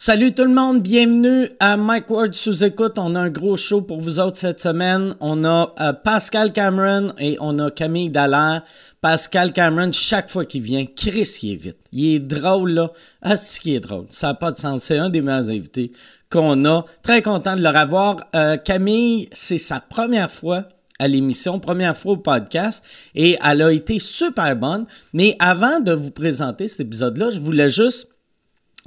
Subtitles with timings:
[0.00, 2.92] Salut tout le monde, bienvenue à Mike Ward sous écoute.
[2.98, 5.16] On a un gros show pour vous autres cette semaine.
[5.18, 8.62] On a euh, Pascal Cameron et on a Camille Dallaire.
[9.00, 11.80] Pascal Cameron, chaque fois qu'il vient, Chris, il est vite.
[11.90, 12.92] Il est drôle, là.
[13.22, 14.06] Ah, c'est qui est drôle.
[14.08, 14.84] Ça n'a pas de sens.
[14.84, 15.90] C'est un des meilleurs invités
[16.30, 16.84] qu'on a.
[17.02, 18.18] Très content de le revoir.
[18.36, 20.62] Euh, Camille, c'est sa première fois
[21.00, 22.84] à l'émission, première fois au podcast,
[23.16, 24.86] et elle a été super bonne.
[25.12, 28.08] Mais avant de vous présenter cet épisode-là, je voulais juste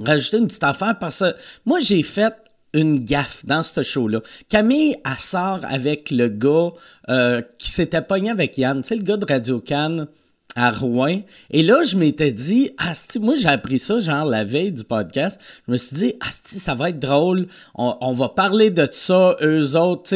[0.04, 1.34] rajouter une petite affaire parce que
[1.64, 2.34] moi, j'ai fait
[2.74, 4.20] une gaffe dans ce show-là.
[4.48, 6.70] Camille, elle sort avec le gars
[7.10, 10.06] euh, qui s'était pogné avec Yann, tu le gars de Radio Cannes
[10.54, 11.20] à Rouen.
[11.50, 15.40] Et là, je m'étais dit, Asti, moi j'ai appris ça genre la veille du podcast.
[15.66, 17.46] Je me suis dit, Asti, ça va être drôle.
[17.74, 20.14] On, va parler de ça, eux autres,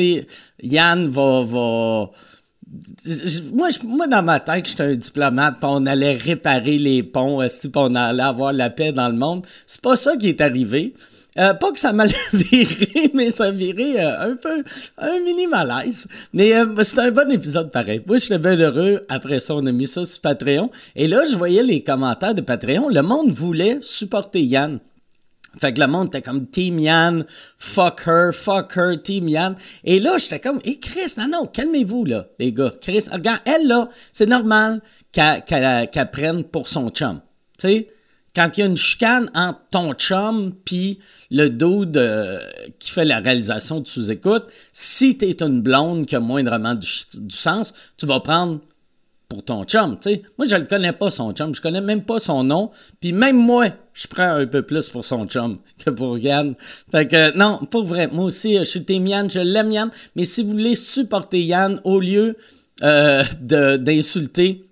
[0.63, 2.11] Yann va
[3.53, 7.71] moi, moi, dans ma tête, j'étais un diplomate, puis on allait réparer les ponts, puis
[7.77, 9.47] on allait avoir la paix dans le monde.
[9.67, 10.95] C'est pas ça qui est arrivé.
[11.39, 14.65] Euh, pas que ça m'a viré, mais ça a viré euh, un peu,
[14.99, 16.07] un mini malaise.
[16.33, 18.03] Mais euh, c'était un bon épisode pareil.
[18.07, 19.03] Moi, j'étais bien heureux.
[19.09, 20.71] Après ça, on a mis ça sur Patreon.
[20.95, 22.89] Et là, je voyais les commentaires de Patreon.
[22.89, 24.79] Le monde voulait supporter Yann.
[25.59, 27.25] Fait que le monde était comme Team Yann,
[27.59, 29.57] fuck her, fuck her, Team Yann.
[29.85, 32.73] Et là, j'étais comme, hé Chris, non, non, calmez-vous, là, les gars.
[32.81, 34.83] Chris, regarde, elle, là, c'est normal
[35.13, 37.21] qu'elle prenne pour son chum.
[37.59, 37.89] Tu sais,
[38.35, 40.99] quand il y a une chicane entre ton chum puis
[41.31, 41.99] le dude
[42.79, 46.87] qui fait la réalisation de sous-écoute, si t'es une blonde qui a moindrement du
[47.31, 48.61] sens, tu vas prendre
[49.29, 50.23] pour ton chum, tu sais.
[50.39, 51.55] Moi, je le connais pas, son chum.
[51.55, 52.71] Je connais même pas son nom.
[53.01, 56.55] Puis même moi, je prends un peu plus pour son chum que pour Yann.
[56.91, 59.91] Fait que, non, pour vrai, moi aussi, je suis Team Yann, je l'aime Yann.
[60.15, 62.37] Mais si vous voulez supporter Yann, au lieu
[62.83, 64.67] euh, d'insulter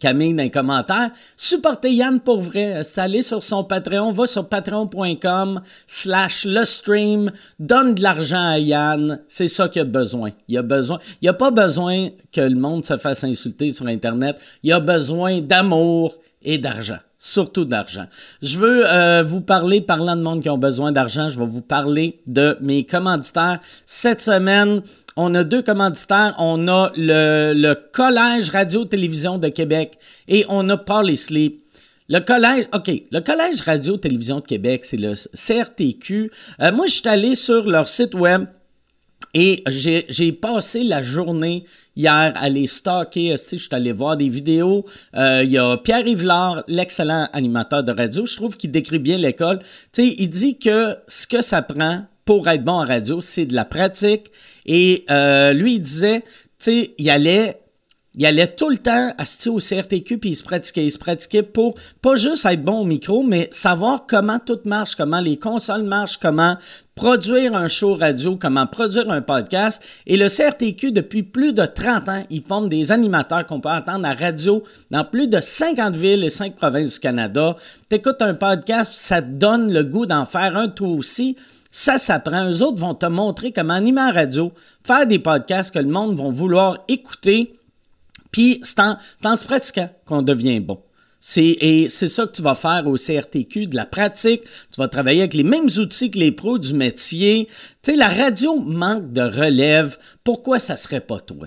[0.00, 1.10] Camille dans les commentaires.
[1.36, 2.82] Supportez Yann pour vrai.
[2.96, 4.12] Allez sur son Patreon.
[4.12, 7.32] Va sur patreon.com slash le stream.
[7.58, 9.20] Donne de l'argent à Yann.
[9.28, 10.30] C'est ça qu'il a besoin.
[10.48, 10.98] Il a besoin.
[11.22, 14.38] Il a pas besoin que le monde se fasse insulter sur Internet.
[14.62, 18.06] Il a besoin d'amour et d'argent surtout d'argent.
[18.40, 21.60] Je veux euh, vous parler, parlant de monde qui ont besoin d'argent, je vais vous
[21.60, 23.58] parler de mes commanditaires.
[23.84, 24.82] Cette semaine,
[25.18, 26.34] on a deux commanditaires.
[26.38, 29.98] On a le, Collège Radio-Télévision de Québec
[30.28, 31.60] et on a Paul Sleep.
[32.08, 36.30] Le collège, OK, le collège Radio-Télévision de Québec, c'est le CRTQ.
[36.62, 38.46] Euh, moi, je suis allé sur leur site web
[39.34, 41.64] et j'ai passé la journée
[41.96, 43.34] hier à les stocker.
[43.36, 44.84] Je suis allé voir des vidéos?
[45.16, 48.24] Euh, il y a Pierre Yvelard, l'excellent animateur de radio.
[48.24, 49.58] Je trouve qu'il décrit bien l'école.
[49.98, 53.64] Il dit que ce que ça prend pour être bon en radio, c'est de la
[53.64, 54.30] pratique.
[54.66, 56.26] Et euh, lui, il disait, tu
[56.58, 57.58] sais, il allait
[58.16, 60.84] il allait tout le temps assister au CRTQ puis il se pratiquait.
[60.84, 64.94] Il se pratiquait pour pas juste être bon au micro, mais savoir comment tout marche,
[64.94, 66.56] comment les consoles marchent, comment
[66.96, 69.80] produire un show radio, comment produire un podcast.
[70.06, 74.06] Et le CRTQ, depuis plus de 30 ans, ils forment des animateurs qu'on peut entendre
[74.06, 77.56] à radio dans plus de 50 villes et 5 provinces du Canada.
[77.88, 81.36] T'écoutes un podcast, ça te donne le goût d'en faire un toi aussi.
[81.80, 82.50] Ça s'apprend.
[82.50, 84.52] Eux autres vont te montrer comment animer à radio,
[84.84, 87.54] faire des podcasts que le monde va vouloir écouter
[88.32, 88.96] puis c'est en,
[89.36, 90.82] se pratiquant qu'on devient bon.
[91.36, 94.42] Et c'est ça que tu vas faire au CRTQ, de la pratique.
[94.42, 97.46] Tu vas travailler avec les mêmes outils que les pros du métier.
[97.84, 99.98] Tu sais, la radio manque de relève.
[100.24, 101.46] Pourquoi ça serait pas toi?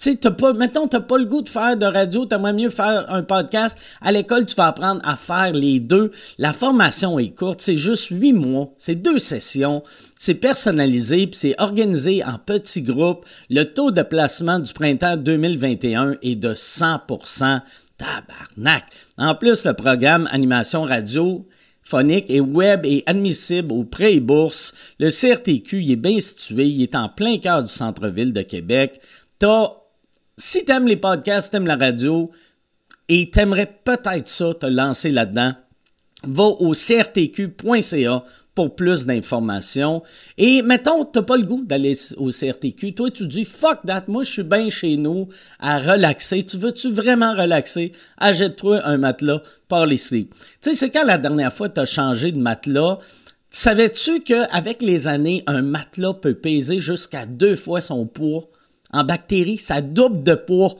[0.00, 2.70] Tu sais, t'as pas, mettons, t'as pas le goût de faire de radio, t'aimerais mieux
[2.70, 3.76] faire un podcast.
[4.00, 6.10] À l'école, tu vas apprendre à faire les deux.
[6.38, 9.82] La formation est courte, c'est juste huit mois, c'est deux sessions,
[10.18, 13.26] c'est personnalisé, puis c'est organisé en petits groupes.
[13.50, 17.60] Le taux de placement du printemps 2021 est de 100%.
[17.98, 18.84] Tabarnak!
[19.18, 21.46] En plus, le programme Animation Radio
[21.82, 24.72] phonique et web est admissible au prêt et bourse.
[24.98, 29.00] Le CRTQ il est bien situé, il est en plein cœur du centre-ville de Québec.
[29.38, 29.79] T'as
[30.40, 32.30] si t'aimes les podcasts, t'aimes la radio
[33.08, 35.52] et t'aimerais peut-être ça, te lancer là-dedans,
[36.24, 38.24] va au crtq.ca
[38.54, 40.02] pour plus d'informations.
[40.38, 42.94] Et mettons, t'as pas le goût d'aller au CRTQ.
[42.94, 45.28] Toi, tu dis fuck that, moi je suis bien chez nous
[45.60, 46.42] à relaxer.
[46.42, 47.92] Tu veux-tu vraiment relaxer?
[48.16, 49.98] Achète-toi un matelas par les.
[49.98, 50.28] Tu
[50.60, 52.98] sais, c'est quand la dernière fois tu as changé de matelas.
[53.50, 58.48] Savais-tu qu'avec les années, un matelas peut peser jusqu'à deux fois son poids?
[58.92, 60.74] En bactéries, ça double de poids.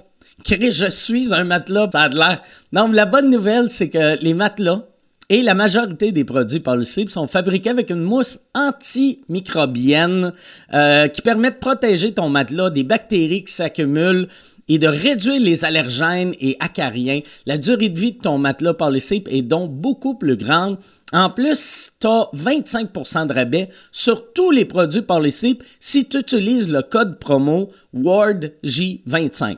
[0.49, 2.41] Je suis un matelas, ça a de l'air.
[2.73, 4.85] Non, la bonne nouvelle, c'est que les matelas
[5.31, 10.33] et la majorité des produits par le slip sont fabriqués avec une mousse antimicrobienne
[10.75, 14.27] euh, qui permet de protéger ton matelas des bactéries qui s'accumulent
[14.71, 17.21] et de réduire les allergènes et acariens.
[17.45, 20.79] La durée de vie de ton matelas Polysleep est donc beaucoup plus grande.
[21.13, 26.71] En plus, tu as 25% de rabais sur tous les produits Polysleep si tu utilises
[26.71, 29.57] le code promo WARDJ25.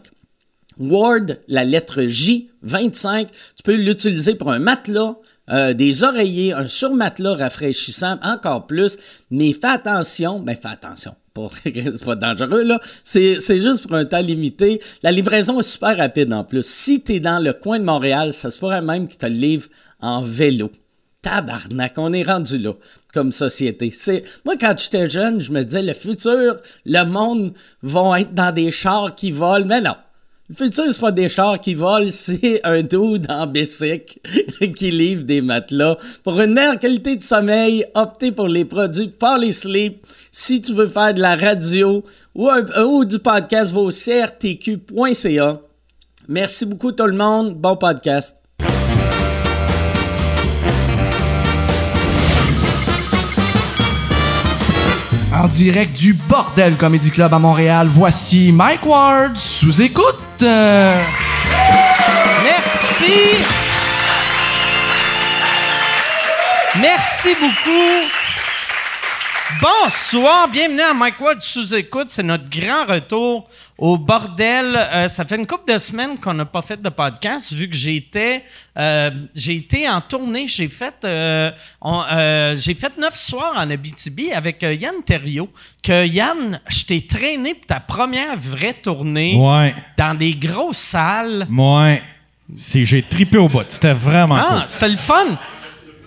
[0.79, 5.17] Ward, la lettre J, 25, tu peux l'utiliser pour un matelas,
[5.51, 8.97] euh, des oreillers, un surmatelas rafraîchissant, encore plus.
[9.31, 11.15] Mais fais attention, ben fais attention.
[11.65, 12.81] C'est pas dangereux, là.
[13.05, 14.81] C'est juste pour un temps limité.
[15.03, 16.65] La livraison est super rapide en plus.
[16.65, 19.69] Si tu dans le coin de Montréal, ça se pourrait même qu'ils te le livrent
[20.01, 20.71] en vélo.
[21.23, 22.73] Tabarnak, on est rendu là
[23.15, 23.93] comme société.
[23.95, 28.53] C'est moi quand j'étais jeune, je me disais le futur, le monde vont être dans
[28.53, 29.95] des chars qui volent, mais non.
[30.53, 34.19] Le futur, c'est pas des chars qui volent, c'est un dude en bicycle
[34.77, 35.97] qui livre des matelas.
[36.23, 40.07] Pour une meilleure qualité de sommeil, optez pour les produits Polysleep.
[40.31, 42.05] Si tu veux faire de la radio
[42.35, 45.61] ou, ou du podcast, va au crtq.ca.
[46.29, 47.55] Merci beaucoup tout le monde.
[47.55, 48.42] Bon podcast.
[55.43, 60.15] En direct du Bordel Comedy Club à Montréal, voici Mike Ward sous écoute.
[60.41, 61.03] Merci.
[66.81, 68.22] Merci beaucoup.
[69.61, 72.11] Bonsoir, bienvenue à Mike Ward sous écoute.
[72.11, 74.77] C'est notre grand retour au bordel.
[74.77, 77.77] Euh, ça fait une couple de semaines qu'on n'a pas fait de podcast vu que
[77.77, 78.45] j'étais
[78.79, 80.49] euh, j'ai été en tournée.
[80.49, 81.51] J'ai fait euh,
[82.57, 85.49] j'ai fait neuf soirs en Abitibi avec Yann Terrio.
[85.83, 89.37] Que Yann, je t'ai traîné pour ta première vraie tournée
[89.99, 91.47] dans des grosses salles.
[91.51, 92.03] Ouais.
[92.55, 93.65] J'ai tripé au bout.
[93.69, 94.63] C'était vraiment ah, cool.
[94.69, 95.39] C'était le fun.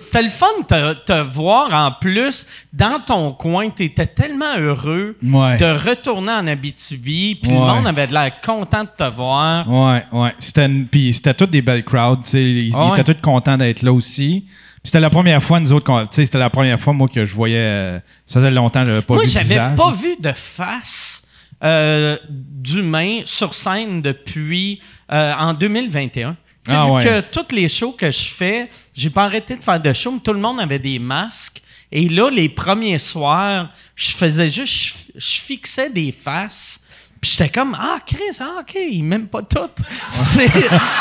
[0.06, 3.69] C'était le fun de te, voir en plus dans ton coin.
[3.69, 7.40] Tu étais tellement heureux de retourner en Abitibi.
[7.42, 9.68] Puis le monde avait de l'air content de te voir.
[9.68, 10.36] Ouais, ouais.
[10.40, 12.34] C'était, puis c'était toutes des belles crowds.
[12.34, 14.46] Ils, étaient tous contents d'être là aussi.
[14.84, 17.58] C'était la première fois, nous autres, c'était la première fois, moi, que je voyais.
[17.58, 19.16] Euh, ça faisait longtemps que je pas.
[19.16, 21.24] Moi, j'avais pas vu de face
[21.63, 24.81] euh, d'humain sur scène depuis
[25.12, 26.36] euh, en 2021.
[26.67, 29.94] Ah, vu que toutes les shows que je fais, j'ai pas arrêté de faire de
[29.94, 31.62] shows, mais tout le monde avait des masques.
[31.91, 36.81] Et là, les premiers soirs, je faisais juste, je, fixais des faces.
[37.21, 39.77] Puis j'étais comme, ah, Chris, ah, OK, il m'aime pas toutes.
[40.09, 40.41] ça,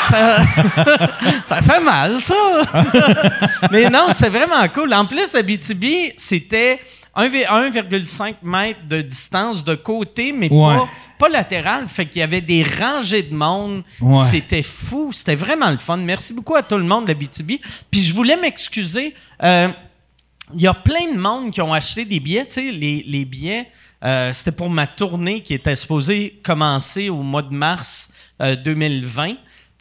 [1.49, 2.33] ça fait mal, ça.
[3.71, 4.93] mais non, c'est vraiment cool.
[4.93, 6.79] En plus, à BTB, c'était
[7.15, 11.87] 1,5 mètres de distance de côté, mais pas, pas latéral.
[11.87, 13.83] Fait qu'il y avait des rangées de monde.
[14.29, 15.11] C'était fou.
[15.13, 15.97] C'était vraiment le fun.
[15.97, 17.61] Merci beaucoup à tout le monde de la BTB.
[17.89, 19.13] Puis je voulais m'excuser.
[19.43, 19.69] Euh,
[20.53, 22.45] il y a plein de monde qui ont acheté des billets.
[22.45, 23.67] Tu sais, les, les billets,
[24.03, 29.35] euh, c'était pour ma tournée qui était supposée commencer au mois de mars 2020.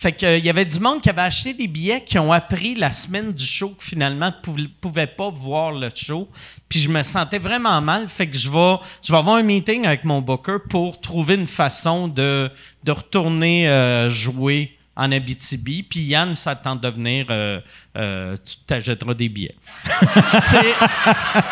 [0.05, 2.75] Fait qu'il euh, y avait du monde qui avait acheté des billets qui ont appris
[2.75, 6.29] la semaine du show que finalement ne pouvaient pas voir le show.
[6.69, 8.06] Puis je me sentais vraiment mal.
[8.06, 11.47] Fait que je vais, je vais avoir un meeting avec mon booker pour trouver une
[11.47, 12.51] façon de,
[12.83, 15.83] de retourner euh, jouer en Abitibi.
[15.83, 19.56] Puis Yann s'attend de venir, euh, tu t'achèteras des billets.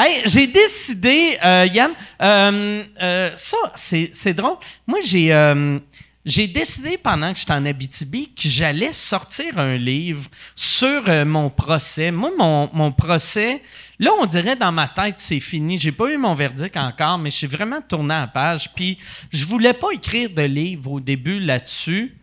[0.00, 4.56] Hey, j'ai décidé, Yann, ça, c'est drôle.
[4.86, 5.32] Moi, j'ai
[6.28, 11.48] j'ai décidé pendant que j'étais en Abitibi que j'allais sortir un livre sur euh, mon
[11.48, 12.10] procès.
[12.10, 13.62] Moi, mon, mon, procès,
[13.98, 15.78] là, on dirait dans ma tête, c'est fini.
[15.78, 18.74] J'ai pas eu mon verdict encore, mais je suis vraiment tourné à la page.
[18.74, 18.98] Puis,
[19.32, 22.14] je voulais pas écrire de livre au début là-dessus.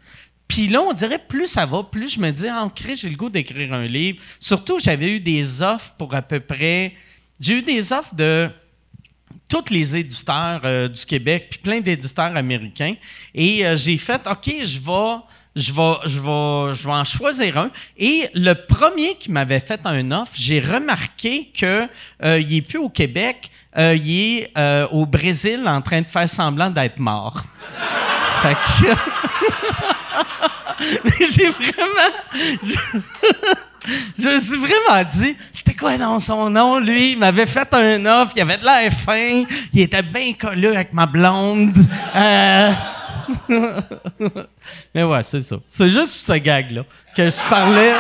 [0.48, 3.32] Puis là, on dirait plus ça va, plus je me dis, ah, j'ai le goût
[3.32, 4.22] d'écrire un livre.
[4.40, 6.94] Surtout, j'avais eu des offres pour à peu près.
[7.40, 8.52] J'ai eu des offres de
[9.50, 12.96] tous les éditeurs euh, du Québec, puis plein d'éditeurs américains.
[13.34, 15.18] Et euh, j'ai fait, OK, je vais,
[15.56, 17.72] je vais, je vais, je vais en choisir un.
[17.98, 21.88] Et le premier qui m'avait fait un offre, j'ai remarqué que
[22.24, 24.52] euh, il est plus au Québec, il est
[24.92, 27.44] au Brésil en train de faire semblant d'être mort.
[28.42, 28.88] fait que...
[31.20, 32.12] j'ai vraiment
[34.18, 37.12] je me suis vraiment dit, c'était quoi dans son nom, lui?
[37.12, 40.94] Il m'avait fait un offre, il avait de l'air fin, il était bien collé avec
[40.94, 41.78] ma blonde.
[42.16, 42.72] Euh...
[44.94, 45.58] Mais ouais, c'est ça.
[45.68, 46.84] C'est juste ce gag-là
[47.16, 47.94] que je parlais.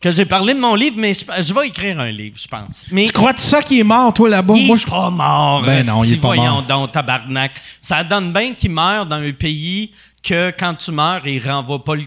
[0.00, 2.86] Que j'ai parlé de mon livre, mais je, vais écrire un livre, je pense.
[2.90, 4.54] Mais tu crois de ça qui est mort, toi, là-bas?
[4.56, 5.62] Il est pas mort.
[5.62, 6.62] Ben non, il est pas voyons mort.
[6.64, 7.52] donc, tabarnak.
[7.80, 11.94] Ça donne bien qu'il meurt dans un pays que quand tu meurs, il renvoie pas
[11.94, 12.06] le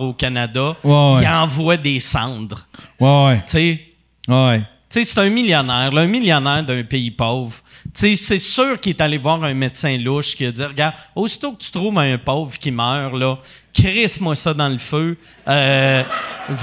[0.00, 2.66] au Canada, il envoie des cendres.
[2.98, 3.42] Ouais.
[3.46, 3.80] Tu sais?
[4.28, 4.62] Ouais.
[4.90, 7.54] Tu sais, c'est un millionnaire, un millionnaire d'un pays pauvre.
[7.94, 10.94] Tu sais, c'est sûr qu'il est allé voir un médecin louche qui a dit Regarde,
[11.14, 13.38] aussitôt que tu trouves un pauvre qui meurt, là,
[13.72, 15.16] crisse-moi ça dans le feu.
[15.46, 16.02] Euh,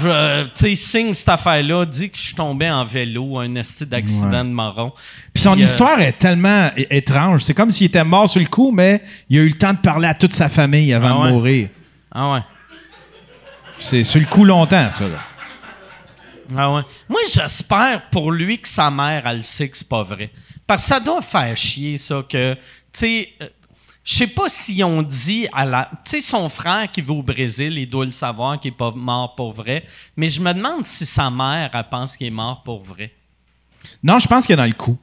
[0.04, 3.86] euh, tu sais, signe cette affaire-là, dis que je suis tombé en vélo, un esti
[3.86, 4.92] d'accident de marron.
[5.32, 7.44] Puis son histoire est tellement étrange.
[7.44, 9.78] C'est comme s'il était mort sur le coup, mais il a eu le temps de
[9.78, 11.68] parler à toute sa famille avant ah de mourir.
[12.12, 12.40] Ah ouais.
[13.80, 15.08] C'est sur le coup longtemps, ça.
[15.08, 15.18] Là.
[16.56, 16.82] Ah ouais.
[17.08, 20.30] Moi, j'espère pour lui que sa mère, elle sait que c'est pas vrai.
[20.66, 22.60] Parce que ça doit faire chier, ça, que, tu
[22.92, 23.48] sais, euh,
[24.04, 25.90] je sais pas si on dit à la.
[26.04, 28.90] Tu sais, son frère qui va au Brésil, il doit le savoir qu'il est pas
[28.90, 29.84] mort pour vrai.
[30.16, 33.12] Mais je me demande si sa mère, elle pense qu'il est mort pour vrai.
[34.02, 34.96] Non, je pense qu'il est dans le coup.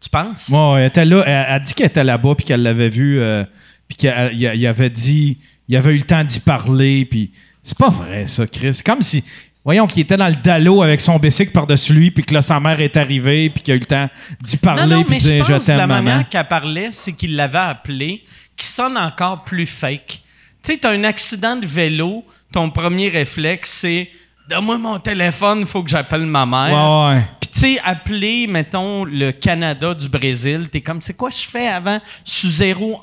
[0.00, 0.48] Tu penses?
[0.48, 1.22] Ouais, elle était là.
[1.26, 3.44] Elle, a dit qu'elle était là-bas, puis qu'elle l'avait vu, euh,
[3.86, 5.38] puis qu'il avait dit.
[5.68, 7.32] Il avait eu le temps d'y parler, puis.
[7.68, 8.80] C'est pas vrai, ça, Chris.
[8.82, 9.22] Comme si.
[9.62, 12.58] Voyons qu'il était dans le dallo avec son bicycle par-dessus lui, puis que là, sa
[12.58, 14.08] mère est arrivée, puis qu'il a eu le temps
[14.40, 18.24] d'y parler, puis de dire je t'aime, La manière qu'elle parlait, c'est qu'il l'avait appelé,
[18.56, 20.22] qui sonne encore plus fake.
[20.62, 24.08] Tu sais, t'as un accident de vélo, ton premier réflexe, c'est
[24.48, 26.72] Donne-moi mon téléphone, il faut que j'appelle ma mère.
[26.72, 27.22] Ouais, ouais.
[27.38, 31.68] Puis, tu sais, appeler, mettons, le Canada du Brésil, t'es comme, c'est quoi je fais
[31.68, 32.00] avant?
[32.24, 33.02] Sous 0,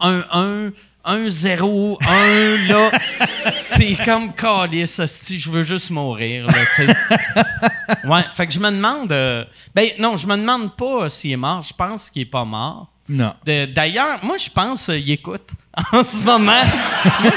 [1.05, 2.91] 1, 1, 1, 0, 1, là.
[3.77, 8.07] T'es comme calice, si je veux juste mourir, là, tu sais.
[8.07, 9.12] Ouais, fait que je me demande.
[9.12, 11.62] Euh, ben, non, je me demande pas s'il est mort.
[11.62, 12.88] Je pense qu'il est pas mort.
[13.07, 13.33] Non.
[13.45, 15.51] D'ailleurs, moi, je pense qu'il écoute
[15.91, 16.63] en ce moment.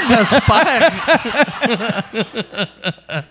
[0.07, 0.91] j'espère.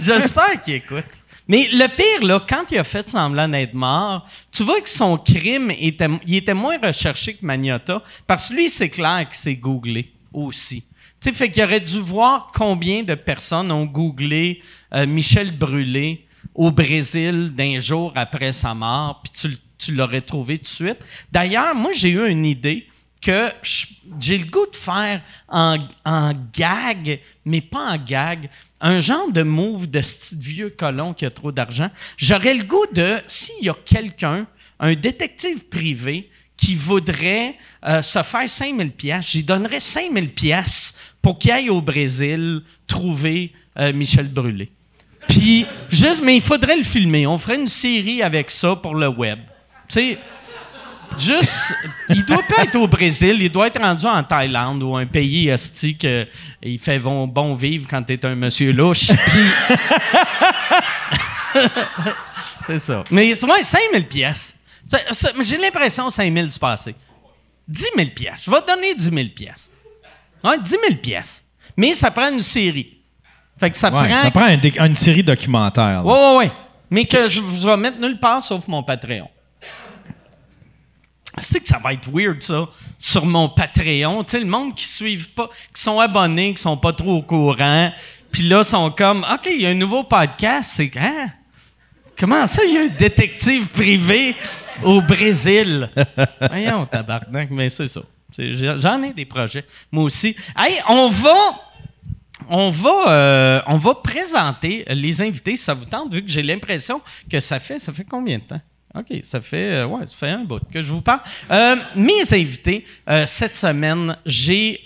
[0.00, 1.04] j'espère qu'il écoute.
[1.46, 5.18] Mais le pire, là, quand il a fait semblant d'être mort, tu vois que son
[5.18, 9.56] crime était, il était moins recherché que Magnota, parce que lui, c'est clair qu'il s'est
[9.56, 10.82] googlé aussi.
[11.20, 14.62] Tu sais, fait qu'il aurait dû voir combien de personnes ont googlé
[14.94, 20.64] euh, Michel Brûlé au Brésil d'un jour après sa mort, puis tu, l'aurais trouvé tout
[20.64, 20.98] de suite.
[21.30, 22.86] D'ailleurs, moi, j'ai eu une idée
[23.20, 23.50] que
[24.18, 25.78] j'ai le goût de faire en,
[26.52, 28.48] gag, mais pas en gag,
[28.84, 31.90] un genre de move de style vieux colon qui a trop d'argent.
[32.18, 34.46] J'aurais le goût de, s'il y a quelqu'un,
[34.78, 41.38] un détective privé, qui voudrait euh, se faire 5000 pièces, j'y donnerais 5000 pièces pour
[41.38, 44.70] qu'il aille au Brésil trouver euh, Michel Brûlé.
[45.28, 49.08] Puis juste mais il faudrait le filmer, on ferait une série avec ça pour le
[49.08, 49.40] web.
[49.88, 50.18] Tu sais
[51.18, 51.74] Juste,
[52.08, 55.50] il doit pas être au Brésil, il doit être rendu en Thaïlande ou un pays
[55.52, 56.06] hostique.
[56.62, 59.10] il fait bon, bon vivre quand t'es un monsieur louche.
[62.66, 63.04] c'est ça.
[63.10, 64.56] Mais souvent, 5000 pièces.
[65.40, 66.94] J'ai l'impression 5000 se passer.
[67.66, 68.42] 10 000 pièces.
[68.44, 69.70] Je vais te donner 10 000 pièces.
[70.42, 71.42] Ouais, 10 000 pièces.
[71.76, 72.98] Mais ça prend une série.
[73.58, 74.06] Fait que ça prend...
[74.06, 74.48] Ça prend
[74.84, 76.02] une série documentaire.
[76.04, 76.50] Oui, oui, oui.
[76.90, 79.28] Mais que je, je vais mettre nulle part sauf mon Patreon.
[81.38, 84.22] C'est que ça va être weird, ça, sur mon Patreon.
[84.24, 87.22] Tu sais, le monde qui suivent pas, qui sont abonnés, qui sont pas trop au
[87.22, 87.92] courant,
[88.30, 90.72] puis là, sont comme, OK, il y a un nouveau podcast.
[90.74, 91.30] C'est, hein?
[92.18, 94.36] Comment ça, il y a un détective privé
[94.82, 95.90] au Brésil?
[96.40, 98.02] Voyons, tabarnak, mais c'est ça.
[98.36, 100.36] J'en ai des projets, moi aussi.
[100.56, 101.34] Hey, on va...
[102.46, 106.42] On va, euh, on va présenter les invités, si ça vous tente, vu que j'ai
[106.42, 107.00] l'impression
[107.30, 108.60] que ça fait, ça fait combien de temps?
[108.96, 111.18] OK, ça fait, euh, ouais, ça fait un bout que je vous parle.
[111.50, 114.80] Euh, mes invités, euh, cette semaine, j'ai,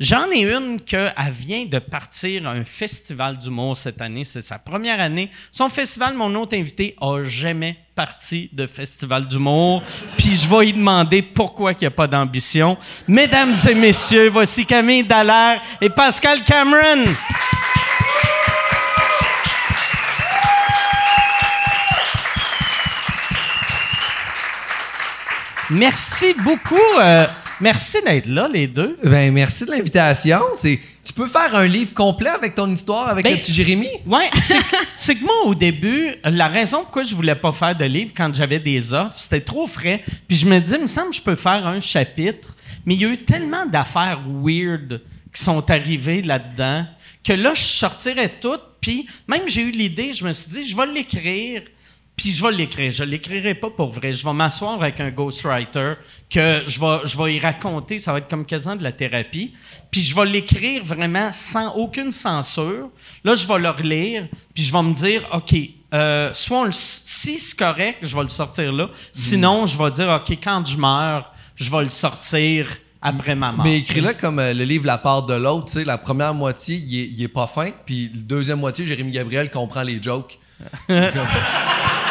[0.00, 4.24] j'en ai une qu'elle vient de partir à un festival d'humour cette année.
[4.24, 5.30] C'est sa première année.
[5.52, 9.84] Son festival, mon autre invité, a jamais parti de festival d'humour.
[10.16, 12.76] Puis je vais lui demander pourquoi il n'y a pas d'ambition.
[13.06, 17.12] Mesdames et messieurs, voici Camille Dallaire et Pascal Cameron.
[25.72, 26.76] Merci beaucoup.
[27.00, 27.26] Euh,
[27.60, 28.98] merci d'être là, les deux.
[29.02, 30.40] Ben, merci de l'invitation.
[30.54, 33.88] C'est, tu peux faire un livre complet avec ton histoire avec ben, le petit Jérémy?
[34.04, 34.24] Oui,
[34.96, 38.34] c'est, que moi, au début, la raison pourquoi je voulais pas faire de livre quand
[38.34, 40.02] j'avais des offres, c'était trop frais.
[40.28, 42.54] Puis je me dis, il me semble que je peux faire un chapitre.
[42.84, 45.00] Mais il y a eu tellement d'affaires weird
[45.32, 46.84] qui sont arrivées là-dedans
[47.24, 48.58] que là, je sortirais tout.
[48.80, 51.62] Puis même j'ai eu l'idée, je me suis dit, je vais l'écrire
[52.16, 52.92] puis je vais l'écrire.
[52.92, 54.12] Je l'écrirai pas pour vrai.
[54.12, 55.94] Je vais m'asseoir avec un ghostwriter
[56.28, 57.98] que je vais, je vais y raconter.
[57.98, 59.54] Ça va être comme quasiment de la thérapie.
[59.90, 62.90] Puis je vais l'écrire vraiment sans aucune censure.
[63.24, 64.28] Là, je vais le relire.
[64.54, 65.54] Puis je vais me dire, OK,
[65.94, 68.88] euh, soit si c'est correct, je vais le sortir là.
[69.12, 72.68] Sinon, je vais dire, OK, quand je meurs, je vais le sortir
[73.00, 73.64] après ma mort.
[73.64, 75.66] Mais écris-le comme euh, le livre La part de l'autre.
[75.66, 77.70] Tu sais, la première moitié, il est, il est pas fin.
[77.84, 80.38] Puis la deuxième moitié, Jérémy Gabriel comprend les jokes.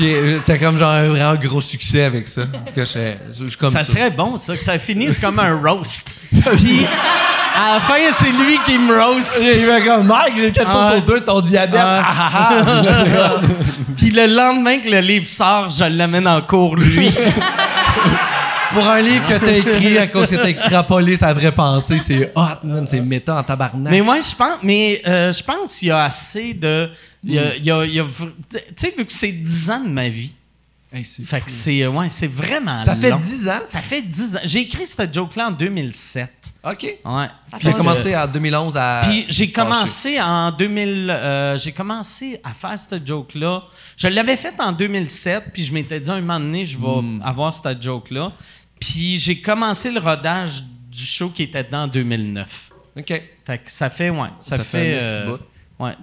[0.00, 2.44] Puis euh, t'as comme genre un vraiment gros succès avec ça.
[2.50, 3.84] Parce que je comme ça.
[3.84, 6.16] ça serait bon, ça, que ça finisse comme un roast.
[6.56, 6.86] Puis,
[7.54, 9.38] à la fin, c'est lui qui me roast.
[9.42, 11.80] Il va comme Mike, j'ai quelque chose sur toi, ton diabète.
[11.82, 13.40] Ah, ah, ah.
[13.98, 17.12] Puis le lendemain que le livre sort, je l'amène en cours, lui.
[18.72, 22.32] Pour un livre que t'as écrit à cause que t'as extrapolé sa vraie pensée, c'est
[22.36, 23.92] hot, man, c'est méta en tabarnak.
[23.92, 26.88] mais moi, je pense, mais euh, je pense qu'il y a assez de,
[27.24, 29.32] il y a, il y a- il y a vr- tu sais, vu que c'est
[29.32, 30.32] 10 ans de ma vie,
[30.92, 31.44] Hey, c'est fait fou.
[31.46, 33.18] que c'est, euh, ouais, c'est vraiment Ça fait long.
[33.20, 33.60] 10 ans?
[33.66, 34.40] Ça fait 10 ans.
[34.42, 36.52] J'ai écrit ce joke-là en 2007.
[36.64, 36.82] OK.
[36.82, 36.98] Ouais.
[37.04, 37.76] Puis il a passe.
[37.76, 39.02] commencé en 2011 à.
[39.04, 39.52] Puis j'ai fâcher.
[39.52, 43.62] commencé en 2000, euh, j'ai commencé à faire cette joke-là.
[43.96, 47.22] Je l'avais fait en 2007, puis je m'étais dit un moment donné, je vais Hmm.
[47.24, 48.32] avoir cette joke-là.
[48.80, 52.72] Puis j'ai commencé le rodage du show qui était dedans en 2009.
[52.98, 53.22] OK.
[53.46, 55.36] Fait que ça fait, ouais, ça, Ça fait fait, euh.
[55.80, 55.96] Ouais,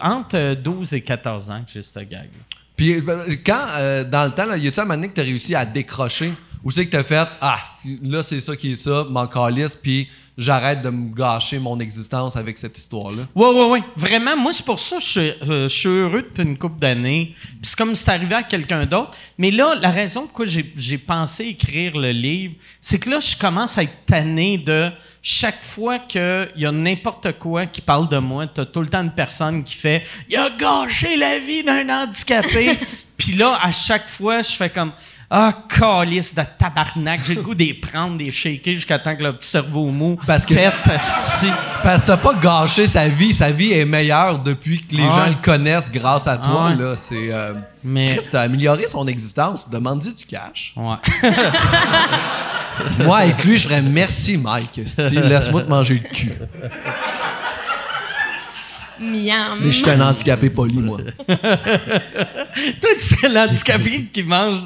[0.00, 2.28] entre euh, 12 et 14 ans que j'ai cette gag.
[2.76, 5.22] Puis euh, quand, euh, dans le temps, là, y a-tu un moment donné que t'as
[5.22, 6.32] réussi à décrocher?
[6.62, 7.62] Ou c'est que t'as fait, ah,
[8.02, 12.36] là, c'est ça qui est ça, m'en calisse, puis j'arrête de me gâcher mon existence
[12.36, 13.22] avec cette histoire-là.
[13.34, 13.78] Oui, oui, oui.
[13.96, 16.80] Vraiment, moi, c'est pour ça que je, suis- euh, je suis heureux depuis une couple
[16.80, 17.34] d'années.
[17.34, 19.12] Puis c'est comme si c'était arrivé à quelqu'un d'autre.
[19.38, 23.36] Mais là, la raison pourquoi j'ai j'ai pensé écrire le livre, c'est que là, je
[23.36, 24.90] commence à être tanné de
[25.22, 29.02] chaque fois qu'il y a n'importe quoi qui parle de moi, t'as tout le temps
[29.02, 32.78] une personne qui fait «Il a gâché la vie d'un handicapé!»
[33.16, 34.92] Puis là, à chaque fois, je fais comme
[35.36, 37.22] «Ah, calice de tabarnak!
[37.26, 40.46] J'ai le goût des prendre, des shaker jusqu'à temps que le petit cerveau mou Parce
[40.46, 41.48] que- pète, asti.
[41.82, 43.34] Parce que t'as pas gâché sa vie.
[43.34, 46.68] Sa vie est meilleure depuis que les Ah gens le connaissent grâce à toi.
[46.70, 46.94] Ah là.
[46.94, 47.32] C'est.
[47.32, 47.54] Euh...
[47.82, 49.68] Mais- Chris, t'as amélioré son existence.
[49.68, 50.72] Demande-y du cash.
[50.76, 50.96] Ouais.
[53.04, 54.82] Moi, avec lui, je ferais merci, Mike.
[54.86, 56.32] Si, Laisse-moi te manger le cul.
[59.00, 59.58] Miam.
[59.60, 60.98] Mais je suis un handicapé poli, moi.
[61.28, 64.56] Toi, tu serais l'handicapé qui mange,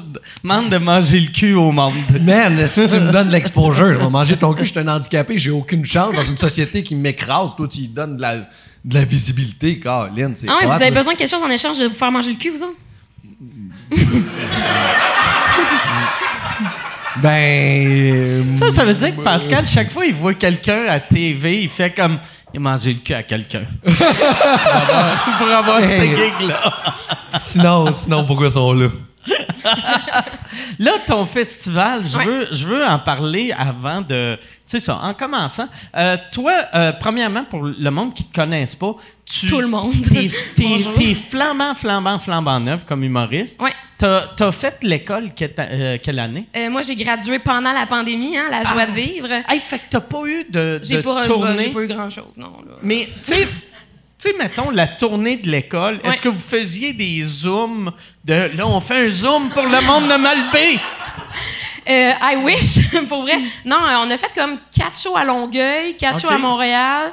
[0.43, 1.93] demande de manger le cul au monde.
[2.21, 4.87] Man, si tu me donnes de l'exposure, je vais manger ton cul, je suis un
[4.87, 7.55] handicapé, j'ai aucune chance dans une société qui m'écrase.
[7.55, 10.33] Toi, tu lui donnes de la, de la visibilité, Caroline.
[10.35, 10.91] C'est Ah ouais, vous avez là.
[10.91, 12.75] besoin de quelque chose en échange de vous faire manger le cul, vous autres?
[17.21, 17.31] Ben.
[17.31, 21.69] euh, Ça, ça veut dire que Pascal, chaque fois il voit quelqu'un à TV, il
[21.69, 22.19] fait comme
[22.53, 23.63] il a mangé le cul à quelqu'un.
[23.83, 26.01] pour avoir, avoir Hey.
[26.01, 26.73] cette gig-là.
[27.37, 28.87] Sinon, sinon, pourquoi ils sont là?
[30.79, 32.25] Là, ton festival, je, Ouais.
[32.25, 34.37] veux, je veux en parler avant de.
[34.69, 35.67] Sais ça, en commençant.
[35.97, 38.93] Euh, toi, euh, premièrement, pour le monde qui te connaisse pas,
[39.25, 39.47] tu.
[39.47, 39.95] Tout le monde.
[40.13, 43.59] T'es, t'es, flambant, flambant, flambant neuf comme humoriste.
[43.59, 43.73] Ouais.
[43.97, 46.45] T'as, t'as fait l'école quelle, euh, quelle année?
[46.69, 49.31] Moi, j'ai gradué pendant la pandémie, hein, la joie de vivre.
[49.47, 51.63] Hey, fait que t'as pas eu de, J'ai de pas, tournée?
[51.65, 52.51] j'ai pas eu grand-chose, non.
[52.63, 52.75] Là.
[52.83, 56.17] Mais, tu sais, tu sais, mettons, la tournée de l'école, est-ce Ouais.
[56.19, 57.91] que vous faisiez des zooms
[58.23, 58.55] de.
[58.55, 60.79] Là, on fait un zoom pour le monde de Malbé?
[61.89, 63.39] Euh, I wish, pour vrai.
[63.65, 67.11] Non, euh, on a fait comme quatre shows à Longueuil, quatre shows à Montréal,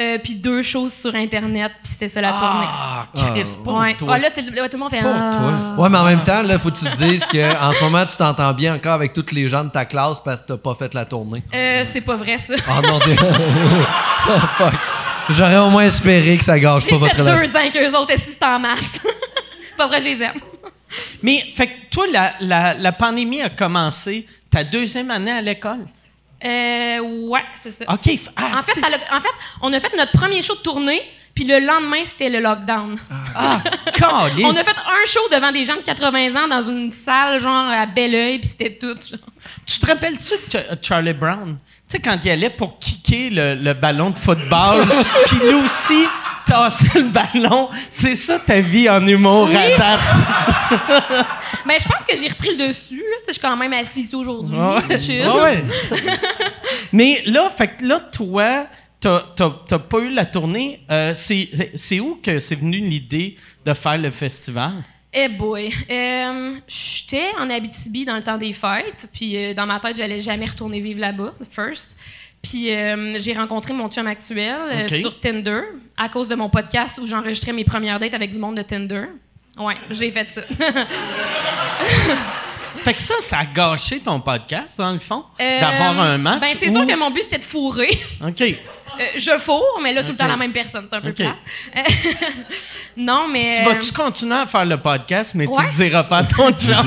[0.00, 2.66] euh, puis deux choses sur Internet, puis c'était ça la tournée.
[2.68, 3.94] Ah, Chris, pauvre Ouais.
[3.94, 4.14] toi.
[4.14, 5.30] Ah, là, c'est le- ouais, tout le monde fait Pauvre ah.
[5.76, 5.82] toi.
[5.84, 8.16] Ouais, mais en même temps, là, faut que tu te dises qu'en ce moment, tu
[8.16, 10.92] t'entends bien encore avec tous les gens de ta classe parce que t'as pas fait
[10.94, 11.42] la tournée.
[11.54, 12.54] Euh, c'est pas vrai, ça.
[12.68, 13.16] Oh non, t'es.
[13.20, 14.74] oh, fuck.
[15.30, 17.46] J'aurais au moins espéré que ça gâche pas J'ai votre fait relation.
[17.46, 19.00] deux ans qu'eux autres assistent en masse.
[19.76, 20.32] pas vrai, je les aime.
[21.22, 25.86] Mais, fait que toi, la, la, la pandémie a commencé ta deuxième année à l'école?
[26.44, 27.84] Euh, ouais, c'est ça.
[27.92, 28.10] OK.
[28.36, 29.28] Ah, En fait, c'est- ça l'a- en fait,
[29.60, 31.02] on a fait notre premier show de tournée,
[31.34, 32.96] puis le lendemain, c'était le lockdown.
[33.34, 33.60] Ah,
[33.92, 34.44] calice.
[34.44, 37.68] On a fait un show devant des gens de 80 ans dans une salle, genre
[37.68, 38.94] à Belleuil, puis c'était tout.
[38.94, 39.18] genre.
[39.66, 41.56] Tu te rappelles-tu de Ch- Charlie Brown?
[41.88, 44.84] Tu sais, quand il allait pour kicker le, le ballon de football,
[45.26, 46.04] puis lui aussi
[46.48, 47.68] tassait le ballon.
[47.90, 50.00] C'est ça ta vie en humour à date.
[51.66, 52.96] Mais je pense que j'ai repris le dessus.
[52.98, 53.16] là.
[53.26, 54.56] Je suis quand même assise aujourd'hui.
[54.88, 55.28] c'est chill.
[55.28, 55.62] Ouais.
[56.92, 58.66] Mais là, fait que là, toi,
[59.00, 60.80] t'as pas eu la tournée.
[60.90, 64.72] Euh, c'est où que c'est venu l'idée de faire le festival?
[65.12, 65.72] Eh boy.
[65.90, 70.20] Euh, J'étais en Abitibi dans le temps des fêtes, puis euh, dans ma tête, j'allais
[70.20, 71.96] jamais retourner vivre là-bas, first.
[72.48, 75.60] Puis euh, j'ai rencontré mon chum actuel euh, sur Tinder
[75.96, 79.04] à cause de mon podcast où j'enregistrais mes premières dates avec du monde de Tinder.
[79.58, 80.42] Ouais, j'ai fait ça.
[82.78, 86.40] Fait que ça, ça a gâché ton podcast, dans le fond, Euh, d'avoir un match.
[86.40, 87.90] Ben, c'est sûr que mon but, c'était de fourrer.
[88.24, 88.40] OK.
[88.40, 90.86] Euh, je fourre, mais là, tout le temps la même personne.
[90.90, 91.16] C'est un peu Ok.
[91.16, 91.36] plat.
[92.96, 93.52] non, mais.
[93.58, 96.86] Tu vas-tu continuer à faire le podcast, mais tu le diras pas à ton chum?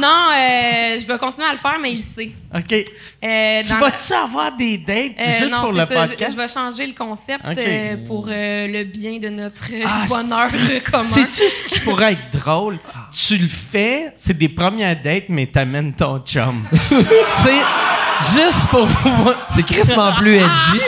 [0.00, 2.30] Non, euh, je vais continuer à le faire, mais il sait.
[2.54, 2.72] OK.
[2.72, 6.32] Euh, Tu vas-tu avoir des dates Euh, juste non, pour c'est le ça, je- podcast?
[6.32, 10.80] Je, vais changer le concept euh, pour euh, le bien de notre Ah, bonheur c'est-
[10.90, 11.02] commun.
[11.04, 12.78] Sais-tu ce qui pourrait être drôle?
[13.12, 16.64] Tu le fais, c'est des premières dates, mais t'amènes ton chum.
[16.88, 17.60] tu sais,
[18.32, 18.88] juste pour
[19.48, 20.46] C'est crissement plus edgy.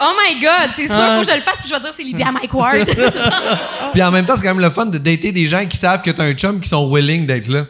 [0.00, 2.02] Oh my God, c'est sûr, faut que je le fasse, puis je vais dire c'est
[2.04, 2.88] l'idée à Mike Ward.
[3.92, 6.02] Puis en même temps, c'est quand même le fun de dater des gens qui savent
[6.02, 7.64] que t'as un chum qui sont willing d'être là.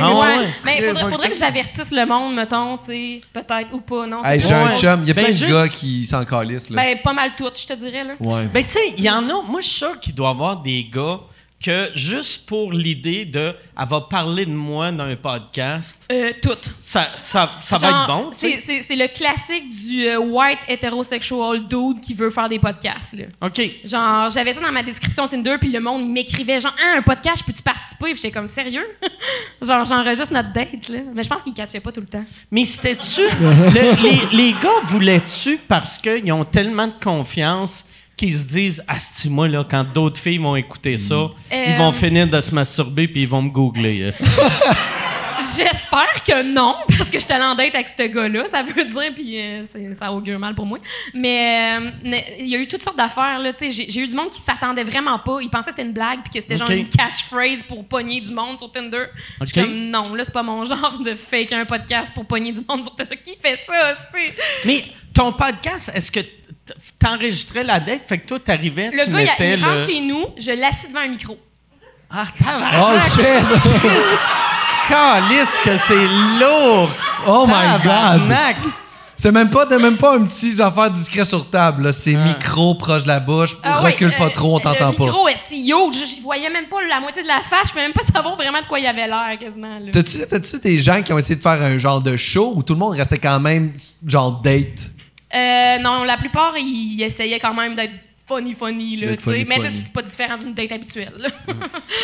[0.00, 0.48] Ah ouais.
[0.64, 4.22] Mais faudrait, faudrait que j'avertisse le monde, mettons, tu sais, peut-être ou pas, non?
[4.24, 4.76] Hey, c'est j'ai pas- un Ouais.
[4.76, 5.00] chum.
[5.02, 6.82] Il y a Ben, plein juste- de gars qui s'en calissent, là.
[6.82, 8.14] Ben, pas mal toutes, je te dirais, là.
[8.20, 8.46] ouais.
[8.46, 9.42] Ben, tu sais, il y en a.
[9.42, 11.20] Moi, je suis sûr qu'il doit y avoir des gars
[11.62, 13.54] que juste pour l'idée de.
[13.78, 16.56] Elle va parler de moi dans un podcast, Euh, toutes.
[16.78, 18.30] ça, ça, ça va être bon.
[18.36, 23.24] C'est, le classique du euh, white hétérosexual dude qui veut faire des podcasts, là.
[23.46, 23.60] OK.
[23.84, 27.02] Genre, j'avais ça dans ma description Tinder, puis le monde, il m'écrivait genre, ah, un
[27.02, 28.06] podcast, peux-tu participer?
[28.12, 28.86] Puis j'étais comme, sérieux?
[29.62, 30.98] genre, j'enregistre notre date, là.
[31.14, 32.24] Mais je pense qu'il catchait pas tout le temps.
[32.50, 33.22] Mais c'était-tu?
[33.22, 37.86] le- les, les gars voulaient-tu parce qu'ils ont tellement de confiance
[38.22, 41.92] qu'ils se disent Asti, moi, là, quand d'autres filles vont écouter ça, ils vont Euh.
[41.92, 44.10] finir de se masturber puis ils vont me googler.
[45.56, 48.84] J'espère que non, parce que je suis allée en date avec ce gars-là, ça veut
[48.84, 49.64] dire, puis euh,
[49.98, 50.78] ça augure mal pour moi.
[51.14, 53.52] Mais euh, mais il y a eu toutes sortes d'affaires, là.
[53.52, 55.38] Tu sais, j'ai- j'ai eu du monde qui s'attendait vraiment pas.
[55.40, 58.32] Ils pensaient que c'était une blague, puis que c'était genre une catchphrase pour pogner du
[58.32, 59.04] monde sur Tinder.
[59.40, 59.66] Je suis Ok.
[59.66, 62.84] comme, non, là, c'est pas mon genre de fake un podcast pour pogner du monde
[62.84, 63.16] sur Tinder.
[63.24, 64.34] Qui fait ça, c'est.
[64.64, 66.20] Mais ton podcast, est-ce que
[66.98, 68.02] t'enregistrais la date?
[68.06, 69.66] Fait que toi, t'arrivais, Le tu gars, il, mettais il le...
[69.66, 71.38] rentre chez nous, je l'assis devant un micro.
[72.10, 72.80] Ah, tabarnak!
[72.82, 73.82] Oh shit!
[74.92, 76.06] Calisse que c'est
[76.38, 76.90] lourd!
[77.26, 78.20] Oh my god!
[79.16, 81.94] C'est même pas, même pas un petit affaire discret sur table.
[81.94, 83.56] C'est micro proche de la bouche.
[83.62, 85.04] Ah recule pas euh, trop, on t'entend Le pas.
[85.04, 87.70] micro, est si yo, je, je voyais même pas la moitié de la face, je
[87.70, 89.78] pouvais même pas savoir vraiment de quoi il avait l'air, quasiment.
[89.90, 92.78] T'as-tu des gens qui ont essayé de faire un genre de show où tout le
[92.78, 93.72] monde restait quand même
[94.06, 94.90] genre date?
[95.34, 97.94] Euh, non, la plupart, ils essayaient quand même d'être
[98.26, 99.44] funny, funny, là, tu sais.
[99.48, 99.82] Mais tu sais, funny.
[99.82, 101.28] c'est pas différent d'une date habituelle, là.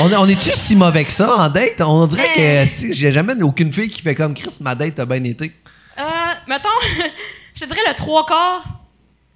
[0.01, 1.81] On, on est-tu si mauvais que ça en date?
[1.81, 2.65] On dirait Euh.
[2.65, 5.53] que si, j'ai jamais aucune fille qui fait comme Chris, ma date a bien été.
[5.99, 6.03] euh,
[6.47, 6.69] mettons,
[7.55, 8.65] je te dirais le trois quarts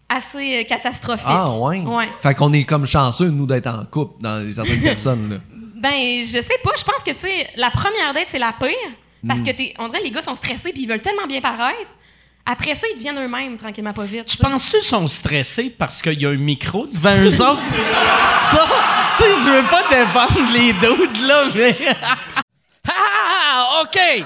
[0.08, 1.24] assez euh, catastrophique.
[1.26, 1.80] Ah ouais?
[1.80, 2.08] Ouais.
[2.22, 5.30] Fait qu'on est comme chanceux, nous, d'être en couple dans les- certaines personnes.
[5.30, 5.36] Là.
[5.76, 8.68] Ben, je sais pas, je pense que, tu sais, la première date, c'est la pire.
[9.26, 9.44] Parce Hmm.
[9.44, 11.90] que, t'es, on dirait, les gars sont stressés puis ils veulent tellement bien paraître.
[12.44, 14.26] Après ça, ils deviennent eux-mêmes, tranquillement, pas vite.
[14.26, 17.60] Tu penses qu'ils sont stressés parce qu'il y a un micro devant eux autres?
[18.50, 18.66] ça,
[19.16, 21.76] tu sais, je veux pas défendre les doutes, là, mais...
[22.88, 24.24] ah, OK!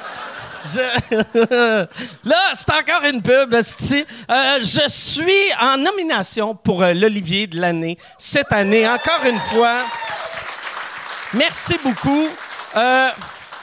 [0.74, 1.86] Je-
[2.24, 3.54] Là, c'est encore une pub.
[3.54, 9.82] Euh, je suis en nomination pour euh, l'Olivier de l'année cette année, encore une fois.
[11.34, 12.28] Merci beaucoup.
[12.76, 13.10] Euh,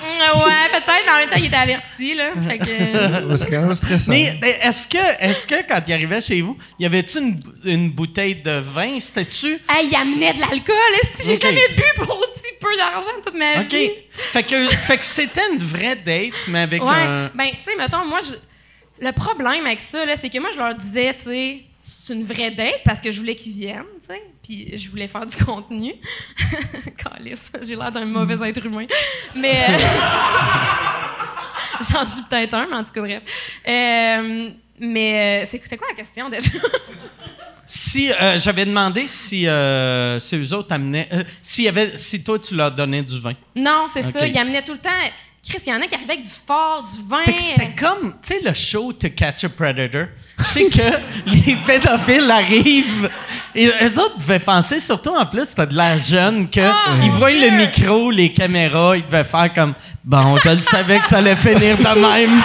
[0.00, 1.02] Mm, Ouais, peut-être.
[1.06, 2.30] mais En même temps, il était averti, là.
[2.46, 2.68] Fait que...
[2.68, 4.10] euh, C'est quand même stressant.
[4.12, 7.90] Mais mais est-ce que, est-ce que quand il arrivait chez vous, y avait-tu une, une
[7.90, 8.98] bouteille de vin?
[9.00, 9.60] C'était-tu?
[9.68, 10.74] Hey, il amenait de l'alcool.
[11.02, 13.72] est-ce que J'ai jamais bu pour aussi peu d'argent toute ma OK.
[13.72, 13.90] vie?
[14.32, 16.90] Fait que, fait que c'était une vraie date, mais avec Ouais.
[16.90, 17.30] un.
[17.34, 18.34] Ben, tu sais, mettons, moi, je...
[19.04, 21.58] le problème avec ça, là, c'est que moi, je leur disais, tu sais,
[22.06, 25.08] c'est une vraie date parce que je voulais qu'ils viennent, tu sais, puis je voulais
[25.08, 25.94] faire du contenu.
[26.96, 28.86] Calisse, j'ai l'air d'un mauvais être humain.
[29.34, 29.66] Mais.
[29.70, 29.78] euh,
[31.92, 33.22] J'en suis peut-être un, mais en tout cas, bref.
[33.68, 36.50] Euh, mais euh, c'est c'est quoi la question déjà?
[37.66, 41.08] Si euh, j'avais demandé si, euh, si eux autres amenaient.
[41.42, 43.34] s'il y avait, si toi, tu leur donnais du vin.
[43.54, 44.26] non, c'est ça.
[44.26, 44.90] Ils amenaient tout le temps.
[45.48, 47.22] Chris, il y en a qui arrivaient avec du fort, du vin.
[47.24, 50.06] Fait que c'était comme, tu sais, le show To Catch a Predator.
[50.52, 53.10] sais que les pédophiles arrivent
[53.54, 57.10] et eux autres devaient penser, surtout en plus, c'était de la jeune, que Ah, ils
[57.10, 59.74] voient le micro, les caméras, ils devaient faire comme,
[60.04, 62.40] bon, je le savais que ça allait finir de même.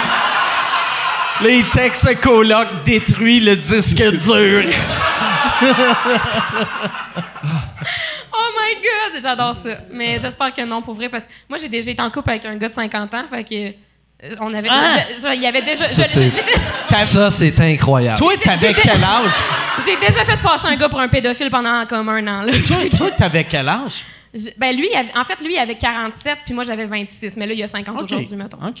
[1.40, 4.64] Là, ils textent le coloc, détruit le disque dur.
[8.36, 9.70] Oh my god, j'adore ça.
[9.92, 12.44] Mais j'espère que non, pour vrai, parce que moi, j'ai déjà été en couple avec
[12.44, 13.76] un gars de 50 ans, fait que
[14.40, 14.96] On avait, Ah!
[15.16, 18.18] je- je- il y avait déjà, je- Ça, c'est- je- j'étais- Ça, c'est incroyable.
[18.18, 19.30] Toi, t'avais quel âge?
[19.86, 22.42] j'ai déjà fait passer un gars pour un pédophile pendant comme un an.
[22.42, 22.52] Là.
[22.66, 24.04] toi, toi, t'avais quel âge?
[24.32, 27.36] Je- ben lui, avait- en fait, lui, il avait 47, puis moi, j'avais 26.
[27.36, 28.02] Mais là, il y a 50 OK.
[28.02, 28.58] aujourd'hui, mettons.
[28.66, 28.80] OK.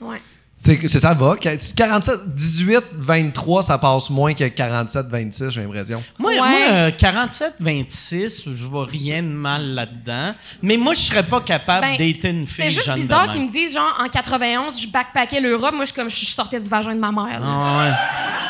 [0.00, 0.18] Ouais.
[0.60, 1.36] C'est c'est ça va.
[1.36, 6.02] 47, 18, 23, ça passe moins que 47, 26, j'ai l'impression.
[6.18, 6.38] Moi, Ouais.
[6.38, 10.34] moi euh, 47, 26, je vois rien de mal là-dedans.
[10.60, 13.50] Mais moi, je serais pas capable Ben, d'être une fille C'est juste bizarre qu'ils me
[13.50, 15.74] disent, genre, en 91, je backpackais l'Europe.
[15.74, 17.40] Moi, je, suis comme, je sortais du vagin de ma mère.
[17.42, 17.92] Ah ouais.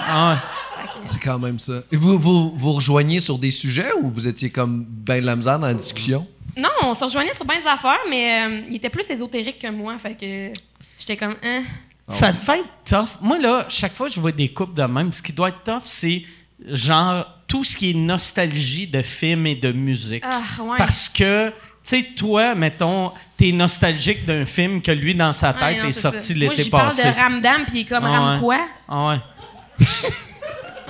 [0.08, 0.38] Ah ouais.
[1.04, 1.74] C'est quand même ça.
[1.92, 5.36] Et vous, vous vous rejoignez sur des sujets ou vous étiez comme ben de la
[5.36, 6.26] misère dans la discussion?
[6.56, 9.70] Non, on se rejoignait sur bien des affaires, mais euh, il était plus ésotérique que
[9.70, 9.96] moi.
[9.98, 10.58] Fait que
[10.98, 11.62] j'étais comme, hein?
[12.08, 13.18] Ça devait être tough.
[13.20, 15.62] Moi, là, chaque fois que je vois des couples de même, ce qui doit être
[15.62, 16.22] tough, c'est
[16.66, 20.22] genre tout ce qui est nostalgie de films et de musique.
[20.26, 20.78] Ah, ouais.
[20.78, 25.62] Parce que, tu sais, toi, mettons, t'es nostalgique d'un film que lui, dans sa tête,
[25.62, 26.34] Ouais, non, est c'est sorti ça.
[26.34, 27.04] Moi, l'été j'y parle passé.
[27.04, 28.58] de Ramdam, puis il est comme, Ah Ram quoi?
[28.88, 29.20] Ah ouais.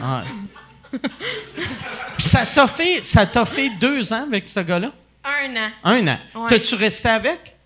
[0.00, 0.98] Ah ouais.
[2.16, 4.92] Puis ça t'a fait, ça t'a fait deux ans avec ce gars-là?
[5.24, 5.70] Un an.
[5.84, 6.18] Un an.
[6.34, 6.46] Ouais.
[6.48, 7.56] T'as-tu resté avec?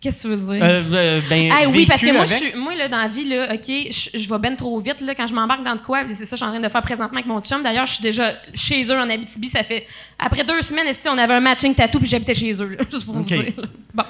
[0.00, 0.64] Qu'est-ce que tu veux dire?
[0.64, 3.24] Euh, euh, ben, Ah oui, parce que moi, je suis, moi là, dans la vie,
[3.24, 5.00] là, OK, je, je vais ben trop vite.
[5.00, 6.68] Là, quand je m'embarque dans de quoi, c'est ça que je suis en train de
[6.68, 7.64] faire présentement avec mon chum.
[7.64, 9.48] D'ailleurs, je suis déjà chez eux en Abitibi.
[9.48, 9.86] Ça fait...
[10.16, 13.16] Après deux semaines, on avait un matching tattoo, puis j'habitais chez eux, là, juste pour
[13.16, 13.22] OK.
[13.22, 13.52] vous dire.
[13.56, 13.64] là.
[13.92, 14.04] Bon.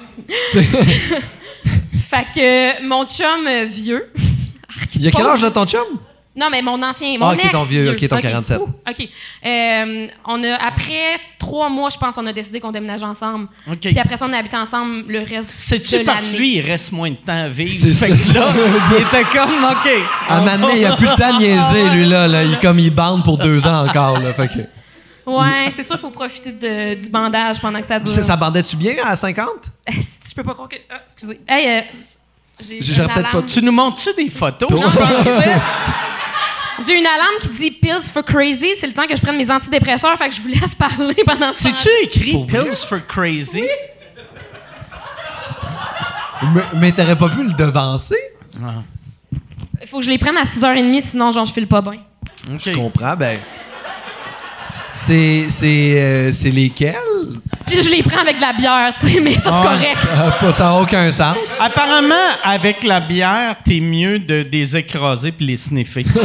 [2.07, 4.11] fait que mon chum euh, vieux...
[4.95, 5.85] Il y a quel âge là ton chum?
[6.39, 8.59] Non, mais mon ancien, mon Ah, ok, ex ton vieux, ok, ton 47.
[8.59, 9.09] ouh, OK.
[9.45, 13.47] Euh, on a, après trois mois, je pense, on a décidé qu'on déménage ensemble.
[13.69, 13.79] OK.
[13.79, 16.61] Puis après ça, on a habité ensemble le reste C'est-tu de parce que lui, il
[16.61, 17.75] reste moins de temps à vivre?
[17.79, 18.31] C'est Fait ça.
[18.33, 18.53] que là,
[18.91, 19.89] il était comme, OK.
[20.29, 22.27] À un moment donné, il a plus le temps de niaiser, lui, là.
[22.27, 22.43] là.
[22.43, 24.33] Il, comme il bande pour deux ans encore, là.
[24.33, 24.59] Fait que...
[25.29, 28.09] Ouais, c'est sûr, il faut profiter de- du bandage pendant que ça dure.
[28.09, 29.47] Ça, ça bandait-tu bien à 50?
[29.87, 30.77] Je peux pas croire que.
[30.89, 31.39] Ah, excusez.
[31.47, 31.81] Hey, euh,
[32.61, 33.45] j'ai peut-être alarme.
[33.45, 34.69] Tu nous montres-tu des photos?
[34.71, 35.55] Je pensais.
[36.85, 38.69] J'ai une alarme qui dit Pills for Crazy.
[38.79, 41.53] C'est le temps que je prenne mes antidépresseurs, fait que je vous laisse parler pendant
[41.53, 41.89] ce C'est-tu temps.
[42.03, 42.63] écrit Pour vrai?
[42.63, 43.63] Pills for Crazy?
[46.53, 48.15] Mais, mais t'aurais pas pu le devancer?
[49.81, 51.99] Il faut que je les prenne à 6h30, sinon, genre, je file pas bien.
[52.57, 53.39] Je comprends, ben...
[54.91, 55.45] C'est...
[55.49, 55.93] C'est...
[56.01, 56.95] euh, c'est lesquels?
[57.65, 60.35] Puis je les prends avec de la bière, tu sais, mais ça, c'est Ah.
[60.41, 60.55] correct.
[60.55, 61.59] Ça n'a aucun sens.
[61.61, 66.05] Apparemment, avec la bière, t'es mieux de les écraser puis les sniffer.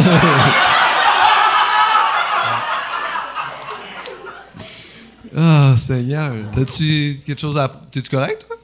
[5.36, 6.34] Ah, Seigneur.
[6.54, 7.68] T'as-tu quelque chose à...
[7.90, 8.56] T'es-tu correct, toi?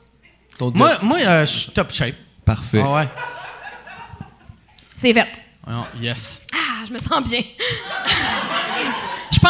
[0.58, 2.14] Ton moi, moi euh, je suis top shape.
[2.44, 2.82] Parfait.
[2.84, 3.08] Ah ouais.
[4.96, 5.26] C'est vert.
[5.66, 6.42] Ah, yes.
[6.52, 7.40] Ah, je me sens bien.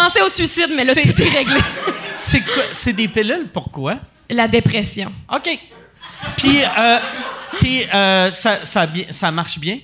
[0.05, 1.61] Pensais au suicide, mais là, C'est- tout est réglé.
[2.15, 2.65] C'est quoi?
[2.73, 3.97] C'est des pilules, pourquoi?
[4.29, 5.13] La dépression.
[5.33, 5.59] OK.
[6.37, 6.99] Puis, euh,
[7.95, 9.79] euh, ça, ça, marche bien?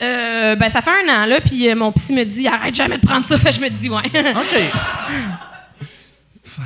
[0.00, 2.98] Euh, ben, ça fait un an, là, puis euh, mon psy me dit arrête jamais
[2.98, 3.36] de prendre ça.
[3.38, 4.02] Fait je me dis ouais.
[4.04, 5.84] OK.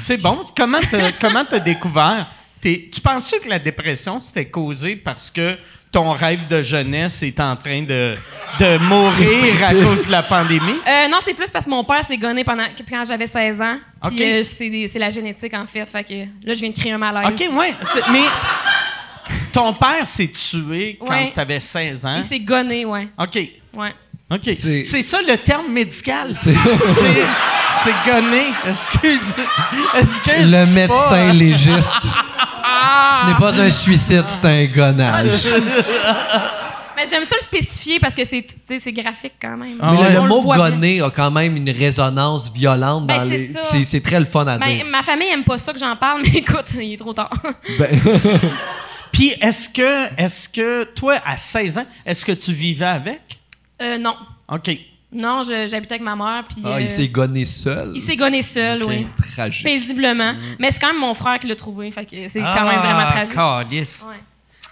[0.00, 0.40] C'est bon.
[0.56, 2.26] Comment t'as, comment t'as découvert?
[2.60, 5.56] Tu penses que la dépression, c'était causé parce que
[5.92, 8.14] ton rêve de jeunesse est en train de,
[8.58, 10.80] de mourir à cause de la pandémie?
[10.88, 13.76] Euh, non, c'est plus parce que mon père s'est gonné pendant quand j'avais 16 ans.
[14.08, 15.86] Puis euh, c'est, c'est la génétique, en fait.
[15.88, 16.14] Fait que
[16.46, 17.26] là, je viens de créer un malaise.
[17.30, 17.74] OK, ouais.
[17.92, 18.24] Tu- Mais
[19.52, 21.30] ton père s'est tué quand Ouais.
[21.34, 22.16] t'avais 16 ans?
[22.16, 23.08] Il s'est gonné, ouais.
[23.18, 23.36] OK.
[23.76, 23.92] Ouais.
[24.32, 24.40] OK.
[24.54, 26.30] C'est- C'est ça le terme médical.
[26.34, 27.24] C'est- C'est
[27.84, 28.44] c'est gonné.
[28.68, 29.36] Excuse.
[29.96, 31.90] Est-ce que Le médecin légiste.
[31.92, 35.46] Ce n'est pas un suicide, c'est un gonnage.
[36.96, 39.78] Mais j'aime ça le spécifier parce que c'est, graphique quand même.
[39.80, 40.12] Ah Mais le- ouais.
[40.12, 40.70] le, On mot voit bien.
[40.70, 43.48] gonner a quand même une résonance violente Ben, dans c'est les.
[43.48, 43.60] ça.
[43.64, 44.84] C'est, c'est très le fun à Ben, dire.
[44.88, 47.30] ma famille aime pas ça que j'en parle, mais écoute, il est trop tard.
[47.78, 47.98] Ben,
[49.10, 53.20] Puis est-ce que, est-ce que toi, à 16 ans, est-ce que tu vivais avec?
[53.82, 54.14] Euh, non.
[54.48, 54.70] OK.
[55.14, 56.44] Non, je- j'habitais avec ma mère.
[56.48, 57.92] Puis, ah, euh, il s'est gonné seul.
[57.94, 58.88] il s'est gonné seul, Ok.
[58.88, 59.06] oui.
[59.34, 59.64] Tragique.
[59.64, 60.32] Paisiblement.
[60.58, 61.90] Mais c'est quand même mon frère qui l'a trouvé.
[61.90, 63.34] Fait que c'est quand même vraiment tragique.
[63.36, 64.04] Ah, calice.
[64.08, 64.16] Ouais.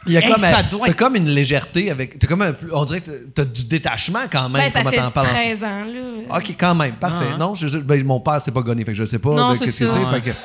[0.06, 2.18] Il y a Hey, comme, ça un- doit t'as être- comme une légèreté avec.
[2.18, 4.62] T'as comme un, on dirait que t'as du détachement quand même.
[4.62, 6.38] Ben, ça comment fait t'en parles en ce 13 ans, là.
[6.38, 7.26] Ok, quand même, parfait.
[7.28, 7.38] Ah, hein.
[7.38, 9.50] Non, je, je- ben, mon père s'est pas gonné, fait que je sais pas Non,
[9.50, 9.98] de c'est qu'est-ce que ça.
[10.10, 10.20] c'est.
[10.22, 10.36] Fait que-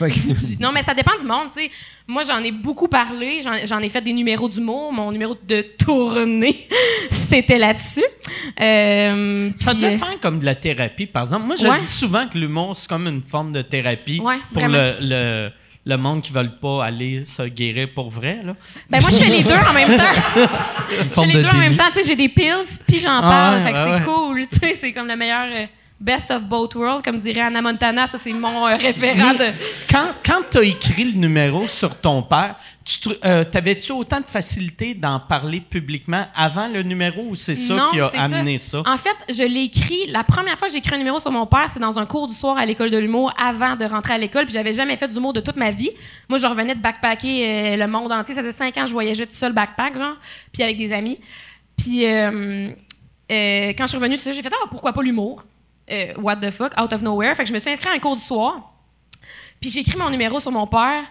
[0.60, 1.70] Non, mais ça dépend du monde, tu sais.
[2.06, 3.40] Moi, j'en ai beaucoup parlé.
[3.64, 4.92] J'en, ai fait des numéros d'humour.
[4.92, 6.68] Mon numéro de tournée,
[7.10, 8.04] c'était là-dessus.
[8.60, 11.46] Euh, Ça devait euh, faire comme de la thérapie, par exemple.
[11.46, 11.78] Moi, je Ouais.
[11.78, 15.50] dis souvent que l'humour, c'est comme une forme de thérapie Ouais, pour le, le,
[15.84, 18.40] le monde qui ne veulent pas aller se guérir pour vrai.
[18.44, 18.54] Là.
[18.88, 20.04] Ben, moi, je fais les deux en même temps.
[20.88, 21.84] Je fais les de deux en même temps.
[21.92, 23.54] Tu sais, j'ai des pills, puis j'en Ah parle.
[23.56, 24.14] ouais, fait que ouais, c'est ouais.
[24.14, 24.46] cool.
[24.46, 25.66] Tu sais, c'est comme le meilleur, euh,
[25.98, 28.06] Best of both worlds, comme dirait Anna Montana.
[28.06, 29.46] Ça, c'est mon euh, référent de.
[29.90, 34.26] quand quand tu as écrit le numéro sur ton père, tu euh, t'avais-tu autant de
[34.26, 38.82] facilité d'en parler publiquement avant le numéro ou c'est ça Non, qui a amené ça?
[38.84, 40.06] En fait, je l'ai écrit.
[40.08, 42.28] La première fois que j'ai écrit un numéro sur mon père, c'est dans un cours
[42.28, 44.44] du soir à l'école de l'humour avant de rentrer à l'école.
[44.44, 45.92] Puis j'avais jamais fait d'humour de toute ma vie.
[46.28, 48.34] Moi, je revenais de backpacker euh, le monde entier.
[48.34, 50.16] Ça faisait cinq ans que je voyageais tout seul backpack, genre,
[50.52, 51.18] puis avec des amis.
[51.78, 52.68] Puis euh,
[53.28, 55.42] quand je suis revenue, ça, j'ai fait ah pourquoi pas l'humour?
[55.90, 57.34] Euh, what the fuck, out of nowhere.
[57.34, 58.72] Fait que je me suis inscrite à un cours du soir.
[59.60, 61.04] Puis j'ai écrit mon numéro sur mon père.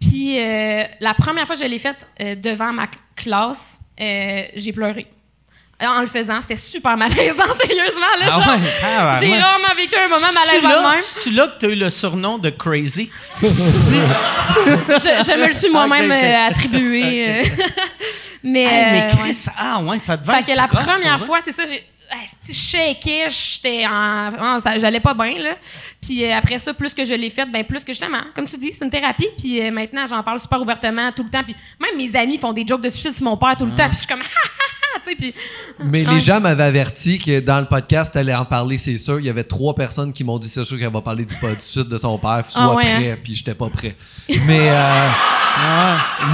[0.00, 5.06] Puis euh, la première fois que je l'ai fait euh, devant ma classe, j'ai pleuré.
[5.80, 8.00] En le faisant, c'était super malaisant, sérieusement.
[8.18, 8.44] Là, Ah ouais,
[8.82, 9.38] ah ouais, j'ai ouais.
[9.38, 11.00] vraiment vécu un moment malaisant même.
[11.02, 13.08] c'est là que tu as eu le surnom de Crazy?
[13.40, 13.46] Je,
[15.24, 17.42] je me le suis moi-même attribué.
[18.42, 21.52] mais Hey, mais Chris, ah ouais, ça devait Fait être que la première fois, c'est
[21.52, 21.84] ça, j'ai.
[22.42, 24.32] Si je shakais, j'étais en.
[24.38, 25.56] ah, J'allais pas bien, là.
[26.00, 28.56] Puis euh, après ça, plus que je l'ai fait, ben plus que justement, comme tu
[28.56, 29.28] dis, c'est une thérapie.
[29.36, 31.42] Puis euh, maintenant, j'en parle super ouvertement tout le temps.
[31.42, 33.86] Puis même mes amis font des jokes de suicide sur mon père tout le temps.
[33.88, 35.16] Puis je suis comme, ah, ah, ah, tu sais.
[35.16, 35.34] Puis.
[35.84, 39.18] Mais les gens m'avaient averti que dans le podcast, t'allais en parler, c'est sûr.
[39.20, 41.40] Il y avait trois personnes qui m'ont dit, c'est sûr qu'elle va parler du, du
[41.60, 42.44] suite de son père.
[42.48, 43.96] Sois Ah ouais, prêt, puis j'étais pas prêt.
[44.46, 45.08] Mais, euh,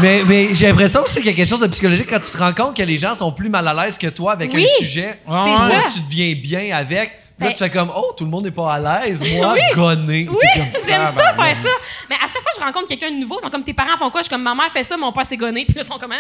[0.01, 2.37] mais, mais j'ai l'impression aussi qu'il y a quelque chose de psychologique quand tu te
[2.37, 4.79] rends compte que les gens sont plus mal à l'aise que toi avec Oui, un
[4.81, 5.21] sujet.
[5.27, 5.93] Toi, ça.
[5.93, 7.11] tu deviens bien avec.
[7.37, 9.21] Puis Là, Ben- tu fais comme, oh, tout le monde n'est pas à l'aise.
[9.37, 10.29] Moi, gonné.
[10.31, 11.69] Oui, T'es comme, j'aime ça, faire ça.
[12.09, 13.97] Mais à chaque fois que je rencontre quelqu'un de nouveau, ils sont comme tes parents
[13.99, 14.21] font quoi?
[14.21, 15.99] Je suis comme ma mère fait ça, mon père s'est gonné, puis là, ils sont
[15.99, 16.13] comme.
[16.13, 16.19] Hein?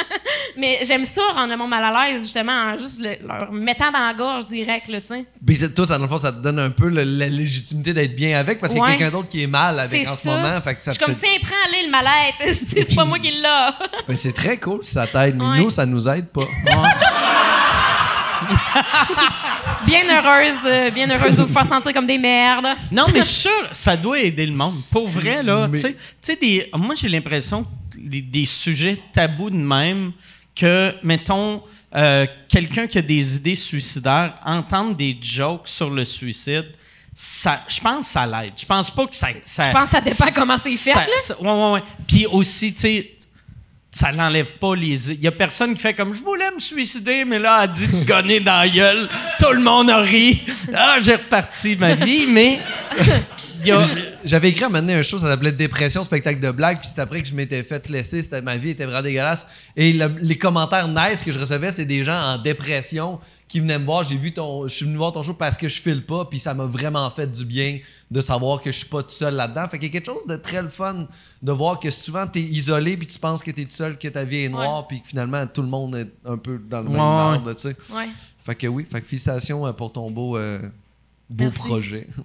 [0.56, 3.92] Mais j'aime ça, rendre le monde mal à l'aise, justement, en juste le- leur mettant
[3.92, 5.24] dans la gorge direct, là, tu sais.
[5.46, 7.92] Puis c'est- toi, ça, dans le fond, ça te donne un peu le- la légitimité
[7.92, 8.96] d'être bien avec parce qu'il y a Ouais.
[8.96, 10.60] quelqu'un d'autre qui est mal avec en ce moment.
[10.64, 12.54] Fait que ça Je suis comme, tiens, prends-le le mal-être.
[12.68, 13.42] c'est pas moi qui l'ai.
[14.08, 15.58] Ben, c'est très cool si ça t'aide, mais Ouais.
[15.58, 16.42] nous, ça nous aide pas.
[19.86, 22.66] Bien heureuse, euh, bien heureuse de vous faire sentir comme des merdes.
[22.90, 24.80] Non, mais je suis sûr, ça doit aider le monde.
[24.90, 29.50] Pour vrai, là, Mais- tu sais- des- moi, j'ai l'impression que des, des sujets tabous
[29.50, 30.12] de même,
[30.54, 31.62] que, mettons,
[31.94, 36.66] euh, quelqu'un qui a des idées suicidaires, entendre des jokes sur le suicide,
[37.16, 38.50] ça, je pense que ça l'aide.
[38.56, 39.28] Je pense pas que ça...
[39.44, 41.12] ça Je pense que ça dépend comment c'est fait, ça- là.
[41.22, 41.82] ça- ouais, ouais, ouais.
[42.08, 43.13] Puis aussi, tu sais,
[43.94, 45.12] ça n'enlève pas les.
[45.12, 47.86] Il y a personne qui fait comme je voulais me suicider, mais là, elle dit
[47.86, 49.08] de gonner dans la gueule.
[49.38, 50.42] Tout le monde a ri.
[50.74, 52.58] Ah, j'ai reparti ma vie, mais.
[53.60, 53.84] il y a-
[54.24, 56.88] J'avais écrit à un moment donné un show, ça s'appelait Dépression, spectacle de blagues, puis
[56.92, 59.46] c'est après que je m'étais fait laisser, c'était, ma vie était vraiment dégueulasse.
[59.76, 63.78] Et le- les commentaires nice que je recevais, c'est des gens en dépression qui venaient
[63.78, 64.02] me voir.
[64.02, 66.38] J'ai vu ton, je suis venu voir ton show parce que je file pas, puis
[66.38, 67.78] ça m'a vraiment fait du bien
[68.10, 69.68] de savoir que je suis pas tout seul là-dedans.
[69.68, 71.06] Fait qu'il y a quelque chose de très le fun
[71.42, 74.24] de voir que souvent t'es isolé, puis tu penses que t'es tout seul, que ta
[74.24, 76.94] vie est noire, puis que finalement tout le monde est un peu dans le même
[76.94, 77.00] ouais.
[77.00, 77.76] ordre, tu sais.
[77.94, 78.08] Ouais.
[78.44, 80.60] Fait que oui, fait que félicitations euh, pour ton beau, euh,
[81.28, 81.58] beau Merci.
[81.58, 82.08] projet.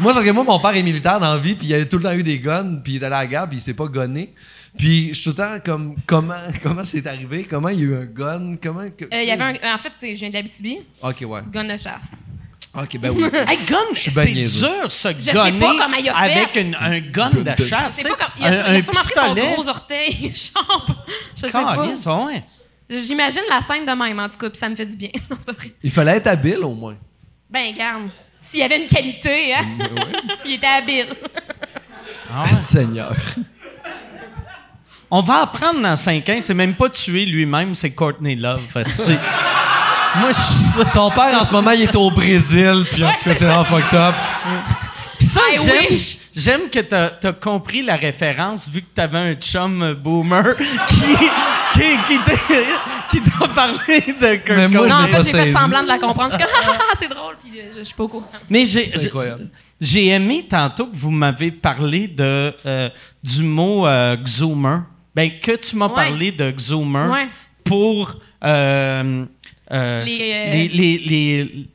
[0.00, 1.98] moi, parce que moi, mon père est militaire dans la vie, puis il a tout
[1.98, 3.74] le temps eu des guns, puis il est allé à la guerre, puis il s'est
[3.74, 4.34] pas gonné.
[4.76, 7.44] Puis je suis tout le temps comme, comment comment c'est arrivé?
[7.48, 8.56] Comment il y a eu un gun?
[8.62, 8.88] Comment...
[8.90, 9.74] que- Euh, Il y avait un.
[9.74, 11.40] En fait, sais, je viens d'Abitibi, Ok, ouais.
[11.50, 12.24] gun de chasse.
[12.76, 13.22] Ok, ben oui.
[13.48, 16.32] Hey, gun, suis c'est dur, ça, sais gonner pas il a fait.
[16.32, 17.98] avec une- un gun de, De- chasse.
[17.98, 18.32] Je sais pas tu sais, comme.
[18.38, 20.34] Il a, il a un, un sûrement pris son gros orteil.
[20.54, 21.04] genre,
[21.36, 21.76] je sais pas.
[21.76, 22.42] Calisse, ouais.
[22.90, 25.10] J'imagine la scène de même, en tout cas, puis ça me fait du bien.
[25.30, 25.70] Non, c'est pas vrai.
[25.84, 26.96] Il fallait être habile au moins.
[27.48, 28.08] Ben, garde.
[28.50, 29.64] S'il y avait une qualité, hein?
[30.44, 31.08] il était habile.
[32.30, 32.54] Ah ouais.
[32.54, 33.16] Seigneur.
[35.10, 38.62] On va apprendre dans 5 ans, c'est même pas tuer lui-même, c'est Courtney Love.
[40.16, 43.34] Moi, je Son père, en ce moment, il est au Brésil, puis en tout cas,
[43.34, 44.14] c'est vraiment fucked up.
[45.18, 45.40] Ça,
[46.34, 52.18] j'aime, que t'as as compris la référence vu que t'avais un chum boomer qui, qui,
[53.22, 54.88] qui t'a parlé de Kurt Mais moi, Cobain?
[54.98, 55.52] Non, en fait, j'ai fait saisi.
[55.52, 56.32] semblant de la comprendre.
[56.32, 58.08] Je suis comme, ah, ah, ah, c'est drôle, puis euh, je, je suis pas au
[58.08, 58.30] courant.
[58.50, 59.48] Mais j'ai, C'est j'ai- incroyable.
[59.80, 62.88] j'ai aimé tantôt que vous m'avez parlé de, euh,
[63.22, 64.82] du mot euh, Xoomer.
[65.14, 65.94] Ben, que tu m'as Ouais.
[65.94, 67.28] parlé de Xoomer Ouais.
[67.64, 69.24] pour euh,
[69.72, 71.66] euh, Les, euh, les, les, les,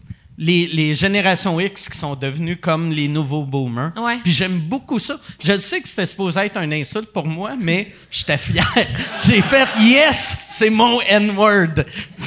[0.42, 3.92] les- les générations X qui sont devenues comme les nouveaux boomers.
[3.98, 4.18] Ouais.
[4.24, 5.20] Puis j'aime beaucoup ça.
[5.44, 8.66] Je le sais que c'était supposé être un insulte pour moi, mais j'étais fier.
[9.26, 10.38] J'ai fait «Yes!
[10.50, 11.84] C'est mon N-word!»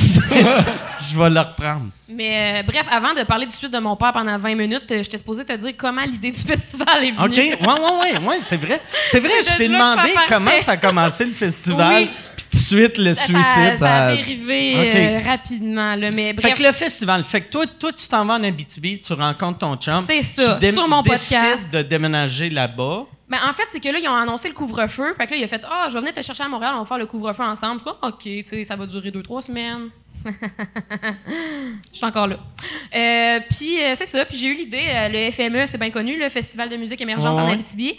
[1.13, 1.87] Je vais le reprendre.
[2.09, 5.03] Mais euh, bref, avant de parler du suite de mon père pendant 20 minutes, euh,
[5.03, 7.25] j'étais supposée te dire comment l'idée du festival est venue.
[7.25, 7.37] OK?
[7.37, 8.81] Ouais, ouais, ouais, ouais, c'est vrai.
[9.09, 12.11] C'est vrai, je t'ai demandé ça comment ça a commencé le festival, Oui.
[12.37, 13.45] puis tout de suite le Ça, suicide.
[13.45, 15.95] ça, ça a dérivé euh, rapidement.
[15.97, 19.01] Là, mais Fait que le festival, fait que toi, toi tu t'en vas en Abitibi,
[19.01, 20.03] tu rencontres ton chum.
[20.07, 21.75] C'est ça, tu sur mon décides podcast.
[21.75, 23.05] de déménager là-bas.
[23.29, 25.15] ben, en fait, c'est que là, ils ont annoncé le couvre-feu.
[25.17, 26.81] Fait que là, il a fait Ah, je vais venir te chercher à Montréal, on
[26.81, 27.81] va faire le couvre-feu ensemble.
[27.85, 29.89] Je OK, tu sais, ça va durer deux, trois semaines.
[30.25, 32.37] Je suis encore là.
[32.95, 34.25] Euh, puis euh, c'est ça.
[34.25, 34.85] Puis j'ai eu l'idée.
[34.89, 37.53] euh, le FME, c'est bien connu, le Festival de musique émergente Ouais, en.
[37.53, 37.97] Abitibi.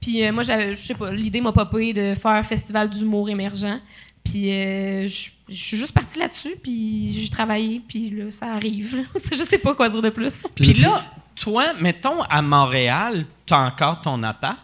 [0.00, 3.28] Puis euh, moi, j'avais, je sais pas, l'idée m'a popé de faire un festival d'humour
[3.30, 3.78] émergent.
[4.24, 6.56] Puis euh, je je suis juste partie là-dessus.
[6.62, 7.80] Puis j'ai travaillé.
[7.86, 9.06] Puis là, ça arrive.
[9.32, 10.42] je sais pas quoi dire de plus.
[10.56, 11.02] Puis là,
[11.36, 14.58] toi, mettons, à Montréal, t'as encore ton appart?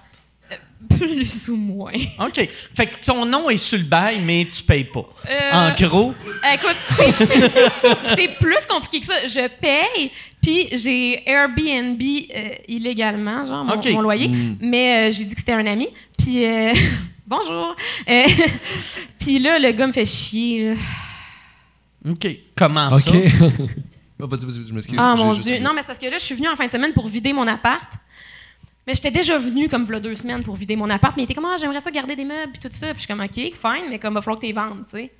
[0.99, 1.93] plus ou moins.
[2.20, 2.49] OK.
[2.74, 5.05] Fait que ton nom est sur le bail, mais tu payes pas.
[5.30, 6.14] Euh, En gros,
[6.55, 6.76] Écoute,
[8.16, 9.26] c'est- plus compliqué que ça.
[9.26, 10.11] Je paye,
[10.41, 14.30] puis j'ai Airbnb euh, illégalement, genre mon, loyer,
[14.61, 15.89] mais euh, j'ai dit que c'était un ami.
[16.18, 16.72] Puis euh,
[17.26, 17.74] bonjour.
[18.09, 18.22] Euh,
[19.18, 20.70] puis là, le gars me fait chier.
[20.74, 20.80] là.
[22.11, 22.26] OK.
[22.57, 23.11] Comment ça?
[24.20, 24.97] Oh, vas-y, vas-y, je m'excuse.
[25.01, 25.59] Ah mon juste- dieu.
[25.59, 27.33] Non, mais c'est parce que là, je suis venue en fin de semaine pour vider
[27.33, 27.89] mon appart.
[28.87, 31.35] Mais j'étais déjà venue comme v'là deux semaines pour vider mon appart, mais il était
[31.35, 32.89] comme ah, j'aimerais ça garder des meubles puis tout ça.
[32.89, 35.12] Puis je suis comme OK, fine, mais comme va falloir que tu vendes, tu sais.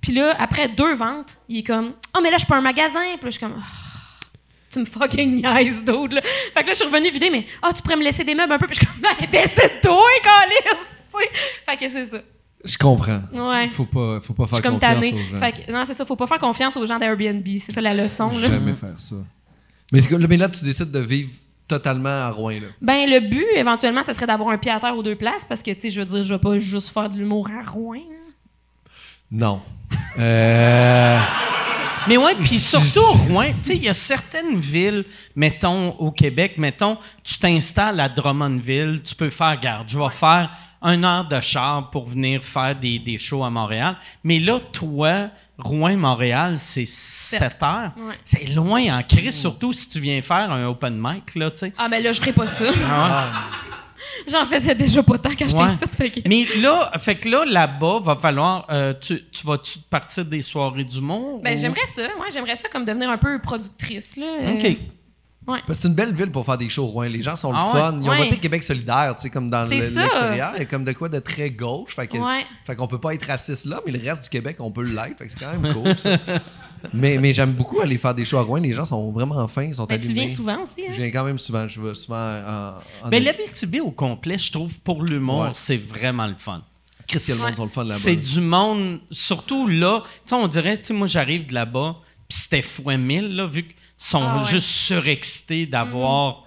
[0.00, 3.00] Puis là, après deux ventes, il est comme oh mais là je pas un magasin.
[3.16, 4.26] Puis là, je suis comme Ah,
[4.70, 6.22] tu me fucking niaises dude là.
[6.54, 8.52] Fait que là je suis revenue vider mais ah tu pourrais me laisser des meubles
[8.52, 11.30] un peu puis je suis comme ben décide-toi sais.
[11.66, 12.18] Fait que c'est ça.
[12.64, 13.22] Je comprends.
[13.32, 13.68] Ouais.
[13.68, 15.12] Faut pas, faut pas faire comme confiance tannée.
[15.14, 15.40] aux gens.
[15.40, 17.94] Fait que, non, c'est ça, faut pas faire confiance aux gens d'Airbnb, c'est ça la
[17.94, 18.48] leçon là.
[18.48, 19.16] Jamais faire ça.
[19.92, 21.30] Mais, mais là, tu décides de vivre
[21.68, 22.68] totalement à Rouen, là.
[22.80, 25.62] Ben, le but, éventuellement, ce serait d'avoir un pied à terre aux deux places parce
[25.62, 28.02] que, tu sais, je veux dire, je vais pas juste faire de l'humour à Rouen.
[29.30, 29.60] Non.
[30.18, 31.20] Euh...
[32.08, 35.04] Mais ouais, puis surtout Rouen, tu sais, il y a certaines villes,
[35.36, 39.88] mettons au Québec, mettons, tu t'installes à Drummondville, tu peux faire garde.
[39.88, 40.50] Je vais faire
[40.82, 43.96] une heure de char pour venir faire des, des shows à Montréal.
[44.24, 47.92] Mais là, toi, Rouen-Montréal, c'est 7 heures.
[47.98, 48.14] Ouais.
[48.24, 51.72] C'est loin en crise, surtout si tu viens faire un open mic, là, tu sais.
[51.76, 52.64] Ah, ben là, je ferai pas ça.
[52.88, 53.26] Ah
[54.30, 55.72] J'en faisais déjà pas tant quand j'étais Ouais.
[55.72, 55.84] ici.
[55.96, 56.20] Fait que...
[56.28, 58.64] Mais là, fait que là, là-bas, va falloir.
[58.70, 61.40] euh, tu, tu vas-tu partir des soirées d'humour?
[61.42, 62.02] Ben, ou- j'aimerais ça.
[62.02, 64.26] Ouais, j'aimerais ça comme devenir un peu productrice, là.
[64.40, 64.74] Euh,
[65.54, 67.04] Parce que c'est une belle ville pour faire des shows au Rouen.
[67.08, 67.80] Les gens sont le Ah ouais?
[67.80, 67.98] fun.
[68.00, 68.18] Ils ont Ouais.
[68.24, 70.02] voté Québec solidaire, tu sais, comme dans C'est le- ça.
[70.02, 70.52] l'extérieur.
[70.56, 71.94] Il y a comme de quoi de très gauche.
[71.94, 72.44] Fait que- Ouais.
[72.66, 75.18] fait qu'on peut pas être raciste là, mais le reste du Québec, on peut l'être.
[75.18, 76.18] Fait que c'est quand même cool, ça.
[76.92, 78.60] mais mais j'aime beaucoup aller faire des shows à Rouen.
[78.60, 80.90] Les gens sont vraiment fins, ils sont Ben, tu viens souvent aussi, hein?
[80.90, 81.66] Je viens quand même souvent.
[81.66, 83.06] Je vais souvent en.
[83.06, 85.50] en Mais l'Abitibi au complet, je trouve, pour l'humour, Ouais.
[85.54, 86.62] c'est vraiment le fun.
[87.06, 87.56] Qu'est-ce que le monde Ouais.
[87.56, 87.96] sont le fun là-bas?
[87.98, 91.96] C'est du monde, surtout là, tu sais, on dirait, tu sais, moi j'arrive de là-bas,
[92.28, 94.44] puis c'était fois mille, là, vu qu'ils sont Ah ouais.
[94.46, 96.44] Juste surexcités d'avoir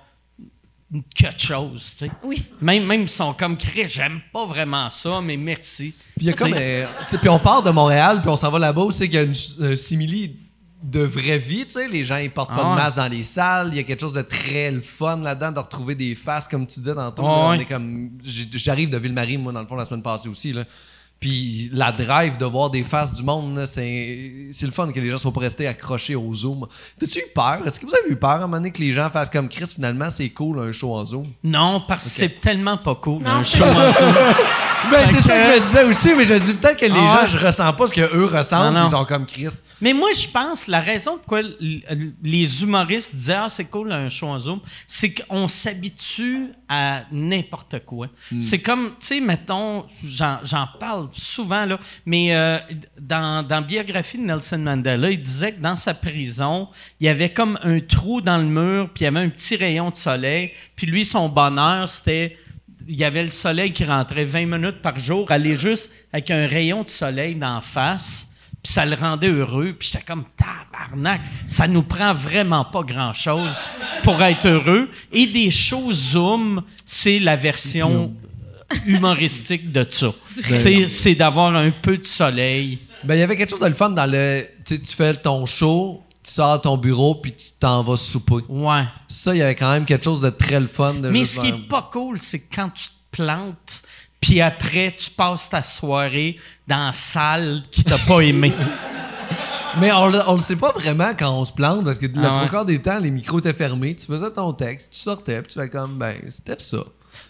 [1.15, 2.11] quelque chose, tu sais.
[2.23, 2.43] Oui.
[2.59, 5.93] Même, même ils sont comme, Chris, j'aime pas vraiment ça, mais merci.
[6.17, 6.53] Puis il y a Tu comme.
[6.53, 9.05] sais, euh, tu sais, puis on part de Montréal, puis on s'en va là-bas aussi,
[9.05, 10.37] qu'il y a une un simili
[10.83, 11.87] de vraie vie, tu sais.
[11.87, 12.75] Les gens, ils portent pas Ah de ouais.
[12.75, 13.69] masque dans les salles.
[13.71, 16.65] Il y a quelque chose de très le fun là-dedans, de retrouver des faces, comme
[16.65, 17.23] tu disais tantôt.
[17.23, 17.59] Ouais.
[17.59, 18.11] est comme.
[18.23, 20.63] J'arrive de Ville-Marie, moi, dans le fond, la semaine passée aussi, là.
[21.21, 25.11] Puis la drive de voir des faces du monde, c'est c'est le fun que les
[25.11, 26.65] gens soient pas restés accrochés au Zoom.
[26.99, 27.59] T'as-tu eu peur?
[27.63, 29.47] Est-ce que vous avez eu peur à un moment donné que les gens fassent comme
[29.47, 31.27] Chris, finalement, c'est cool un show en Zoom?
[31.43, 34.15] Non, parce que c'est tellement pas cool, Non, un show en Zoom.
[34.89, 37.27] Ben, c'est ça que- je disais aussi, mais je dis peut-être que les Ah gens,
[37.37, 38.85] je ressens pas ce qu'eux ressentent, Non, non.
[38.87, 39.47] ils sont comme Chris.
[39.79, 41.41] Mais moi, je pense, la raison pourquoi
[42.23, 47.79] les humoristes disaient Ah, c'est cool un show en Zoom, c'est qu'on s'habitue à n'importe
[47.85, 48.07] quoi.
[48.39, 52.57] C'est comme, tu sais, mettons, j'en j'en parle souvent, là, mais euh,
[52.99, 56.67] dans, dans la biographie de Nelson Mandela, il disait que dans sa prison,
[56.99, 59.55] il y avait comme un trou dans le mur, puis il y avait un petit
[59.55, 62.37] rayon de soleil, puis lui, son bonheur, c'était
[62.87, 66.47] il y avait le soleil qui rentrait 20 minutes par jour, aller juste avec un
[66.47, 68.29] rayon de soleil d'en face,
[68.63, 73.69] puis ça le rendait heureux, puis j'étais comme tabarnak, ça nous prend vraiment pas grand-chose
[74.03, 78.13] pour être heureux et des shows Zoom, c'est la version
[78.71, 80.13] euh, humoristique de ça.
[80.57, 82.79] C'est c'est d'avoir un peu de soleil.
[83.03, 84.43] Ben, il y avait quelque chose de le fun dans le.
[84.63, 88.43] Tu fais ton show, tu sors de ton bureau, puis tu t'en vas souper.
[88.49, 88.83] Ouais.
[89.07, 90.93] Ça, il y avait quand même quelque chose de très le fun.
[90.95, 93.83] De Mais ce qui est pas cool, c'est quand tu te plantes,
[94.19, 98.53] puis après tu passes ta soirée dans la salle qui t'a pas aimé.
[99.79, 102.11] Mais on, le- on le sait pas vraiment quand on se plante, parce que le
[102.17, 102.49] Ah trois ouais.
[102.49, 105.59] quarts des temps, les micros étaient fermés, tu faisais ton texte, tu sortais, puis tu
[105.59, 106.79] fais comme, ben, c'était ça.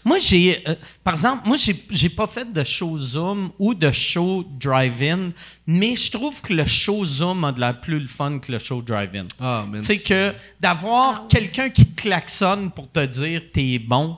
[0.04, 0.62] Moi, j'ai.
[0.68, 0.74] euh,
[1.04, 5.30] par exemple, moi, j'ai, j'ai pas fait de show Zoom ou de show drive-in,
[5.66, 8.58] mais je trouve que le show Zoom a de la plus le fun que le
[8.58, 9.26] show drive-in.
[9.40, 14.16] Ah, sais, que d'avoir quelqu'un qui te klaxonne pour te dire t'es bon,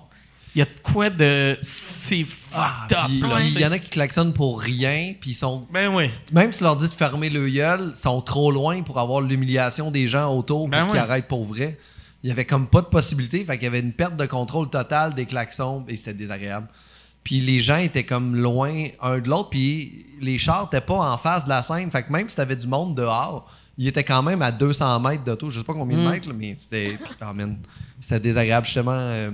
[0.55, 1.59] il y a de quoi de.
[1.61, 5.67] C'est fucked up, il y en a qui klaxonnent pour rien, puis ils sont.
[5.73, 6.11] Ben oui.
[6.33, 9.21] Même si tu leur dis de fermer le gueule, ils sont trop loin pour avoir
[9.21, 11.79] l'humiliation des gens autour Ben pour qu'ils arrêtent pour vrai.
[12.25, 14.71] Il y avait comme pas de possibilité, fait qu'il y avait une perte de contrôle
[14.71, 16.67] totale des klaxons et c'était désagréable.
[17.23, 18.73] Puis les gens étaient comme loin
[19.03, 21.91] un de l'autre, puis les chars étaient pas en face de la scène.
[21.91, 25.23] Fait que même si t'avais du monde dehors, ils étaient quand même à 200 mètres
[25.23, 25.51] d'auto.
[25.51, 26.99] Je sais pas combien de mètres, là, mais c'était
[27.35, 27.59] man,
[28.01, 28.93] c'était désagréable, justement.
[28.93, 29.31] euh,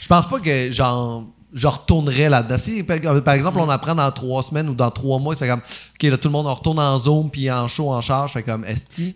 [0.00, 2.58] je pense pas que, genre, je retournerais là-dedans.
[2.58, 5.50] Si, par par exemple, on apprend dans trois semaines ou dans trois mois, ça fait
[5.50, 8.32] comme, OK, là, tout le monde on retourne en Zoom, puis en show, en charge,
[8.32, 9.14] fait comme, esti.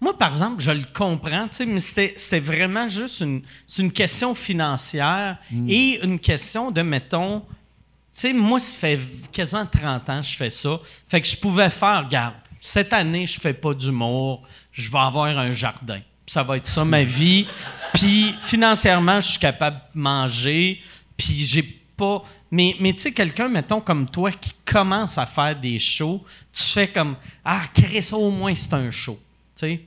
[0.00, 3.92] Moi, par exemple, je le comprends, tu sais, mais c'était vraiment juste une, c'est une
[3.92, 5.38] question financière
[5.68, 9.00] et une question de, mettons, tu sais, moi, ça fait
[9.32, 10.80] quasiment 30 ans que je fais ça.
[11.08, 14.42] Fait que je pouvais faire, regarde, cette année, je fais pas d'humour,
[14.72, 16.00] je vais avoir un jardin.
[16.26, 17.46] Ça va être ça ma vie.
[17.94, 20.80] Puis financièrement, je suis capable de manger.
[21.16, 22.22] Puis j'ai pas.
[22.50, 26.62] Mais, mais tu sais, quelqu'un, mettons, comme toi, qui commence à faire des shows, tu
[26.62, 29.18] fais comme Ah, créer ça au moins, c'est un show.
[29.58, 29.80] Tu sais?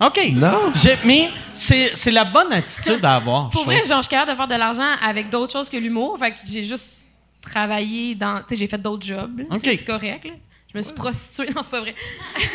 [0.00, 0.20] OK.
[0.34, 0.72] Non.
[1.04, 3.50] Mais c'est c'est la bonne attitude à avoir.
[3.50, 3.88] Pour je vrai, trouve.
[3.88, 6.18] genre, je suis capable de faire de l'argent avec d'autres choses que l'humour.
[6.18, 8.38] Fait que j'ai juste travaillé dans.
[8.38, 9.38] Tu sais, j'ai fait d'autres jobs.
[9.38, 9.44] là.
[9.50, 9.62] OK.
[9.62, 10.32] Tu sais, C'est correct, là.
[10.72, 11.52] Je me suis prostituée.
[11.54, 11.94] Non, c'est pas vrai.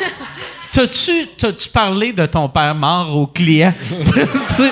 [0.74, 3.74] T'as-tu t'as-tu parlé de ton père mort au client?
[3.80, 3.95] Tu
[4.53, 4.72] sais,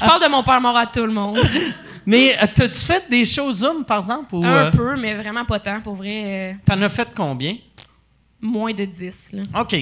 [0.00, 1.38] Je parle de mon père mort à tout le monde.
[2.06, 4.34] mais euh, t'as-tu fait des choses Zoom, par exemple?
[4.34, 5.80] Ou, Un euh, peu, mais vraiment pas tant.
[5.80, 7.56] Pour vrai, euh, T'en as fait combien?
[8.44, 9.32] Moins de 10.
[9.32, 9.60] Là.
[9.60, 9.72] OK.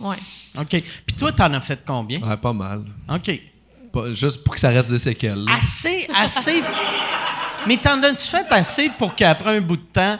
[0.00, 0.16] Ouais.
[0.58, 0.68] OK.
[0.70, 2.20] Puis toi, t'en as fait combien?
[2.20, 2.84] Ouais, pas mal.
[3.08, 3.40] OK.
[3.92, 5.44] Pas- juste pour que ça reste des séquelles.
[5.44, 5.52] là.
[5.58, 6.62] Assez, assez.
[7.66, 10.18] mais t'en as-tu fait assez pour qu'après un bout de temps,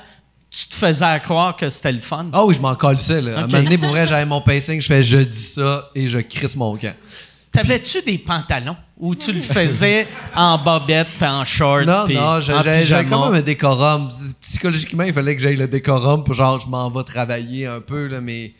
[0.50, 2.30] tu te faisais à croire que c'était le fun?
[2.32, 3.40] Ah oui, je m'en colissais, là.
[3.40, 6.56] À un moment donné, j'avais mon pacing, je fais je dis ça et je crisse
[6.56, 6.94] mon camp.
[7.50, 11.86] T'avais-tu des pantalons ou tu le faisais en bobette puis en short?
[11.86, 14.10] Non, non, j'avais quand même un décorum.
[14.42, 18.06] Psychologiquement, il fallait que j'aille le décorum pour genre, je m'en vais travailler un peu,
[18.06, 18.52] là, mais,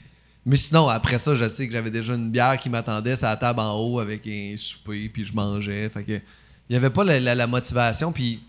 [0.46, 3.36] mais sinon, après ça, je sais que j'avais déjà une bière qui m'attendait sur la
[3.36, 5.88] table en haut avec un souper, puis je mangeais.
[5.90, 6.22] Fait que, il
[6.70, 8.40] n'y avait pas la, la- la motivation, puis.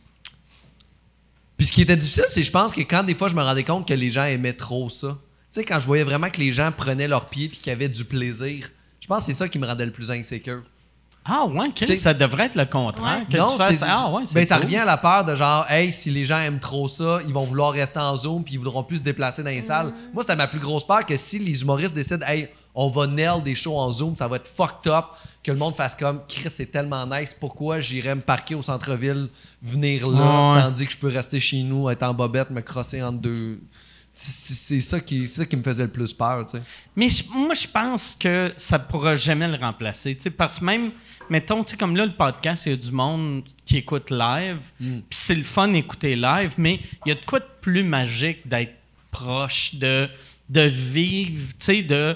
[1.58, 3.66] Puis ce qui était difficile, c'est je pense que quand des fois je me rendais
[3.66, 5.18] compte que les gens aimaient trop ça,
[5.52, 7.90] tu sais, quand je voyais vraiment que les gens prenaient leur pied puis qu'ils avaient
[7.90, 8.70] du plaisir,
[9.10, 10.62] pense que c'est ça qui me rendait le plus insécure.
[11.26, 13.20] Ah ouais, Chris, ça devrait être le contraire.
[13.20, 13.26] Ouais.
[13.30, 14.64] Que non, tu fasses, c'est, ah ouais, ben, ça cool.
[14.66, 17.44] revient à la peur de genre, hey, si les gens aiment trop ça, ils vont
[17.44, 19.94] vouloir rester en Zoom puis ils voudront plus se déplacer dans les salles.
[20.14, 23.44] Moi, c'était ma plus grosse peur que si les humoristes décident, hey, on va nail
[23.44, 25.06] des shows en Zoom, ça va être fucked up,
[25.44, 29.28] que le monde fasse comme, Chris, c'est tellement nice, pourquoi j'irais me parquer au centre-ville,
[29.62, 30.62] venir là, Ouais.
[30.62, 33.60] tandis que je peux rester chez nous, être en bobette, me crosser entre deux.
[34.22, 36.64] C'est, ça qui, ça qui me faisait le plus peur, tu sais.
[36.96, 40.16] Mais je- moi, je pense que ça ne pourra jamais le remplacer.
[40.16, 40.92] tu sais, Parce que même,
[41.30, 44.60] mettons, tu sais, comme là, le podcast, il y a du monde qui écoute live.
[44.78, 48.48] Puis c'est le fun d'écouter live, mais il y a de quoi de plus magique
[48.48, 48.74] d'être
[49.12, 50.08] proche, de,
[50.50, 52.16] de vivre, tu sais, de.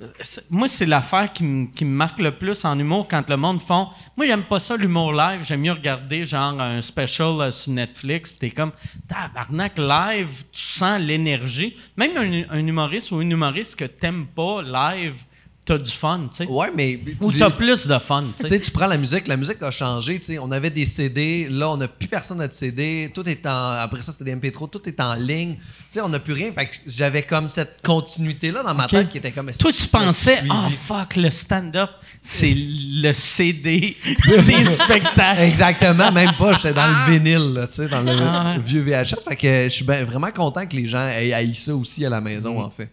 [0.00, 0.08] Euh,
[0.50, 3.88] Moi, c'est l'affaire qui me marque le plus en humour quand le monde font.
[4.16, 5.44] Moi, j'aime pas ça, l'humour live.
[5.44, 8.30] J'aime mieux regarder, genre, un special euh, sur Netflix.
[8.30, 8.72] Puis t'es comme,
[9.08, 11.76] tabarnak, live, tu sens l'énergie.
[11.96, 15.16] Même un, un humoriste ou une humoriste que t'aimes pas live,
[15.64, 16.46] t'as du fun, tu sais.
[16.46, 17.00] Ouais, mais.
[17.20, 18.60] Ou t'as plus de fun, tu Tu sais.
[18.60, 20.18] tu prends la musique, la musique a changé.
[20.18, 20.38] tu sais.
[20.38, 23.10] On avait des CD, là, on n'a plus personne à de CD.
[23.14, 23.70] Tout est en.
[23.72, 25.54] Après ça, c'était des MP3, tout est en ligne.
[25.54, 26.52] Tu sais, on n'a plus rien.
[26.52, 29.50] Fait que j'avais comme cette continuité-là dans ma tête qui était comme.
[29.52, 31.90] Toi, tu pensais, ah fuck, le stand-up,
[32.20, 33.96] c'est le CD
[34.46, 35.40] des spectacles.
[35.42, 36.52] Exactement, même pas.
[36.54, 38.58] J'étais dans le vinyle, là, tu sais, dans le Ah ouais.
[38.58, 39.16] vieux VHS.
[39.26, 42.20] Fait que je suis ben- vraiment content que les gens aient ça aussi à la
[42.20, 42.64] maison, Mm.
[42.64, 42.90] en fait.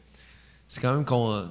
[0.67, 1.43] C'est quand même qu'on.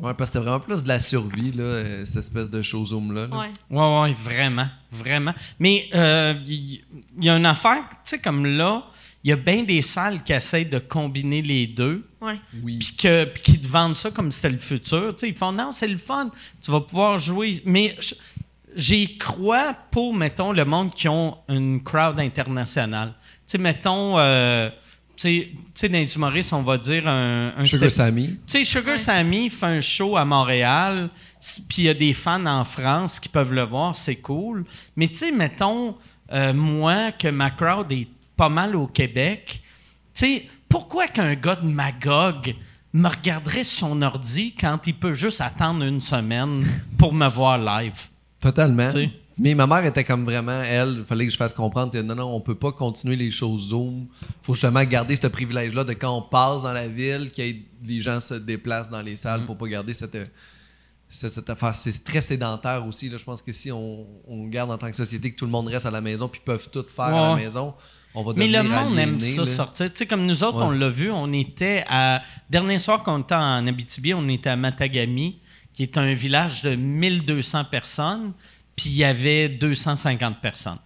[0.00, 2.62] Euh, Ouais, parce que c'était vraiment plus de la survie, là, euh, cette espèce de
[2.62, 3.26] show Zoom-là.
[3.26, 3.36] là.
[3.38, 3.50] Ouais.
[3.70, 5.34] Ouais, ouais, vraiment, vraiment.
[5.58, 6.80] Mais euh, il
[7.20, 8.84] il y, a une affaire, tu sais, comme là,
[9.24, 12.34] il y a bien des salles qui essayent de combiner les deux, Ouais.
[12.62, 12.78] Oui.
[12.78, 15.14] puis que- puis qui te vendent ça comme si c'était le futur.
[15.16, 16.30] Tu sais, ils font non, c'est le fun,
[16.62, 17.60] tu vas pouvoir jouer.
[17.64, 17.96] Mais
[18.76, 23.14] j'y crois pour, mettons, le monde qui ont une crowd internationale.
[23.20, 24.70] Tu sais, mettons, euh,
[25.20, 28.28] tu sais- dans les humoristes, on va dire un, un Sugar Sammy.
[28.28, 28.98] tu sais, Sugar Ouais.
[28.98, 31.10] Sammy fait un show à Montréal,
[31.68, 34.64] puis il y a des fans en France qui peuvent le voir, c'est cool.
[34.96, 35.96] Mais tu sais, mettons,
[36.32, 38.06] euh, moi, que ma crowd est
[38.36, 39.60] pas mal au Québec,
[40.14, 42.54] tu sais, pourquoi qu'un gars de Magog
[42.92, 46.64] me regarderait sur son ordi quand il peut juste attendre une semaine
[46.96, 48.06] pour me voir live?
[48.40, 48.86] Totalement.
[48.88, 49.10] Tu sais.
[49.38, 52.14] Mais ma mère était comme vraiment, elle, il fallait que je fasse comprendre que non,
[52.16, 54.06] non, on peut pas continuer les choses Zoom.
[54.42, 57.42] faut justement garder ce privilège-là de quand on passe dans la ville, que
[57.84, 60.16] les gens se déplacent dans les salles pour pas garder cette,
[61.08, 61.74] cette, cette affaire.
[61.76, 63.08] C'est très sédentaire aussi.
[63.08, 63.16] Là.
[63.16, 65.68] Je pense que si on, on garde en tant que société que tout le monde
[65.68, 67.74] reste à la maison puis peuvent tout faire à la maison,
[68.14, 69.46] on va Mais le monde aime ça là.
[69.46, 69.86] sortir.
[69.92, 70.64] Tu sais, comme nous autres, Ouais.
[70.64, 72.22] on l'a vu, on était à.
[72.50, 75.38] Dernier soir qu'on était en Abitibi, on était à Matagami,
[75.74, 78.32] qui est un village de 1200 personnes.
[78.78, 80.78] Puis il y avait 250 personnes.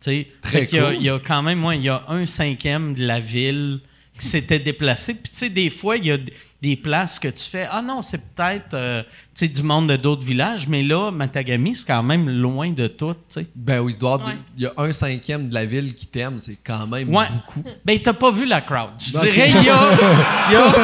[0.00, 3.06] Tu sais, y il y a quand même, moi, il y a un cinquième de
[3.06, 3.80] la ville
[4.18, 5.14] qui s'était déplacé.
[5.14, 6.18] Puis tu sais, des fois, il y a
[6.62, 9.96] des places que tu fais, ah non, c'est peut-être euh, tu sais, du monde de
[9.96, 13.46] d'autres villages, mais là, Matagami, c'est quand même loin de tout, tu sais.
[13.54, 14.34] Ben oui, il doit y avoir Ouais.
[14.34, 17.26] des- il y a un cinquième de la ville qui t'aime, c'est quand même Ouais.
[17.28, 17.62] beaucoup.
[17.84, 18.90] Ben, t'as pas vu la crowd.
[18.98, 19.80] Je dirais, il y a.
[20.48, 20.74] il y a-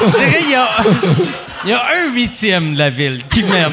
[0.00, 0.68] je dirais, il y a.
[1.64, 3.72] Il y a un huitième de la ville qui m'aime.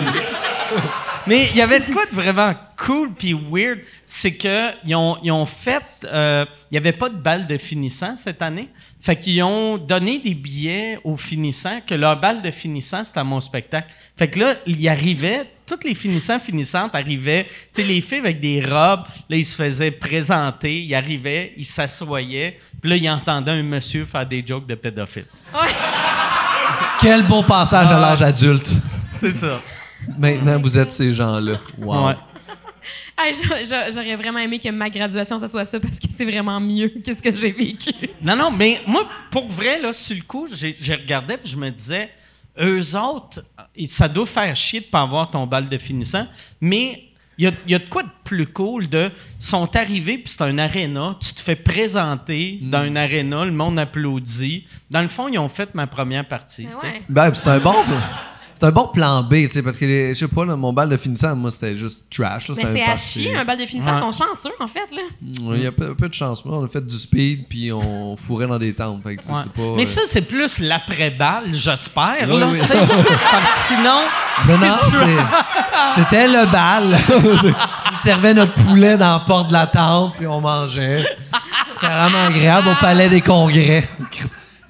[1.28, 5.18] Mais il y avait de quoi de vraiment cool puis weird, c'est que ils ont,
[5.24, 8.70] ils ont fait, euh, il y avait pas de balle de finissant cette année,
[9.00, 13.24] fait qu'ils ont donné des billets aux finissants que leur balle de finissant c'était à
[13.24, 13.94] mon spectacle.
[14.18, 18.20] Fait que là, il y arrivait, tous les finissants finissantes arrivaient, tu sais les filles
[18.20, 23.10] avec des robes, là ils se faisaient présenter, ils arrivaient, ils s'assoyaient, puis là ils
[23.10, 25.26] entendaient un monsieur faire des jokes de pédophile.
[25.54, 25.70] Ouais.
[27.00, 27.98] Quel beau passage Ah.
[27.98, 28.74] à l'âge adulte.
[29.20, 29.54] C'est ça.
[30.18, 31.60] Maintenant, vous êtes ces gens-là.
[31.78, 32.08] Wow.
[32.08, 32.16] Ouais.
[33.18, 33.34] Hey,
[33.94, 37.14] J'aurais vraiment aimé que ma graduation, ça soit ça parce que c'est vraiment mieux que
[37.14, 37.92] ce que j'ai vécu.
[38.22, 41.70] Non, non, mais moi, pour vrai, là, sur le coup, j'ai regardé puis je me
[41.70, 42.10] disais,
[42.60, 43.44] eux autres,
[43.76, 46.28] et ça doit faire chier de pas avoir ton bal de finissant,
[46.60, 50.18] mais il y a, il y a de quoi de plus cool de sont arrivés
[50.18, 54.66] puis c'est un aréna, tu te fais présenter dans un aréna, le monde applaudit.
[54.90, 56.66] Dans le fond, ils ont fait ma première partie.
[56.66, 57.02] Ben ouais.
[57.10, 57.76] Ben, c'est un bon.
[58.62, 60.72] C'est un bon plan B, tu sais, parce que, les- je sais pas, là, mon
[60.72, 62.48] bal de finissant, moi, c'était juste trash.
[62.50, 63.02] là, Mais c'était c'est à party.
[63.02, 63.90] chier, un bal de finissant.
[63.90, 63.98] Ouais.
[63.98, 64.92] Ils sont chanceux, en fait.
[64.96, 65.02] Là.
[65.50, 66.46] Ouais, Il y a peu, peu de chance.
[66.46, 69.02] Moi, on a fait du speed, puis on fourrait dans des tentes.
[69.02, 69.40] Fait que, tu sais, Ouais.
[69.46, 72.28] c'est pas, Mais euh, ça, c'est plus l'après-balle, j'espère.
[72.30, 72.60] Oui, là, oui.
[72.60, 72.78] tu sais.
[73.32, 74.00] Parce que sinon,
[74.48, 76.98] Non, non, c'est- c'était le bal.
[77.94, 81.04] On servait notre poulet dans la porte de la tente, puis on mangeait.
[81.74, 83.90] C'était vraiment agréable au palais des congrès.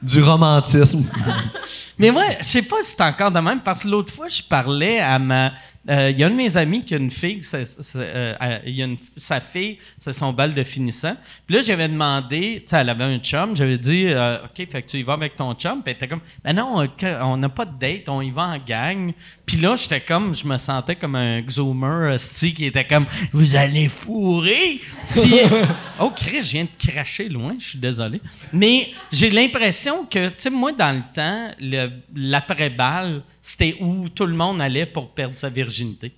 [0.01, 1.05] Du romantisme.
[1.97, 4.41] Mais moi, je sais pas si c'est encore de même, parce que l'autre fois, je
[4.41, 5.51] parlais à ma.
[5.89, 7.63] Euh, Il y a un de mes amis qui a une fille, c'est,
[7.95, 11.15] euh, euh, y a une- sa fille, c'est son bal de finissant.
[11.47, 14.81] Puis là, j'avais demandé, tu sais, elle avait un chum, j'avais dit, euh, OK, fait
[14.83, 15.81] que tu y vas avec ton chum.
[15.81, 16.85] Puis elle était comme, ben non,
[17.21, 19.11] on- n'a pas de date, on y va en gang.
[19.45, 23.55] Puis là, j'étais comme, je me sentais comme un xoomer hostie qui était comme, vous
[23.55, 24.79] allez fourrer?
[25.09, 25.33] Puis,
[25.99, 28.21] oh, Chris, je viens de cracher loin, je suis désolé.
[28.53, 34.25] Mais j'ai l'impression que, tu sais, moi, dans le temps, le- l'après-balle, c'était où tout
[34.25, 36.13] le monde allait pour perdre sa virginité.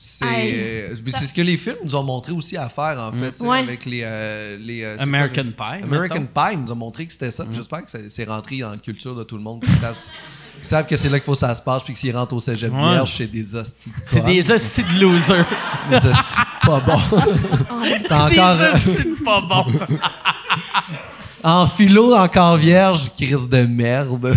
[0.00, 3.58] C'est euh, ce que les films nous ont montré aussi à faire, en fait, Ouais.
[3.58, 4.02] avec les.
[4.04, 6.50] euh, les euh, American Pie, American mettons.
[6.50, 7.44] Pie nous a montré que c'était ça.
[7.44, 9.60] puis J'espère que c'est- rentré dans la culture de tout le monde.
[9.60, 9.74] qu'ils
[10.62, 12.38] savent, que c'est là qu'il faut que ça se passe, puis que s'ils rentrent au
[12.40, 12.90] cégep Ouais.
[12.90, 15.46] vierge, c'est des hosties de C'est des hosties de losers.
[15.90, 17.00] Des hosties pas bons.
[18.08, 18.56] T'as des encore.
[18.60, 19.66] hosties de pas bons.
[21.44, 24.36] En philo, encore vierge, crise de merde.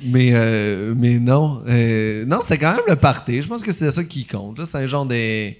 [0.00, 1.62] mais, euh, mais non.
[1.66, 3.42] euh, non, c'était quand même le party.
[3.42, 4.58] Je pense que c'est ça qui compte.
[4.58, 4.64] là.
[4.66, 5.50] C'est un genre de.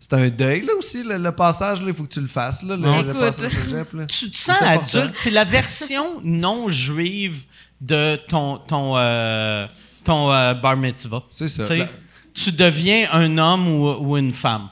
[0.00, 2.76] C'est un deuil, là aussi, le, le passage, il faut que tu le fasses, là,
[2.76, 4.04] le, passage au cégep, là.
[4.06, 5.12] Tu te sens adulte.
[5.14, 7.44] C'est la version non juive
[7.80, 9.66] de ton, ton, euh,
[10.04, 11.22] ton euh, bar mitzvah.
[11.30, 11.62] C'est ça.
[11.62, 11.88] Tu sais, La-
[12.34, 14.66] Tu deviens un homme ou, ou une femme.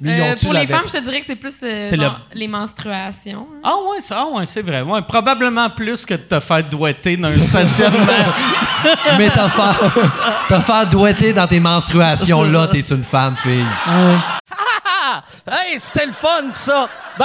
[0.00, 2.38] Mais Euh, pour les femmes, je te dirais que c'est plus euh, C'est genre, le-
[2.38, 3.46] les menstruations.
[3.54, 3.60] hein.
[3.64, 4.82] Ah ouais, ça, ah ouais, c'est vrai.
[4.82, 8.06] Ouais, probablement plus que de te faire doigter dans un stationnement.
[9.18, 10.00] Mais t'as fait,
[10.48, 13.64] t'as fait doigter dans tes menstruations, là, t'es une femme, fille.
[13.86, 14.42] Ah!
[15.48, 16.88] Hey, c'était le fun, ça!
[17.16, 17.24] Bon!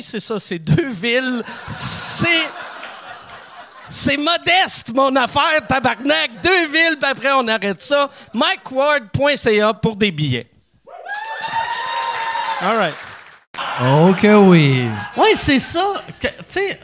[0.00, 1.42] c'est ça, c'est deux villes.
[1.70, 2.48] C'est...
[3.90, 6.42] C'est modeste, mon affaire, tabarnak.
[6.42, 8.10] Deux villes, puis après, on arrête ça.
[8.34, 10.46] MikeWard.ca pour des billets.
[12.60, 12.94] All right.
[13.82, 14.88] Oh que oui.
[15.16, 16.02] Oui, c'est ça.
[16.20, 16.80] Tu sais,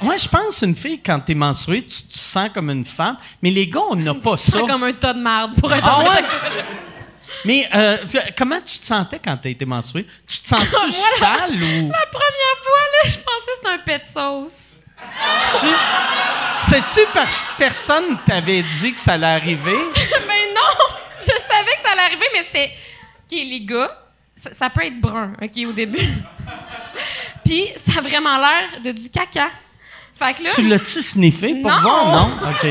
[0.00, 3.16] moi, je pense une fille, quand t'es menstruée, tu te sens comme une femme.
[3.42, 4.58] Mais les gars, on n'a pas ça.
[4.58, 6.24] C'est comme un tas de marde pour être Ah ouais?
[7.44, 10.06] Mais euh, tu- comment tu te sentais quand t'as été menstruée?
[10.26, 11.88] Tu te sens-tu sale ou...
[11.90, 14.70] La première fois, là, je pensais que c'était un pet de sauce.
[15.60, 15.66] Tu-
[16.54, 19.76] C'était-tu parce que personne t'avait dit que ça allait arriver?
[20.26, 20.94] mais non!
[21.20, 22.70] Je savais que ça allait arriver, mais c'était.
[23.30, 23.90] OK, les gars,
[24.36, 25.98] ça, ça peut être brun, OK, au début.
[27.44, 29.48] Puis, ça a vraiment l'air de du caca.
[30.18, 30.50] Fait que là.
[30.54, 31.80] Tu l'as-tu sniffé pour Non.
[31.80, 32.06] voir?
[32.06, 32.50] Non?
[32.50, 32.66] OK.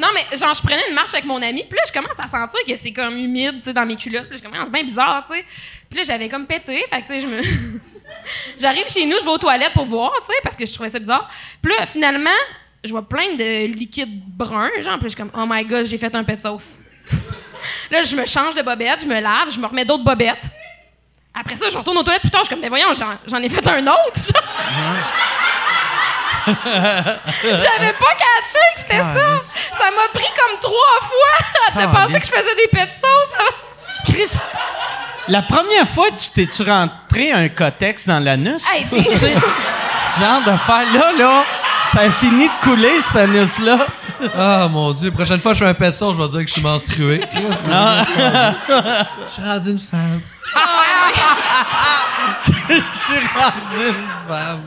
[0.00, 2.22] Non, mais genre, je prenais une marche avec mon ami, puis là, je commence à
[2.22, 4.28] sentir que c'est comme humide, tu sais, dans mes culottes.
[4.28, 5.44] Puis là, je commence, bien bizarre, tu sais.
[5.90, 7.40] Puis là, j'avais comme pété, fait que, tu sais, je me.
[8.58, 10.88] J'arrive chez nous, je vais aux toilettes pour voir, tu sais, parce que je trouvais
[10.88, 11.28] ça bizarre.
[11.60, 12.30] Puis là, finalement,
[12.82, 15.98] je vois plein de liquide brun, genre, puis je suis comme, oh my god, j'ai
[15.98, 16.78] fait un pet sauce.
[17.90, 20.48] là, je me change de bobette, je me lave, je me remets d'autres bobettes.
[21.34, 22.88] Après ça, je retourne aux toilettes plus tard, je suis comme, mais voyons,
[23.26, 24.42] j'en, ai fait un autre, genre.
[27.42, 29.38] J'avais pas catché que c'était ça.
[29.78, 32.88] Ça m'a pris comme trois fois de Ah, penser mais- que je faisais des pets
[32.88, 33.32] de sauce.
[34.06, 34.38] Chris,
[35.28, 38.66] la première fois, tu t'es-tu rentré un cotex dans l'anus?
[38.74, 39.34] Hey, t'es- Tu sais,
[40.18, 41.44] genre de faire là, là,
[41.92, 43.78] ça a fini de couler, cet anus-là.
[44.36, 46.46] Ah mon dieu, prochaine fois que je fais un pet son, je vais dire que
[46.48, 47.22] je suis menstrué.
[47.72, 48.04] Ah.
[49.26, 50.20] Je suis rendu une femme.
[52.42, 54.62] Je suis rendu une femme.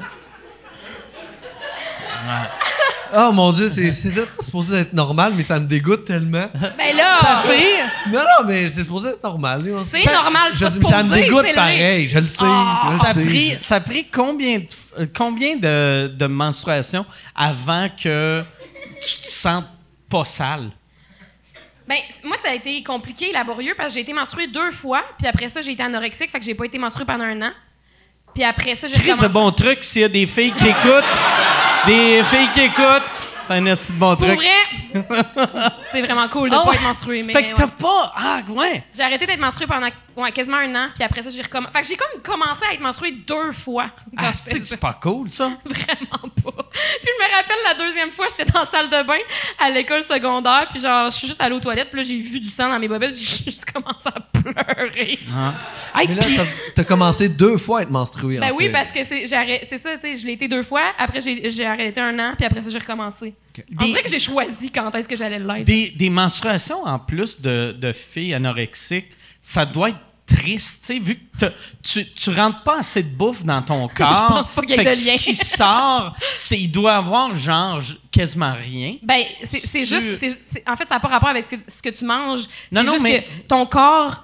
[3.16, 6.50] Oh mon dieu, c'est c'est pas supposé être normal, mais ça me dégoûte tellement.
[6.54, 7.84] Ben là, Ça fait...
[8.10, 9.62] Non, non, mais c'est supposé être normal.
[9.86, 12.44] c'est normal, c'est Je, mais ça me supposé, dégoûte c'est pareil, je le sais.
[12.44, 12.88] Ah.
[12.88, 13.24] je le Ça a sais.
[13.26, 14.66] pris, ça a pris combien de,
[15.00, 17.06] euh, combien de, de menstruations
[17.36, 18.44] avant que
[19.06, 19.68] tu te sentes
[20.10, 20.72] pas sale?
[21.88, 25.28] Ben, moi, ça a été compliqué, laborieux, parce que j'ai été menstruée deux fois, puis
[25.28, 27.52] après ça, j'ai été anorexique, fait que j'ai pas été menstruée pendant un an.
[28.34, 29.28] Puis après ça, j'ai Chris, recommencé.
[29.28, 31.04] de bon truc s'il y a des filles qui écoutent.
[31.86, 33.22] Des filles qui écoutent.
[33.48, 34.38] C'est un assez de bon Pour truc.
[34.38, 35.04] vrai,
[35.88, 37.24] c'est vraiment cool de Ah pas être menstruée.
[37.24, 38.14] Mais fait que t'as pas.
[38.16, 38.84] Ah, ouais.
[38.96, 41.72] J'ai arrêté d'être menstruée pendant ouais, quasiment un an, puis après ça, j'ai recommencé.
[41.74, 43.88] Fait que j'ai comme commencé à être menstruée deux fois.
[44.18, 45.46] Ah, c'est pas cool, ça?
[45.66, 46.64] Vraiment pas.
[46.72, 49.20] Puis je me rappelle la deuxième fois, j'étais dans la salle de bain
[49.60, 52.40] à l'école secondaire, puis genre, je suis juste allée aux toilettes, puis là, j'ai vu
[52.40, 55.20] du sang dans mes bobettes, puis j'ai juste commencé à pleurer.
[55.96, 56.38] Hey, Mais là, puis-
[56.76, 58.38] t'as commencé deux fois à être menstrué.
[58.40, 58.72] Ben en oui, fait.
[58.72, 61.22] parce que c'est j'ai arrêté- c'est ça, tu sais, je l'ai été deux fois, après
[61.22, 63.36] j'ai j'ai arrêté un an, puis après ça, j'ai recommencé.
[63.80, 65.66] On Des- dirait que j'ai choisi quand est-ce que j'allais l'être.
[65.66, 69.10] des, des menstruations en plus de, de filles anorexiques,
[69.46, 71.46] ça doit être triste, tu sais, vu que
[71.84, 74.28] tu, tu rentres pas assez de bouffe dans ton corps.
[74.30, 75.18] pense pas qu'il y ait de lien.
[75.18, 78.96] Ce qui sort, c'est il doit avoir genre quasiment rien.
[79.04, 80.18] Ben, c'est c'est Tu- juste.
[80.50, 82.46] c'est- en fait, ça n'a pas rapport avec ce que, ce que tu manges.
[82.72, 84.24] Non, C'est non, juste mais- que ton corps,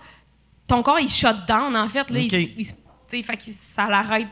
[0.68, 2.10] ton corps, il shut down, en fait.
[2.10, 2.32] Là, il Ok.
[2.32, 4.28] se- il sais, fait ça l'arrête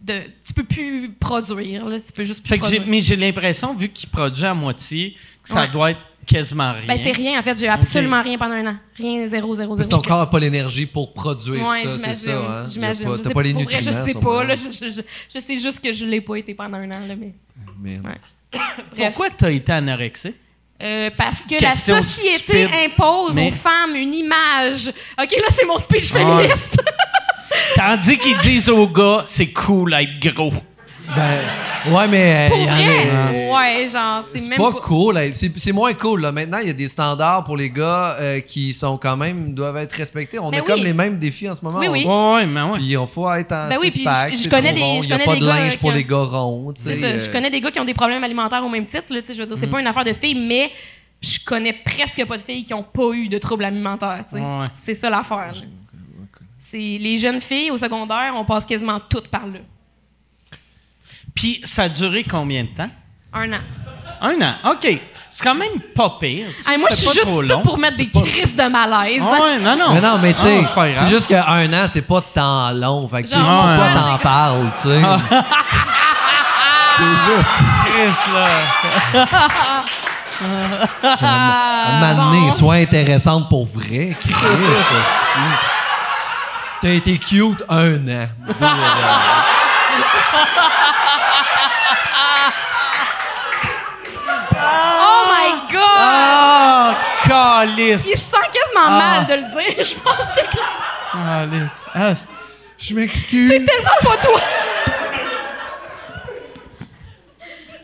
[0.00, 0.22] de.
[0.46, 1.98] Tu peux plus produire, là.
[2.00, 2.90] Tu peux juste plus Fait que j'ai- produire.
[2.90, 5.68] mais j'ai l'impression, vu qu'il produit à moitié, que ça Ouais.
[5.68, 6.84] doit être quasiment rien.
[6.86, 7.58] Ben, c'est rien, en fait.
[7.58, 8.76] J'ai absolument rien pendant un an.
[8.96, 9.88] Rien, zéro, zéro, zéro.
[9.88, 12.30] ton corps n'a pas l'énergie pour produire Ouais, ça, c'est ça.
[12.38, 12.66] Hein?
[12.70, 13.06] J'imagine.
[13.06, 13.98] A pas- Je T'as sais- pas les pour vrai, nutriments.
[14.06, 14.54] Je sais pas, là.
[14.54, 15.00] Je, je- je-
[15.34, 17.32] je sais juste que je l'ai pas été pendant un an, là, mais.
[17.80, 18.06] Merde.
[18.06, 18.58] Ouais.
[18.96, 19.14] Bref.
[19.14, 20.36] Pourquoi t'as été anorexique?
[20.80, 22.68] Euh, parce que la société stupide.
[22.86, 24.88] impose Mais- aux femmes une image.
[25.20, 26.18] OK, là, c'est mon speech Ah.
[26.18, 26.76] féministe.
[27.74, 30.52] Tandis qu'ils disent aux gars, c'est cool être gros.
[31.16, 33.54] Ben, ouais, mais euh, Pour il y en a.
[33.58, 34.80] Ouais, genre, c'est même pas pas...
[34.80, 35.14] cool.
[35.14, 35.22] là.
[35.32, 36.20] C'est c'est moins cool.
[36.20, 36.32] Là.
[36.32, 39.78] Maintenant, il y a des standards pour les gars euh, qui sont quand même doivent
[39.78, 40.38] être respectés.
[40.38, 41.78] On Ben a comme les mêmes défis en ce moment.
[41.78, 42.04] Oui, oui.
[42.04, 42.78] Ouais, mais ouais.
[42.78, 45.12] Puis on faut être en Ben oui, puis je- connais des- rond, je Il n'y
[45.14, 46.72] a connais pas des de gars linge pour qui- les gars ronds.
[46.74, 47.06] tu sais, C'est ça.
[47.06, 49.12] euh, Je connais des gars qui ont des problèmes alimentaires au même titre.
[49.14, 50.70] Là, tu sais, je veux dire, c'est pas une affaire de filles, mais
[51.22, 54.24] je connais presque pas de filles qui ont pas eu de troubles alimentaires.
[54.32, 54.40] Ouais.
[54.74, 55.52] C'est ça l'affaire.
[55.54, 55.62] là.
[56.58, 59.60] C'est les jeunes filles au secondaire, on passe quasiment toutes par là.
[61.38, 62.90] Puis ça a duré combien de temps?
[63.32, 63.60] Un an.
[64.20, 64.54] Un an.
[64.72, 65.00] OK.
[65.30, 66.46] C'est quand même pas pire.
[66.64, 67.62] tu Hey, moi, je c'est suis juste ça long.
[67.62, 69.22] pour mettre des pas- crises de malaise.
[69.24, 69.92] Ah ouais, non, non.
[69.94, 73.08] Mais non, mais tu Ah, sais, c'est juste qu'un an, c'est pas de temps long.
[73.08, 73.94] Fait que tu sais, Genre, pourquoi ouais.
[73.94, 75.00] t'en parles, tu sais?
[76.96, 77.04] C'est
[77.36, 77.56] juste.
[77.86, 78.46] Chris, là.
[82.14, 82.52] Donné, bon.
[82.52, 84.16] sois intéressante pour vrai.
[84.20, 85.54] Chris, hostie.
[86.80, 88.28] T'as été cute un an.
[94.60, 96.96] Oh my God!
[97.24, 98.04] Il calice.
[98.10, 98.98] se sent quasiment Ah.
[98.98, 99.84] mal de le dire.
[99.84, 100.46] Je pense que
[101.12, 101.84] Calice.
[101.94, 102.28] Ah, c'est-
[102.78, 103.50] Je m'excuse.
[103.50, 104.40] c'est tellement pas toi.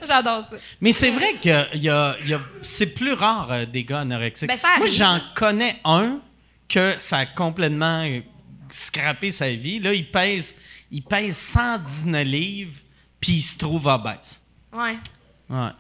[0.07, 0.57] J'adore ça.
[0.83, 4.49] Mais c'est vrai que y a, y a- c'est plus rare euh, des gars anorexiques.
[4.49, 6.19] Ben, ça Moi, j'en connais un
[6.69, 8.07] que ça a complètement
[8.71, 9.79] scrappé sa vie.
[9.81, 10.55] Là, il pèse,
[10.91, 12.77] il pèse 119 livres,
[13.21, 14.41] puis il se trouve obèse.
[14.73, 14.97] Ouais.
[15.51, 15.71] Ouais.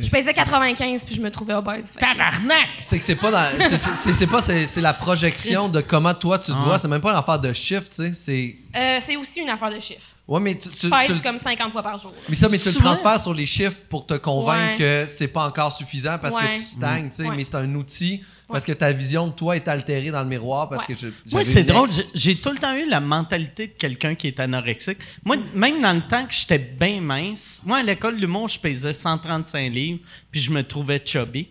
[0.00, 1.94] Je pesais 95 puis je me trouvais obèse.
[2.00, 2.66] Tabarnak!
[2.80, 6.38] C'est que c'est pas dans- c'est- c'est- pas c'est c'est la projection de comment toi
[6.38, 6.62] tu te Ah.
[6.64, 9.48] vois, c'est même pas une affaire de chiffre, tu sais, c'est Euh, c'est aussi une
[9.50, 10.00] affaire de chiffres.
[10.28, 10.90] Ouais, mais tu, tu-
[11.22, 12.12] comme 50 fois par jour.
[12.28, 15.04] mais ça mais tu le transfères sur les chiffres pour te convaincre Ouais.
[15.06, 16.52] que c'est pas encore suffisant parce Ouais.
[16.52, 17.36] que tu stagnes, tu sais, Ouais.
[17.36, 20.68] mais c'est un outil parce que ta vision de toi est altérée dans le miroir
[20.68, 20.94] parce Ouais.
[20.94, 21.88] que je Moi, j'avais c'est drôle.
[22.14, 24.98] J'ai- tout le temps eu la mentalité de quelqu'un qui est anorexique.
[25.24, 28.92] Moi, même dans le temps que j'étais bien mince, moi, à l'école l'humour, je pesais
[28.92, 30.00] 135 livres,
[30.32, 31.48] puis je me trouvais chubby.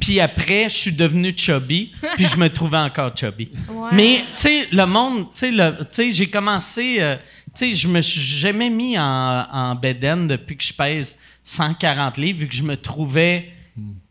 [0.00, 3.48] Puis après, je suis devenu chubby, puis je me trouvais encore chubby.
[3.70, 3.90] Ouais.
[3.92, 5.56] Mais, tu sais, le monde, tu
[5.92, 7.14] sais, j'ai commencé, euh,
[7.54, 12.48] sais, je me suis jamais mis en, en depuis que je pèse 140 livres, vu
[12.48, 13.50] que je me trouvais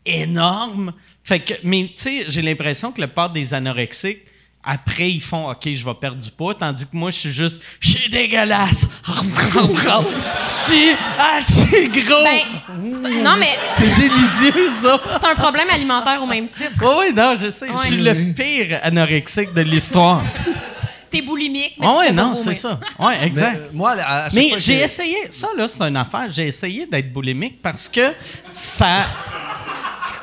[0.04, 0.92] énorme.
[1.22, 4.22] Fait que, mais, tu sais, j'ai l'impression que le part des anorexiques,
[4.64, 7.60] après, ils font OK, je vais perdre du poids, tandis que moi, je suis juste,
[7.80, 8.86] je suis dégueulasse.
[10.38, 12.22] Je suis, ah, je suis gros.
[12.22, 12.38] Ben,
[12.92, 15.00] c'est- non, mais c'est délicieux, ça.
[15.20, 16.70] c'est un problème alimentaire au même titre.
[16.80, 17.66] Oui, oui, non, je sais.
[17.76, 20.22] Je suis le pire anorexique de l'histoire.
[21.12, 22.80] T'es boulimique, mais Ah tu ouais, non, c'est ça.
[22.98, 23.56] Oui, Mais, exact.
[23.56, 26.26] euh, moi, à- à chaque Mais fois que j'ai essayé, ça là, c'est une affaire,
[26.32, 28.12] j'ai essayé d'être boulimique parce que
[28.50, 29.04] ça.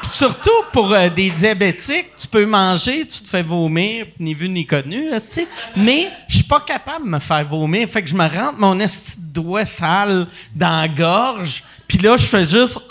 [0.09, 4.65] Surtout pour euh, des diabétiques, tu peux manger, tu te fais vomir, ni vu ni
[4.65, 5.47] connu, esti.
[5.77, 7.87] mais je suis pas capable de me faire vomir.
[7.87, 12.17] Fait que je me rentre mon esti de doigt sale dans la gorge, puis là,
[12.17, 12.79] je fais juste.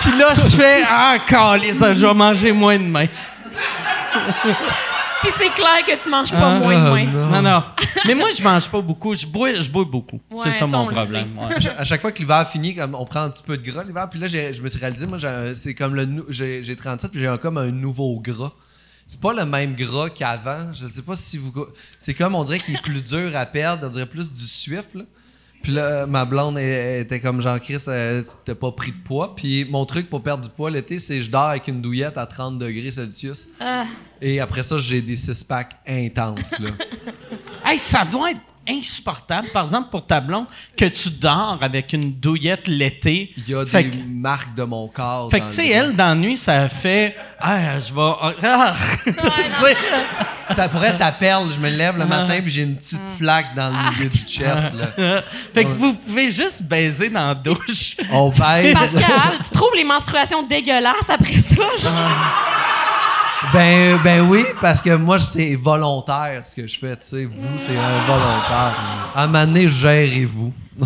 [0.00, 3.06] puis là, je fais Ah, calisse, je vais manger moins demain.
[5.22, 7.04] Puis c'est clair que tu manges pas Ah, moins de ah, moins.
[7.06, 7.26] non.
[7.30, 7.62] Non, non.
[8.06, 9.14] Mais moi, je mange pas beaucoup.
[9.14, 10.20] Je bois, je bois beaucoup.
[10.30, 11.38] Ouais, c'est ça, ça, mon problème.
[11.38, 11.68] ouais.
[11.78, 14.08] À chaque- fois que l'hiver finit, comme on prend un petit peu de gras l'hiver,
[14.10, 16.26] puis là, j'ai- je me suis réalisé, moi, j'ai un- c'est comme le.
[16.28, 18.52] J'ai j'ai 37, puis j'ai un- comme un nouveau gras.
[19.06, 20.72] C'est pas le même gras qu'avant.
[20.74, 21.52] Je sais pas si vous.
[21.98, 24.86] C'est comme, on dirait qu'il est plus dur à perdre, on dirait plus du suif,
[24.94, 25.02] là.
[25.66, 29.34] Puis là, ma blonde elle- elle était comme Jean-Chris, euh, t'as pas pris de poids.
[29.34, 32.24] Puis mon truc pour perdre du poids l'été, c'est je dors avec une douillette à
[32.24, 33.48] 30 degrés Celsius.
[33.58, 33.84] Ah.
[34.22, 36.70] Et après ça, j'ai des six-packs intenses, là.
[37.64, 38.38] Hey, ça doit être
[38.68, 40.46] insupportable, par exemple, pour ta blonde,
[40.76, 43.32] que tu dors avec une douillette l'été.
[43.36, 45.30] Il y a Fait des que- marques de mon corps.
[45.30, 48.36] Fait que, tu sais, elle, dans la nuit, ça fait Ah, je vais.
[48.42, 48.74] Ah.
[49.06, 49.12] Tu
[49.66, 49.76] sais,
[50.54, 51.52] Ça pourrait, ça perle.
[51.52, 52.06] Je me lève le Ah.
[52.06, 54.72] matin puis j'ai une petite flaque dans le milieu du chest.
[54.74, 55.22] Là.
[55.54, 57.96] fait que vous pouvez juste baiser dans la douche.
[58.12, 58.72] On baise.
[58.72, 61.56] Pascal, tu trouves les menstruations dégueulasses après ça?
[61.78, 61.92] Genre?
[63.52, 66.96] Ben, ben oui, parce que moi, c'est volontaire ce que je fais.
[66.96, 69.10] Tu sais, vous, c'est involontaire.
[69.14, 70.52] À un moment donné, gérez-vous.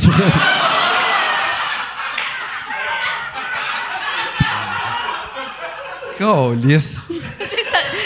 [6.18, 7.07] Calice.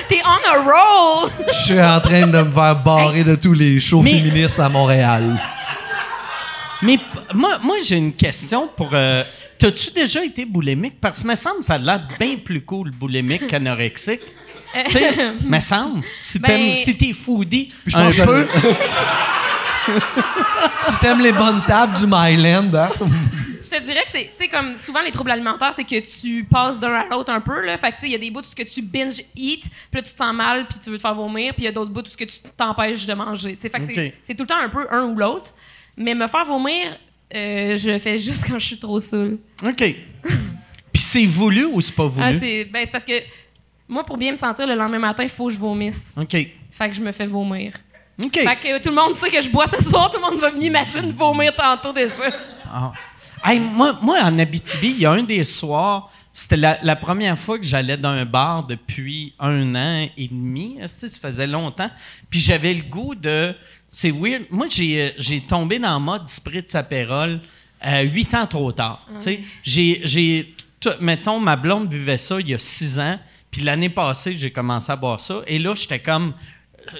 [0.08, 1.30] T'es on a roll!
[1.48, 4.68] Je suis en train de me faire barrer de tous les shows Mais- féministes à
[4.68, 5.40] Montréal.
[6.82, 6.98] Mais
[7.32, 8.90] moi, moi j'ai une question pour.
[8.92, 9.22] euh,
[9.64, 11.00] T'as-tu déjà été boulimique?
[11.00, 14.20] Parce que me semble que ça a l'air bien plus cool, boulimique qu'anorexique.
[14.86, 16.02] tu sais, me semble.
[16.20, 18.46] Si Ben- t'aimes- si t'es foodie, je un pense que- peu.
[20.82, 22.88] Si t'aimes les bonnes tables du Myland, hein?
[23.62, 26.44] Je te dirais que c'est, tu sais, comme souvent les troubles alimentaires, c'est que tu
[26.44, 27.76] passes d'un à l'autre un peu, là.
[27.76, 30.02] Fait que, tu sais, il y a des bouts où tu binge eat, puis là,
[30.02, 31.90] tu te sens mal, puis tu veux te faire vomir, puis il y a d'autres
[31.90, 33.68] bouts où tu t'empêches de manger, tu sais.
[33.68, 35.52] Fait que c'est tout le temps un peu un ou l'autre.
[35.96, 36.98] Mais me faire vomir,
[37.34, 39.38] euh, je le fais juste quand je suis trop saoule.
[39.62, 39.78] OK.
[40.92, 42.24] Puis c'est voulu ou c'est pas voulu?
[42.24, 43.20] Ah, c'est, ben, parce que
[43.88, 46.14] moi, pour bien me sentir le lendemain matin, il faut que je vomisse.
[46.16, 46.36] OK.
[46.70, 47.72] Fait que je me fais vomir.
[48.22, 48.32] OK.
[48.34, 50.40] Fait que euh, tout le monde sait que je bois ce soir, tout le monde
[50.40, 52.14] va m'imaginer vomir tantôt déjà.
[53.44, 57.38] Hey, moi, moi, en Abitibi, il y a un des soirs, c'était la, la première
[57.38, 60.78] fois que j'allais dans un bar depuis un an et demi.
[60.86, 61.90] Ça faisait longtemps?
[62.30, 63.54] Puis j'avais le goût de.
[63.94, 64.46] C'est weird.
[64.50, 67.40] Moi, j'ai, euh, tombé dans le mode Spritz Aperol
[67.86, 69.06] euh, huit ans trop tard.
[69.20, 70.52] Sais, J'ai,
[71.00, 73.20] mettons, ma blonde buvait ça il y a six ans.
[73.52, 75.42] Puis l'année passée, j'ai commencé à boire ça.
[75.46, 76.34] Et là, j'étais comme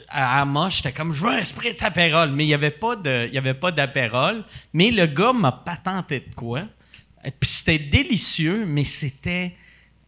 [0.08, 3.26] à Amma, j'étais comme je veux un spritz apérole, mais il n'y avait pas de
[3.26, 6.60] il y avait pas d'apérole, mais le gars m'a patenté de quoi.
[6.60, 9.56] Euh, Puis c'était délicieux, mais c'était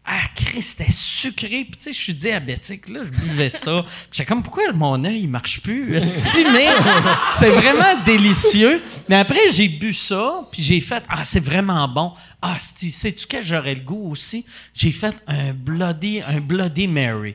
[0.09, 1.67] ah, Christ, c'était sucré.
[1.69, 3.85] Puis, tu sais, je suis diabétique, là, je buvais ça.
[4.13, 6.01] J'étais comme, pourquoi mon œil, il marche plus?
[6.01, 8.83] C'était vraiment délicieux.
[9.09, 12.13] Mais après, j'ai bu ça, puis j'ai fait, ah, c'est vraiment bon.
[12.41, 14.47] Ah, sais-tu que j'aurais le goût aussi?
[14.73, 17.35] J'ai fait un Bloody, un Bloody Mary.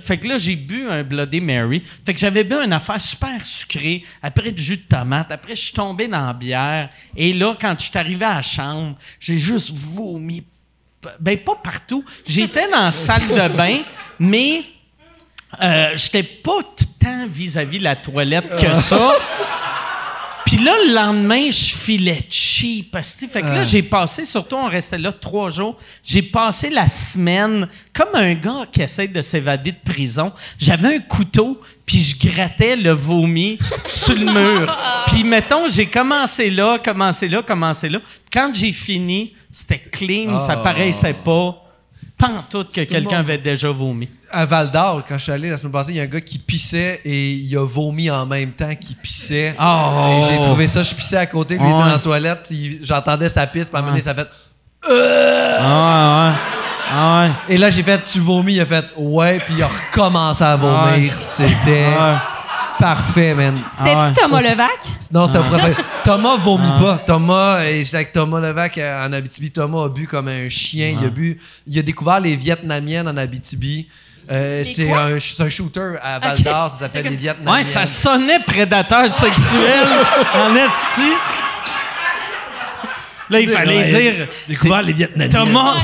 [0.00, 1.84] Fait que là, j'ai bu un Bloody Mary.
[2.04, 5.62] Fait que j'avais bu une affaire super sucrée, après du jus de tomate, après, je
[5.62, 6.90] suis tombé dans la bière.
[7.16, 10.42] Et là, quand je suis arrivé à la chambre, j'ai juste vomi
[11.20, 12.04] ben pas partout.
[12.26, 13.80] J'étais dans la salle de bain,
[14.18, 14.62] mais
[15.60, 19.12] euh, j'étais pas tout le temps vis-à-vis de la toilette que ça.
[20.44, 22.94] Puis là, le lendemain, je filais cheap.
[22.96, 23.26] asti.
[23.26, 25.78] Fait que là, j'ai passé, surtout, on restait là trois jours.
[26.02, 30.32] J'ai passé la semaine comme un gars qui essaie de s'évader de prison.
[30.58, 34.78] J'avais un couteau, puis je grattais le vomi sur le mur.
[35.06, 38.00] Puis mettons, j'ai commencé là, commencé là, commencé là.
[38.32, 40.62] Quand j'ai fini, c'était clean, ça Ah.
[40.62, 41.56] paraissait pas
[42.18, 44.08] pantoute que quelqu'un avait déjà vomi.
[44.30, 46.20] À Val d'Or, quand je suis allé la semaine passée, il y a un gars
[46.20, 49.54] qui pissait et il a vomi en même temps qu'il pissait.
[49.60, 50.18] Oh!
[50.18, 52.78] Et j'ai trouvé ça, je pissais à côté, lui il était dans la toilette, puis
[52.82, 54.28] j'entendais sa pisse, puis à un moment donné, ça fait.
[54.88, 56.38] Ah ouais.
[56.94, 57.54] Ah ouais.
[57.54, 58.54] Et là, j'ai fait Tu vomis?
[58.54, 61.14] Il a fait Ouais, puis il a recommencé à vomir.
[61.20, 62.16] C'était Ouais.
[62.82, 63.54] Parfait, man.
[63.56, 64.12] C'était-tu Ah ouais.
[64.12, 64.80] Thomas Levac?
[65.12, 65.82] Non, c'était pas ça.
[66.04, 66.80] Thomas vomit Ah.
[66.80, 66.98] pas.
[66.98, 69.50] Thomas, et j'étais avec Thomas Levac euh, en Abitibi.
[69.52, 70.96] Thomas a bu comme un chien.
[71.00, 71.38] Il a bu.
[71.66, 73.88] Il a découvert les Vietnamiennes en Abitibi.
[74.30, 74.90] Euh, c'est
[75.42, 77.54] un, shooter à Val d'Or, ça s'appelle les Vietnamiennes.
[77.54, 79.86] Ouais, ça sonnait prédateur sexuel
[80.34, 81.10] en esti.
[83.30, 84.28] Là, il fallait dire.
[84.48, 85.28] Découvert les Vietnamiens.
[85.28, 85.76] Thomas,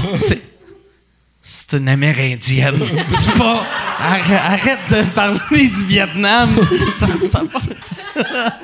[1.51, 1.79] c'est.
[1.79, 2.81] Une Amérindienne.
[3.11, 3.65] C'est pas.
[3.99, 6.51] Arrête, arrête de parler du Vietnam.
[7.01, 8.59] Ça- ça-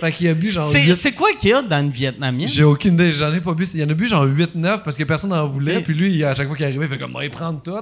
[0.00, 2.48] Fait qu'il a bu genre c'est, quoi qu'il y a dans une Vietnamienne?
[2.48, 3.66] J'ai aucune idée, j'en ai pas bu.
[3.74, 5.80] Il y en a bu genre 8-9 parce que personne n'en voulait.
[5.80, 7.72] Puis lui, à chaque fois qu'il arrivait, il fait comme, on va y prendre tout.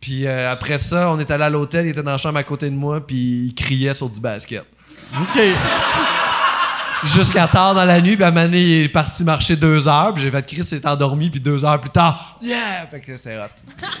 [0.00, 2.42] Puis euh, après ça, on est allé à l'hôtel, il était dans la chambre à
[2.44, 4.64] côté de moi, puis il criait sur du basket.
[5.20, 5.40] OK.
[7.04, 10.22] Jusqu'à tard dans la nuit, puis à donné, il est parti marcher deux heures, puis
[10.22, 12.86] j'ai fait Chris s'est endormi, puis deux heures plus tard, yeah!
[12.90, 13.48] Fait que c'est hot.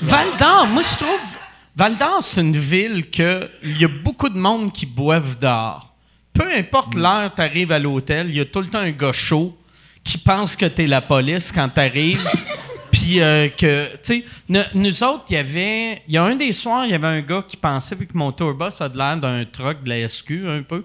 [0.02, 1.36] Val d'Or, moi, je trouve.
[1.74, 5.94] Val d'Or, c'est une ville que il y a beaucoup de monde qui boivent dehors.
[6.32, 9.12] Peu importe l'heure, tu arrives à l'hôtel, il y a tout le temps un gars
[9.12, 9.56] chaud
[10.04, 12.24] qui pense que tu es la police quand tu arrives.
[12.90, 16.02] Puis euh, que, tu sais, nous autres, il y avait.
[16.08, 18.16] Il y a un des soirs, il y avait un gars qui pensait puis que
[18.16, 20.84] mon tourbus a de l'air d'un truck de la SQ, un peu.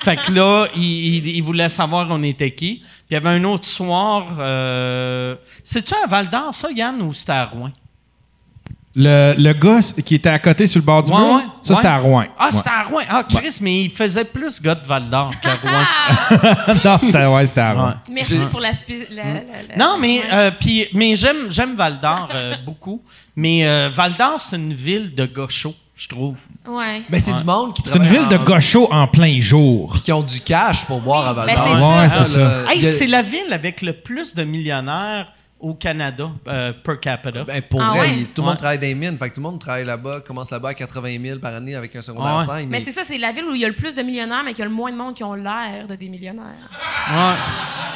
[0.00, 0.82] Fait que là, il,
[1.16, 2.76] il- il voulait savoir on était qui.
[2.76, 4.26] Puis il y avait un autre soir.
[4.38, 7.70] Euh, C'est-tu à Val d'Or, ça, Yann, ou c'était à Rouen?
[8.96, 11.70] Le, le gars qui était à côté sur le bord du Ouais, mur, ouais, ça
[11.72, 11.76] ouais.
[11.76, 12.24] c'était à Rouen.
[12.38, 12.52] Ah, Ouais.
[12.52, 13.00] c'était à Rouen.
[13.08, 15.84] Ah, Chris, mais il faisait plus gars de Val d'Or qu'à Rouen.
[16.84, 17.88] non, c'était ouais, c'était à Rouen.
[17.88, 17.94] Ouais.
[18.12, 20.24] Merci pour la, spi- la- la- la- Non, mais, Ouais.
[20.32, 23.02] euh, puis- mais j'aime, j'aime Val d'Or euh, beaucoup.
[23.34, 26.38] Mais euh, Val d'Or, c'est une ville de gars chauds, je trouve.
[26.66, 27.02] Ouais.
[27.08, 29.92] Ben, c'est du monde qui C'est une ville de en- gauchos en plein jour.
[29.92, 31.64] Puis qui ont du cash pour boire à Val Ben, d'Or.
[31.66, 32.24] c'est Ouais, ça.
[32.24, 32.38] c'est ça.
[32.40, 35.28] là, Hey, il y a- c'est la ville avec le plus de millionnaires
[35.64, 37.42] au Canada euh, per capita.
[37.44, 38.14] Ben, pour Ah vrai, ouais?
[38.18, 39.16] il- tout le monde travaille dans les mines.
[39.18, 41.96] Fait que tout le monde travaille là-bas, commence là-bas à 80 000 par année avec
[41.96, 42.44] un secondaire Ouais.
[42.46, 42.68] 5.
[42.68, 44.42] Mais Mais c'est ça, c'est la ville où il y a le plus de millionnaires,
[44.44, 46.44] mais qu'il y a le moins de monde qui ont l'air de des millionnaires.
[47.10, 47.34] Ouais.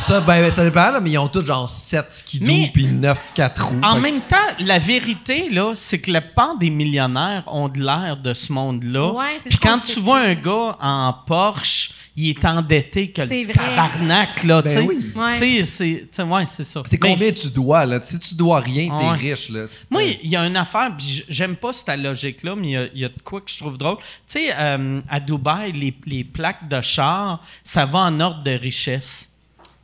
[0.00, 3.64] ça, ben, ça dépend, là, mais ils ont tous genre 7 skidoo puis 9 4
[3.66, 3.80] roues.
[3.82, 7.80] En que même temps, la vérité, là, c'est que la part des millionnaires ont de
[7.80, 9.12] l'air de ce monde-là.
[9.12, 11.90] Ouais, c'est Puis quand tu vois un gars en Porsche,
[12.20, 13.54] il est endetté que C'est le vrai.
[13.68, 14.80] tabarnak, là, Ben tu sais.
[14.80, 15.12] oui.
[15.14, 15.32] Ouais.
[15.32, 16.82] Tu sais, c'est, tu sais, ouais, c'est ça.
[16.86, 18.00] C'est combien tu dois, là?
[18.00, 19.32] Si tu dois rien, t'es Ouais.
[19.32, 19.64] riche, là.
[19.90, 22.86] Moi, il y a une affaire, puis j'aime pas cette logique-là, mais il y a-
[22.94, 23.96] il y, a de quoi que je trouve drôle.
[23.98, 28.50] Tu sais, euh, à Dubaï, les, les plaques de char, ça va en ordre de
[28.52, 29.28] richesse.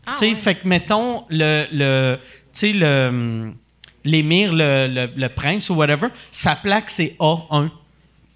[0.07, 0.35] Ah, tu sais, ouais.
[0.35, 2.18] fait que mettons le, le
[2.53, 3.53] tu sais le
[4.05, 7.70] l'émir, le, le, le prince ou whatever, sa plaque c'est A1.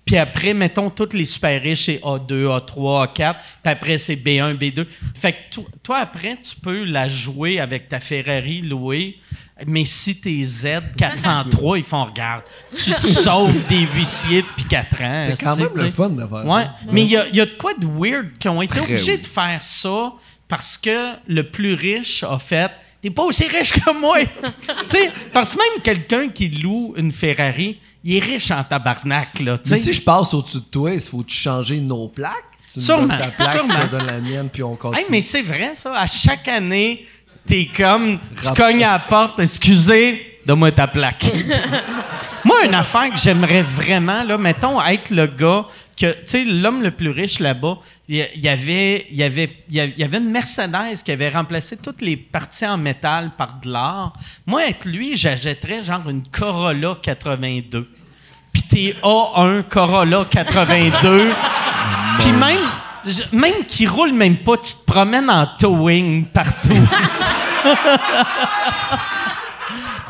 [0.08, 3.34] Puis après, mettons, tous les super riches, c'est A2, A3, A4.
[3.62, 4.86] Puis après, c'est B1, B2.
[5.14, 9.18] Fait que toi, toi, après, tu peux la jouer avec ta Ferrari louée.
[9.66, 12.44] Mais si t'es Z403, ils font, regarde,
[12.74, 15.26] tu te sauves des huissiers depuis 4 ans.
[15.36, 16.74] C'est quand même le fun de faire Ouais, ça.
[16.90, 18.84] mais il y a, il y a de quoi de weird qui ont été Très
[18.84, 19.20] obligés weird.
[19.22, 20.12] de faire ça
[20.48, 22.70] parce que le plus riche a fait
[23.02, 24.18] T'es pas aussi riche que moi!
[24.88, 27.78] tu sais, parce que même quelqu'un qui loue une Ferrari,
[28.08, 29.58] il est riche en tabarnak, là.
[29.68, 32.32] Mais si je passe au-dessus de toi, il faut-tu changer nos plaques?
[32.72, 33.74] Tu me Sûrement, donnes ta plaque, sûrement.
[33.74, 35.02] tu me donnes la mienne, puis on continue.
[35.02, 35.94] Hey, mais c'est vrai, ça.
[35.94, 37.06] À chaque année,
[37.46, 41.26] t'es comme, tu cognes à la porte, excusez, donne-moi ta plaque.
[42.44, 45.66] Moi, une affaire que j'aimerais vraiment, là, mettons, être le gars
[46.00, 47.78] que, tu sais, l'homme le plus riche là-bas,
[48.08, 52.00] il y, avait, il y avait, il y avait une Mercedes qui avait remplacé toutes
[52.00, 54.14] les parties en métal par de l'or.
[54.46, 57.86] Moi, être lui, j'achèterais genre une Corolla 82.
[58.58, 61.30] Puis t'es A1 Corolla 82.
[62.18, 62.58] Puis même,
[63.32, 66.72] même qui roule même pas, tu te promènes en towing partout.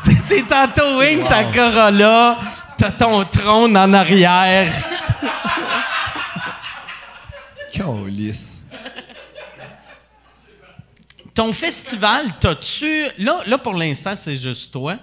[0.03, 2.39] T'es- en towing, ta Corolla,
[2.77, 4.71] t'as ton trône en arrière.
[7.71, 8.61] Câlisse.
[11.35, 13.07] Ton festival, t'as-tu.
[13.19, 14.95] Là, là, pour l'instant, c'est juste toi?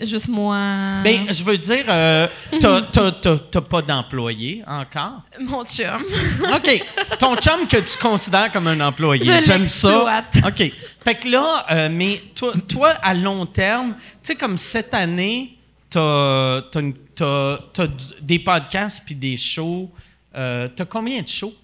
[0.00, 0.56] Juste moi.
[1.04, 2.26] Ben, je veux dire, euh,
[2.60, 5.22] t'as- pas d'employé encore?
[5.40, 6.04] Mon chum.
[6.54, 6.84] OK.
[7.18, 9.24] Ton chum que tu considères comme un employé.
[9.42, 10.24] J'aime ça.
[10.44, 10.72] OK.
[11.04, 15.56] Fait que là, euh, mais toi, toi, à long terme, tu sais, comme cette année,
[15.88, 19.90] t'as du- des podcasts puis des shows.
[20.36, 21.54] Euh, t'as combien de shows?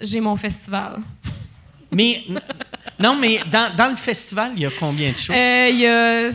[0.00, 0.98] J'ai mon festival.
[1.90, 2.24] Mais,
[3.00, 5.32] non, mais dans, dans le festival, il y a combien de shows?
[5.32, 6.30] Euh, Il y a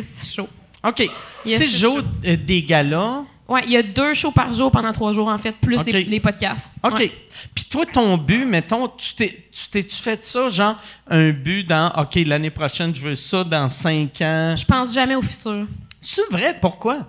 [0.00, 0.48] six shows.
[0.82, 1.10] OK.
[1.44, 2.04] il y a C'est six shows shows.
[2.24, 3.22] euh, des galas.
[3.48, 6.20] Ouais, il y a deux shows par jour pendant trois jours, en fait, plus les
[6.20, 6.72] podcasts.
[6.84, 6.98] OK.
[6.98, 7.12] Ouais.
[7.52, 10.76] Puis toi, ton but, mettons, tu t'es, tu t'es-tu fait ça, genre,
[11.08, 14.54] un but dans, OK, l'année prochaine, je veux ça dans cinq ans?
[14.56, 15.66] Je pense jamais au futur.
[16.00, 16.56] C'est vrai?
[16.60, 17.08] Pourquoi?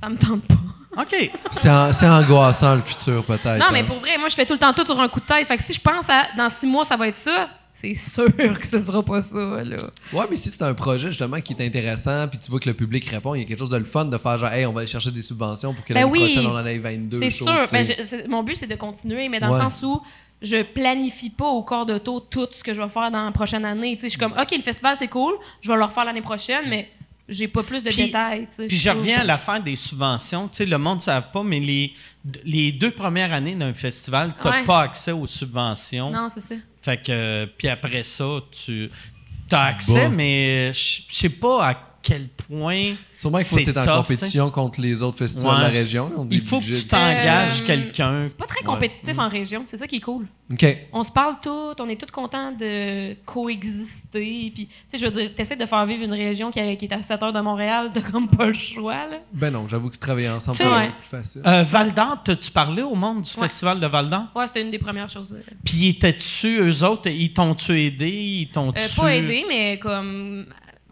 [0.00, 0.54] Ça me tente pas.
[1.02, 1.30] OK.
[1.52, 3.58] C'est angoissant le futur, peut-être.
[3.58, 3.84] Non, mais hein.
[3.86, 5.46] pour vrai, moi, je fais tout le temps tout sur un coup de tête.
[5.46, 7.48] Fait que si je pense à dans six mois, ça va être ça,
[7.78, 9.76] c'est sûr que ce sera pas ça, là.
[10.12, 12.74] Ouais, mais si c'est un projet justement qui est intéressant, puis tu vois que le
[12.74, 14.72] public répond, il y a quelque chose de le fun de faire genre, hey, on
[14.72, 16.18] va aller chercher des subventions pour que Ben l'année oui.
[16.20, 17.46] prochaine on en ait 22 C'est sûr.
[17.70, 19.58] Ben, je- mon but, c'est de continuer, mais dans Ouais.
[19.58, 20.00] le sens où
[20.42, 23.32] je planifie pas au corps de tour tout ce que je vais faire dans la
[23.32, 23.94] prochaine année.
[23.96, 26.20] Tu sais, je suis comme, OK, le festival, c'est cool, je vais le refaire l'année
[26.22, 26.88] prochaine, mais
[27.28, 28.46] j'ai pas plus de Puis- détails.
[28.48, 29.00] tu sais, Puis je trouve.
[29.02, 30.46] reviens à l'affaire des subventions.
[30.48, 31.92] Tu sais, le monde ne savent pas, mais les,
[32.44, 34.64] les deux premières années d'un festival, tu n'as Ouais.
[34.64, 36.10] pas accès aux subventions.
[36.10, 36.54] Non, c'est ça.
[36.86, 38.88] Fait que, euh, puis après ça, tu
[39.50, 41.74] as accès, mais je je sais pas à
[42.08, 42.94] quel point.
[43.18, 45.56] Sûrement qu'il faut que c'est tu en tough, compétition contre les autres festivals Ouais.
[45.58, 46.28] de la région.
[46.30, 48.24] Il faut que tu t'engages Euh, quelqu'un.
[48.26, 50.26] C'est pas très compétitif en région, c'est ça qui est cool.
[50.52, 50.64] OK.
[50.92, 54.52] On se parle tout, on est tous contents de coexister.
[54.54, 56.84] Puis, tu sais, je veux dire, t'essaies de faire vivre une région qui, a- qui
[56.84, 59.18] est à 7 heures de Montréal, t'as comme pas le choix, là.
[59.32, 60.90] Ben non, j'avoue que travailler ensemble, c'est ouais.
[61.00, 61.42] plus facile.
[61.46, 63.48] Euh, Val d'Or, t'as-tu parlé au monde du Ouais.
[63.48, 64.24] festival de Val d'Or?
[64.36, 65.32] Ouais, c'était une des premières choses.
[65.36, 68.08] euh, Puis étais-tu, eux autres, ils t'ont-tu aidé?
[68.08, 68.80] Ils t'ont-tu...
[68.80, 70.46] Euh, pas aidé, mais comme.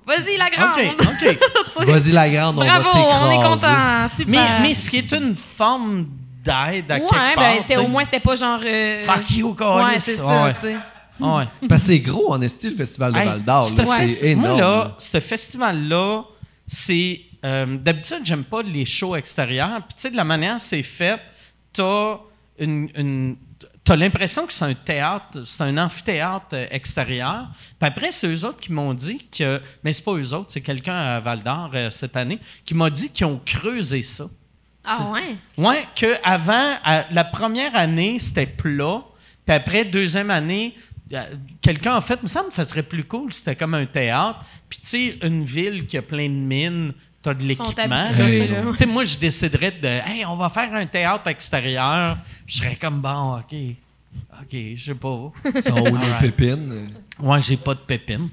[0.07, 0.71] Vas-y, la grande!
[1.01, 1.39] OK,
[1.77, 1.87] OK.
[1.87, 4.09] Vas-y la grande, on Bravo, va on est content.
[4.15, 4.27] Super.
[4.29, 6.07] mais, mais ce qui est une forme
[6.45, 7.37] d'aide à ouais, quelque part.
[7.37, 7.77] ben, sais.
[7.79, 8.61] au moins, c'était pas genre.
[8.65, 10.55] euh, Fuck you, Ouais, c'est ça, Ouais.
[10.55, 10.77] tu sais.
[11.21, 11.45] Ouais.
[11.69, 13.65] Parce que c'est gros en esti le festival de Hey, Val d'Or.
[13.65, 14.57] C'est énorme.
[14.59, 14.95] Moi, là, là.
[14.99, 16.23] ce festival-là,
[16.67, 17.21] c'est.
[17.45, 19.81] euh, D'habitude, j'aime pas les shows extérieurs.
[19.89, 21.21] Puis, tu sais, de la manière que c'est fait,
[21.73, 22.17] t'as
[22.59, 22.89] une.
[22.97, 23.37] une
[23.85, 27.49] T'as l'impression que c'est un théâtre, c'est un amphithéâtre euh, extérieur.
[27.79, 29.61] Puis après, c'est eux autres qui m'ont dit que.
[29.83, 32.89] Mais c'est pas eux autres, c'est quelqu'un à Val d'Or euh, cette année qui m'a
[32.89, 34.25] dit qu'ils ont creusé ça.
[34.85, 35.37] Ah ouais?
[35.59, 39.03] Ouais, que avant, à- la première année, c'était plat.
[39.47, 40.75] Puis après, deuxième année,
[41.13, 41.23] euh,
[41.61, 44.45] quelqu'un a fait, il me semble que ça serait plus cool, c'était comme un théâtre.
[44.69, 46.93] Puis tu sais, une ville qui a plein de mines,
[47.25, 48.05] t'as de l'équipement.
[48.15, 52.19] Tu sais, moi, je déciderais de, hey, on va faire un théâtre extérieur.
[52.47, 53.55] Je serais comme, bon, OK,
[54.41, 55.33] OK, je sais pas.
[55.55, 56.91] Ils sont où les pépines?
[57.19, 58.29] Ouais, j'ai pas de pépines.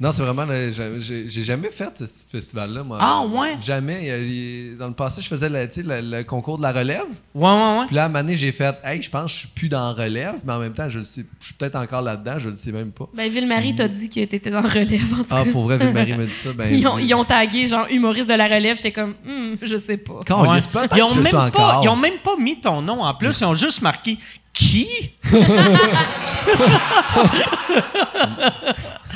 [0.00, 0.46] Non, c'est vraiment.
[0.46, 2.96] le- j'ai- jamais fait ce petit festival-là, moi.
[3.00, 3.58] Ah, ouais?
[3.60, 3.98] Jamais.
[4.06, 6.72] Il il- Dans le passé, je faisais le, tu sais, le, le concours de la
[6.72, 7.04] relève.
[7.34, 7.86] Ouais, ouais, ouais.
[7.86, 9.68] Puis là, à un moment donné, j'ai fait, hey, je pense que je suis plus
[9.68, 12.48] dans relève, mais en même temps, je le sais, je suis peut-être encore là-dedans, je
[12.48, 13.08] le sais même pas.
[13.12, 15.52] Ben, Ville-Marie t'a dit que t'étais dans relève, en tout Ah, cas.
[15.52, 16.72] pour vrai, vu que Marie m'a dit ça, ben.
[16.78, 18.76] Ils ont, ils ont tagué, genre, humoriste de la relève.
[18.76, 20.20] J'étais comme, Hmm, je sais pas.
[20.26, 20.60] Quand on Ouais.
[20.72, 21.80] pas, ils, ont même pas, encore.
[21.84, 24.16] ils ont même pas mis ton nom en plus, ils ont juste marqué
[24.54, 24.88] qui?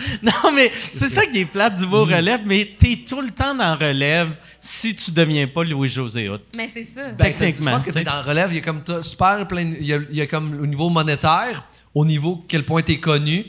[0.23, 3.55] non, mais c'est ça qui est plate du mot relève, mais t'es tout le temps
[3.55, 4.31] dans relève
[4.61, 6.41] si tu deviens pas Louis-José Hood.
[6.57, 7.11] Mais c'est ça.
[7.13, 9.65] Ben, Techniquement, Je pense que t'es dans relève, il y a comme super plein.
[9.65, 12.83] de- Il y a, il y a comme au niveau monétaire, au niveau quel point
[12.83, 13.45] t'es connu,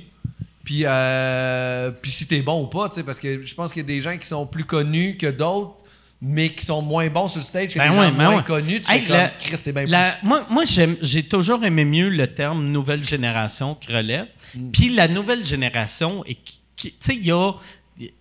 [0.64, 3.82] puis, euh, puis si t'es bon ou pas, tu sais, parce que je pense qu'il
[3.82, 5.78] y a des gens qui sont plus connus que d'autres,
[6.22, 8.38] mais qui sont moins bons sur le stage que Ben des ouais, gens ben moins
[8.38, 8.44] ouais.
[8.44, 8.82] connus.
[8.82, 10.64] Tu Hey, fais comme, la- Chris, t'es bien La- moi, moi
[11.02, 14.28] j'ai toujours aimé mieux le terme nouvelle génération que relève.
[14.74, 17.52] Puis la nouvelle génération, est qui- qui- tu sais, il y a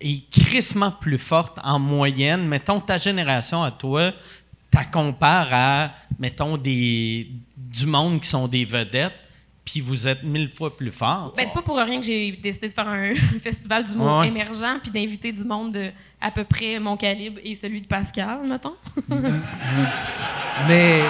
[0.01, 2.47] est crissement plus forte en moyenne.
[2.47, 4.13] Mettons, ta génération à toi,
[4.71, 9.11] tu compares à, mettons, des, du monde qui sont des vedettes,
[9.65, 11.33] puis vous êtes mille fois plus forts.
[11.35, 13.13] tu Ben, c'est pas pour rien que j'ai décidé de faire un
[13.43, 14.27] festival d'humour Ouais.
[14.27, 15.89] émergent puis d'inviter du monde de
[16.21, 18.75] à peu près mon calibre et celui de Pascal, mettons.
[20.67, 21.01] Mais.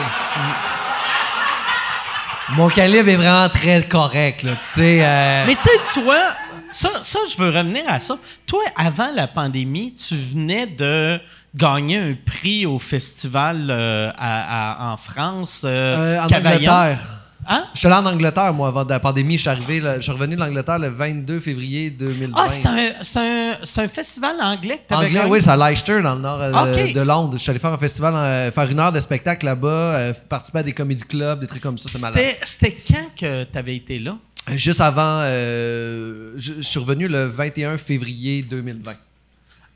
[2.51, 4.51] Mon calibre est vraiment très correct, là.
[4.53, 4.99] Tu sais.
[5.03, 6.15] euh, Mais tu sais, toi,
[6.71, 8.17] ça, ça, je veux revenir à ça.
[8.45, 11.19] Toi, avant la pandémie, tu venais de
[11.55, 15.63] gagner un prix au festival euh, à- à- en France.
[15.65, 16.71] euh, euh, en Cavaillon.
[16.71, 16.99] Angleterre.
[17.47, 17.65] Hein?
[17.73, 19.35] Je suis allé en Angleterre, moi, avant la pandémie.
[19.35, 22.33] Je suis arrivé, là, je suis revenu de l'Angleterre le 22 février 2020.
[22.35, 26.21] Ah, c'est un, un, un festival anglais que Anglais, oui, c'est à Leicester, dans le
[26.21, 27.33] nord euh, de Londres.
[27.33, 30.59] Je suis allé faire un festival, euh, faire une heure de spectacle là-bas, euh, participer
[30.59, 32.19] à des comédie clubs, des trucs comme ça, c'est malade.
[32.43, 34.17] C'était quand que t'avais été là?
[34.55, 38.93] Juste avant, euh, je, je suis revenu le 21 février 2020.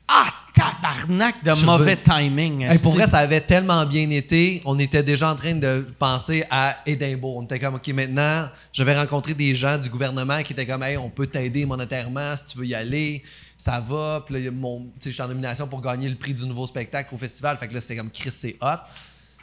[0.08, 0.26] Ah,
[0.60, 2.62] tabarnak de Je mauvais veux- timing.
[2.62, 4.60] Hey, pour vrai, ça avait tellement bien été.
[4.64, 7.36] On était déjà en train de penser à Édimbourg.
[7.38, 10.82] On était comme, OK, maintenant, je vais rencontrer des gens du gouvernement qui étaient comme,
[10.82, 13.22] hey, on peut t'aider monétairement si tu veux y aller.
[13.56, 14.22] Ça va.
[14.26, 17.14] Puis là, mon, tu je suis en nomination pour gagner le prix du nouveau spectacle
[17.14, 17.56] au festival.
[17.58, 18.80] Fait que là, c'était comme, Chris, c'est hot.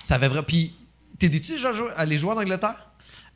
[0.02, 0.44] Ça avait vraiment.
[0.44, 0.74] Puis,
[1.20, 2.87] t'es-tu déjà joué- allé jouer en Angleterre?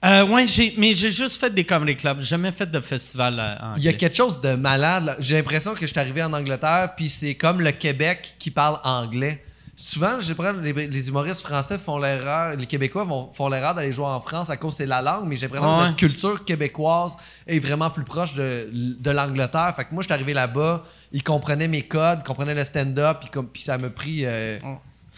[0.04, 2.20] Euh, ouais, j'ai, mais j'ai juste fait des comedy clubs.
[2.20, 3.74] J'ai jamais fait de festival euh, anglais.
[3.78, 5.06] Il y a quelque chose de malade.
[5.06, 5.16] là.
[5.20, 8.80] J'ai l'impression que je suis arrivé en Angleterre, puis c'est comme le Québec qui parle
[8.84, 9.44] anglais.
[9.76, 13.76] souvent, j'ai l'impression que les, les humoristes français font l'erreur, les Québécois vont, font l'erreur
[13.76, 15.86] d'aller jouer en France à cause c'est la langue, mais j'ai l'impression que Ouais.
[15.86, 17.16] notre culture québécoise
[17.46, 19.72] est vraiment plus proche de, de l'Angleterre.
[19.76, 23.18] Fait que moi, je suis arrivé là-bas, ils comprenaient mes codes, ils comprenaient le stand-up,
[23.22, 24.58] puis, comme, puis ça m'a pris euh,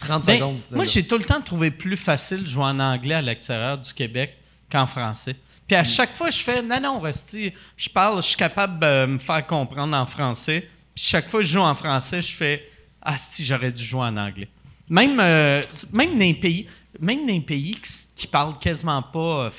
[0.00, 0.58] 30 Ben, secondes.
[0.72, 0.90] moi, là.
[0.90, 4.36] j'ai tout le temps trouvé plus facile de jouer en anglais à l'extérieur du Québec
[4.70, 5.36] qu'en français.
[5.66, 9.06] Puis à chaque fois, je fais non, non, Rusty, je parle, je suis capable de
[9.06, 10.68] me faire comprendre en français.
[10.94, 12.68] Puis chaque fois que je joue en français, je fais
[13.00, 14.48] ah si j'aurais dû jouer en anglais.
[14.88, 15.60] Même euh,
[15.92, 16.66] même dans les pays,
[17.00, 19.50] même dans les pays qui, qui parlent quasiment pas euh,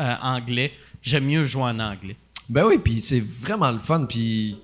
[0.00, 2.16] euh, anglais, j'aime mieux jouer en anglais.
[2.48, 4.58] Ben oui, puis c'est vraiment le fun, puis...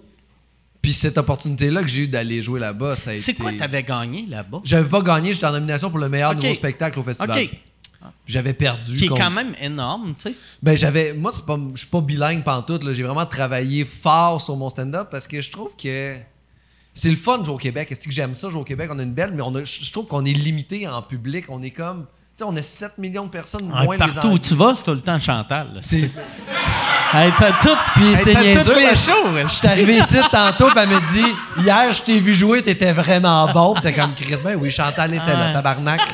[0.80, 3.22] Puis cette opportunité-là que j'ai eu d'aller jouer là-bas, ça a été...
[3.22, 4.60] C'est quoi t'avais gagné là-bas?
[4.64, 7.42] J'avais pas gagné, j'étais en nomination pour le meilleur nouveau spectacle au festival.
[7.42, 7.50] Ok,
[8.26, 8.96] J'avais perdu.
[8.96, 10.34] qui est contre- quand même énorme, tu sais.
[10.62, 14.40] Ben j'avais moi c'est pas je suis pas bilingue pantoute là, j'ai vraiment travaillé fort
[14.40, 16.14] sur mon stand-up parce que je trouve que
[16.94, 17.90] c'est le fun de jouer au Québec.
[17.90, 18.88] Est-ce que j'aime ça jouer au Québec?
[18.92, 21.62] On a une belle mais on a, je trouve qu'on est limité en public, on
[21.62, 22.02] est comme
[22.36, 24.74] tu sais on a 7 millions de personnes Ouais, moins les partout où tu vas,
[24.74, 25.78] c'est tout le temps Chantal.
[25.80, 26.10] C'est-
[27.14, 29.28] Hey, t'as tout, Puis c'est niaiseux, les shows.
[29.42, 32.92] Je suis arrivé ici tantôt, puis elle me dit Hier, je t'ai vu jouer, t'étais
[32.92, 33.72] vraiment bon.
[33.74, 36.00] Puis t'es comme Chris, ben oui, Chantal était là, tabarnak.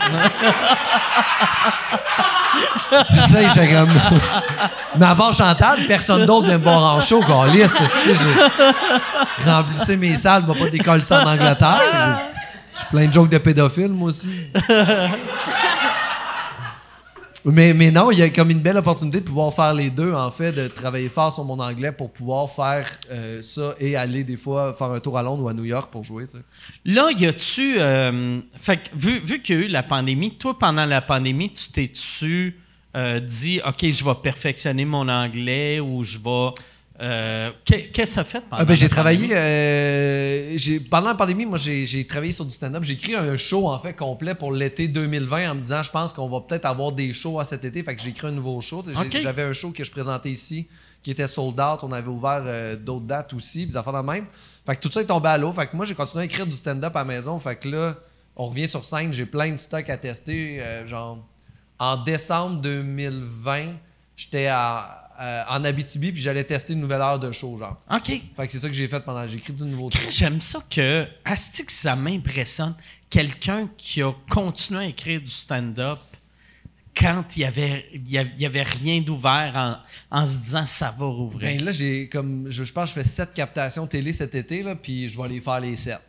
[3.11, 3.89] Puis tu sais, j'étais comme.
[4.97, 7.63] Mais part Chantal, personne d'autre vient me voir en show, Carlis.
[7.63, 8.15] Tu sais,
[9.45, 11.81] j'ai remplissé mes salles, m'a pas décollé ça en Angleterre.
[11.93, 14.31] J'ai- J'ai plein de jokes de pédophiles, moi aussi.
[17.45, 20.31] Mais, non, il y a comme une belle opportunité de pouvoir faire les deux, en
[20.31, 24.39] fait, de travailler fort sur mon anglais pour pouvoir faire euh, ça et aller des
[24.39, 26.27] fois faire un tour à Londres ou à New York pour jouer.
[26.27, 26.45] Tu sais.
[26.87, 27.77] Là, y a-tu.
[27.79, 31.51] euh, fait que vu, vu qu'il y a eu la pandémie, toi, pendant la pandémie,
[31.53, 32.59] tu t'es-tu
[32.97, 36.55] euh, dit, OK, je vais perfectionner mon anglais ou je vais.
[37.01, 39.29] Euh, qu'est- Qu'est-ce que ça fait pendant Ah, ben, j'ai travaillé.
[39.33, 40.57] euh,
[40.91, 42.85] pendant la pandémie, moi, j'ai travaillé sur du stand-up.
[42.85, 46.13] J'ai écrit un show, en fait, complet pour l'été 2020 en me disant, je pense
[46.13, 47.83] qu'on va peut-être avoir des shows à cet été.
[47.83, 48.83] Fait que j'ai écrit un nouveau show.
[49.21, 50.69] J'avais un show que je présentais ici
[51.03, 51.81] qui était sold out.
[51.83, 54.27] On avait ouvert euh, d'autres dates aussi, puis même.
[54.67, 55.53] Fait que tout ça est tombé à l'eau.
[55.53, 57.39] Fait que moi, j'ai continué à écrire du stand-up à la maison.
[57.41, 57.95] Fait que là,
[58.37, 59.13] on revient sur scène.
[59.13, 60.61] J'ai plein de stocks à tester.
[60.87, 61.19] genre,
[61.79, 63.73] en décembre 2020,
[64.17, 67.81] j'étais à- euh, en Abitibi, puis j'allais tester une nouvelle heure de show, genre.
[67.91, 68.07] OK.
[68.09, 69.27] Fait que c'est ça que j'ai fait pendant.
[69.29, 70.11] J'ai écrit du nouveau truc.
[70.11, 71.07] J'aime ça que.
[71.25, 72.75] Asti que ça m'impressionne.
[73.09, 75.99] Quelqu'un qui a continué à écrire du stand-up
[76.97, 79.53] quand il y avait, y avait, il y avait rien d'ouvert
[80.11, 81.57] en, en se disant ça va rouvrir.
[81.57, 82.47] Ben là, j'ai comme.
[82.51, 85.25] Je, je pense que je fais sept captations télé cet été, là, puis je vais
[85.25, 86.01] aller faire les sept.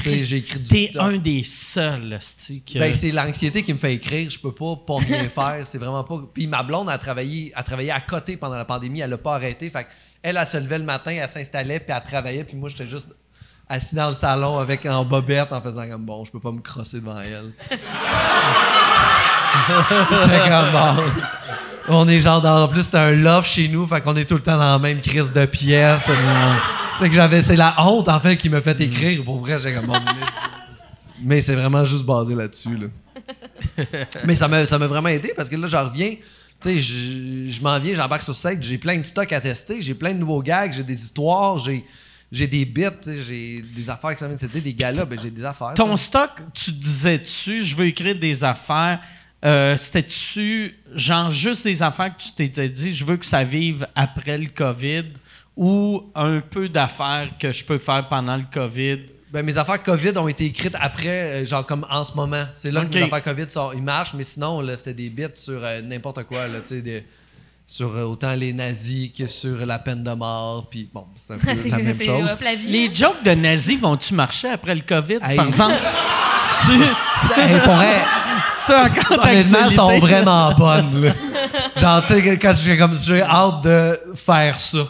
[0.00, 2.18] J'ai écrit du T'es un des seuls,
[2.66, 2.78] que...
[2.78, 4.30] Ben, c'est l'anxiété qui me fait écrire.
[4.30, 5.66] Je peux pas pas bien faire.
[5.66, 6.20] C'est vraiment pas.
[6.32, 9.00] Puis ma blonde a travaillé, a travaillé à côté pendant la pandémie.
[9.00, 9.70] Elle a pas arrêté.
[9.70, 9.86] Fait
[10.22, 12.44] elle, elle se levait le matin, elle s'installait, puis elle travaillait.
[12.44, 13.08] Puis moi, j'étais juste
[13.68, 16.60] assis dans le salon avec en bobette en faisant comme bon, je peux pas me
[16.60, 17.52] crosser devant elle.
[21.88, 22.64] On est genre dans.
[22.64, 24.78] En plus, c'est un love chez nous, fait qu'on est tout le temps dans la
[24.78, 26.08] même crise de pièces.
[26.98, 27.42] Fait que j'avais.
[27.42, 29.24] C'est la honte, en fait, qui me fait écrire.
[29.24, 29.94] Pour vrai, j'ai comme bon.
[29.94, 30.26] Mais,
[31.22, 32.86] mais c'est vraiment juste basé là-dessus, là.
[34.24, 36.14] mais ça m'a ça m'a vraiment aidé parce que là, j'en reviens.
[36.60, 39.82] Tu sais, je, je m'en viens, j'embarque sur site, j'ai plein de stocks à tester,
[39.82, 41.84] j'ai plein de nouveaux gags, j'ai des histoires, j'ai.
[42.34, 45.44] J'ai des bits, j'ai des affaires qui s'en viennent été, des galas, ben j'ai des
[45.44, 45.74] affaires.
[45.74, 49.00] Ton stock, tu disais-tu, je veux écrire des affaires.
[49.44, 53.86] Euh, C'était-tu, genre, juste des affaires que tu t'étais dit, je veux que ça vive
[53.94, 55.04] après le COVID
[55.56, 58.98] ou un peu d'affaires que je peux faire pendant le COVID?
[59.32, 62.44] Ben, mes affaires COVID ont été écrites après, euh, genre comme en ce moment.
[62.54, 65.24] C'est là que mes affaires COVID sont, ils marchent, mais sinon, là, c'était des bits
[65.34, 67.06] sur euh, n'importe quoi, là, tu sais,
[67.66, 71.38] sur euh, autant les nazis que sur la peine de mort, puis bon, c'est un
[71.38, 72.30] peu c'est la même chose.
[72.32, 72.66] hop la vie.
[72.68, 75.36] Les jokes de nazis vont-tu marcher après le COVID, Hey.
[75.36, 75.76] par exemple?
[76.66, 76.72] tu,
[77.40, 77.74] Hey, pour
[78.66, 81.12] ça honnêtement, sont vraiment bonnes, là.
[81.76, 84.86] Genre, tu sais, quand j'ai comme, j'ai hâte de faire ça.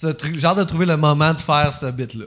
[0.00, 2.26] J'ai hâte de trouver le moment de faire ce bit-là.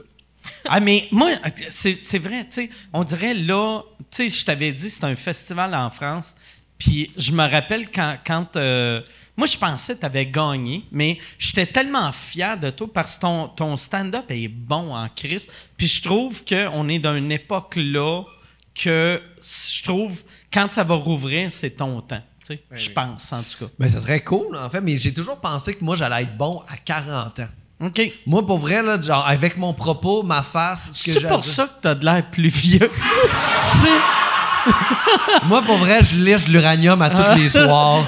[0.66, 1.30] Ah, mais moi,
[1.68, 5.74] c'est vrai, tu sais, on dirait là, tu sais, je t'avais dit, c'est un festival
[5.74, 6.36] en France,
[6.78, 9.00] puis je me rappelle quand, quand euh,
[9.36, 13.22] moi, je pensais que tu avais gagné, mais j'étais tellement fier de toi parce que
[13.22, 17.74] ton, ton stand-up est bon en crise, puis je trouve qu'on est dans une époque
[17.76, 18.22] là
[18.74, 20.22] que je trouve,
[20.52, 22.94] quand ça va rouvrir, c'est ton temps, tu sais, je oui.
[22.94, 23.72] pense, en tout cas.
[23.78, 26.62] Ben, ça serait cool, en fait, mais j'ai toujours pensé que moi, j'allais être bon
[26.68, 27.48] à 40 ans.
[27.84, 28.00] OK.
[28.26, 31.64] Moi, pour vrai, là, genre, avec mon propos, ma face, ce que C'est pour ça
[31.66, 32.90] que t'as de l'air plus vieux?
[35.46, 38.02] Moi, pour vrai, je lèche l'uranium à tous les soirs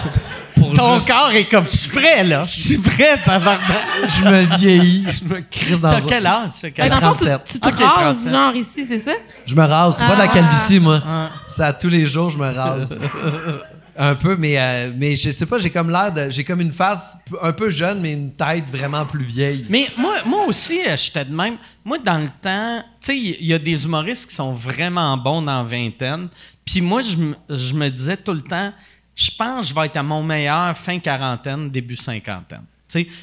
[0.56, 2.42] pour Ton juste- corps est comme, je suis prêt, là.
[2.44, 3.60] Je suis prêt, tabarnak.
[4.08, 6.50] Je me vieillis, je me crisse dans T'as un- quel âge?
[6.62, 7.00] T'as quel Fait que âge?
[7.02, 7.52] dans le fond, tu, 37.
[7.52, 8.32] tu te Ok, rases, 37.
[8.32, 9.12] genre ici, c'est ça?
[9.44, 9.96] Je me rase.
[9.98, 10.28] C'est pas de la Ah.
[10.28, 11.02] calvitie, moi.
[11.06, 11.28] Ah.
[11.48, 12.98] C'est à tous les jours, je me rase.
[13.98, 16.30] un peu, mais, euh, mais je sais pas, j'ai comme l'air de.
[16.30, 19.66] J'ai comme une face un peu jeune, mais une tête vraiment plus vieille.
[19.68, 21.56] Mais moi, moi aussi, euh, j'étais de même.
[21.84, 25.42] Moi, dans le temps, tu sais, il y, a des humoristes qui sont vraiment bons
[25.42, 26.28] dans la vingtaine.
[26.64, 28.72] Puis moi, je, me- disais tout le temps,
[29.14, 32.64] je pense que je vais être à mon meilleur fin quarantaine, début cinquantaine.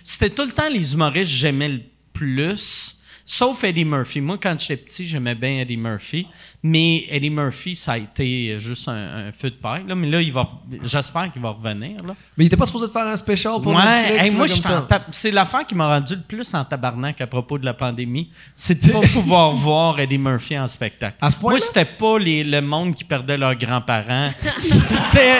[0.03, 1.81] C'était tout le temps les humoristes que j'aimais le
[2.11, 2.97] plus.
[3.25, 4.21] Sauf Eddie Murphy.
[4.21, 6.27] Moi, quand j'étais petit, j'aimais bien Eddie Murphy.
[6.65, 8.93] Mais Eddie Murphy, ça a été juste un,
[9.27, 9.83] un feu de paille.
[9.85, 9.95] Là.
[9.95, 10.47] Mais là, il va,
[10.83, 11.97] j'espère qu'il va revenir.
[12.07, 12.15] Là.
[12.37, 14.45] Mais il était pas supposé de faire un special pour Ouais, Netflix, hey, moi,
[14.87, 18.29] tab- c'est l'affaire qui m'a rendu le plus en tabarnak à propos de la pandémie.
[18.55, 21.17] C'est de pas pouvoir voir Eddie Murphy en spectacle.
[21.19, 21.57] À ce point-là?
[21.57, 24.29] Moi, c'était pas les- le monde qui perdait leurs grands-parents.
[24.57, 25.39] C'était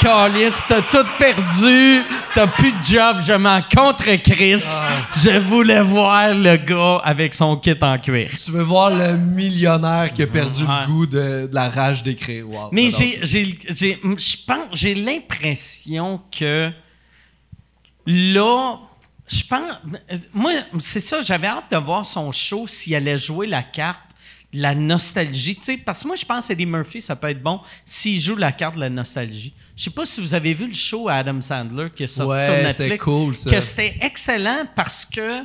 [0.00, 2.02] Calis, t'as tout perdu,
[2.34, 4.62] t'as plus de job, je m'en contre Chris.
[4.66, 4.88] Ah.
[5.14, 8.30] Je voulais voir le gars avec son kit en cuir.
[8.42, 10.80] Tu veux voir le millionnaire qui a perdu Ouais.
[10.80, 12.48] le goût de, de la rage d'écrire.
[12.48, 16.70] Wow, Mais j'ai, j'ai, j'ai, je pense, j'ai l'impression que
[18.06, 18.78] là,
[19.26, 19.76] je pense,
[20.32, 24.00] moi, c'est ça, j'avais hâte de voir son show s'il allait jouer la carte
[24.52, 27.28] de la nostalgie, tu sais, parce que moi, je pense que Eddie Murphy, ça peut
[27.30, 29.54] être bon s'il joue la carte de la nostalgie.
[29.74, 32.32] Je sais pas si vous avez vu le show à Adam Sandler qui est sorti
[32.38, 33.04] Ouais, sur c'était Netflix.
[33.04, 33.50] cool, ça.
[33.50, 35.44] Que c'était excellent parce que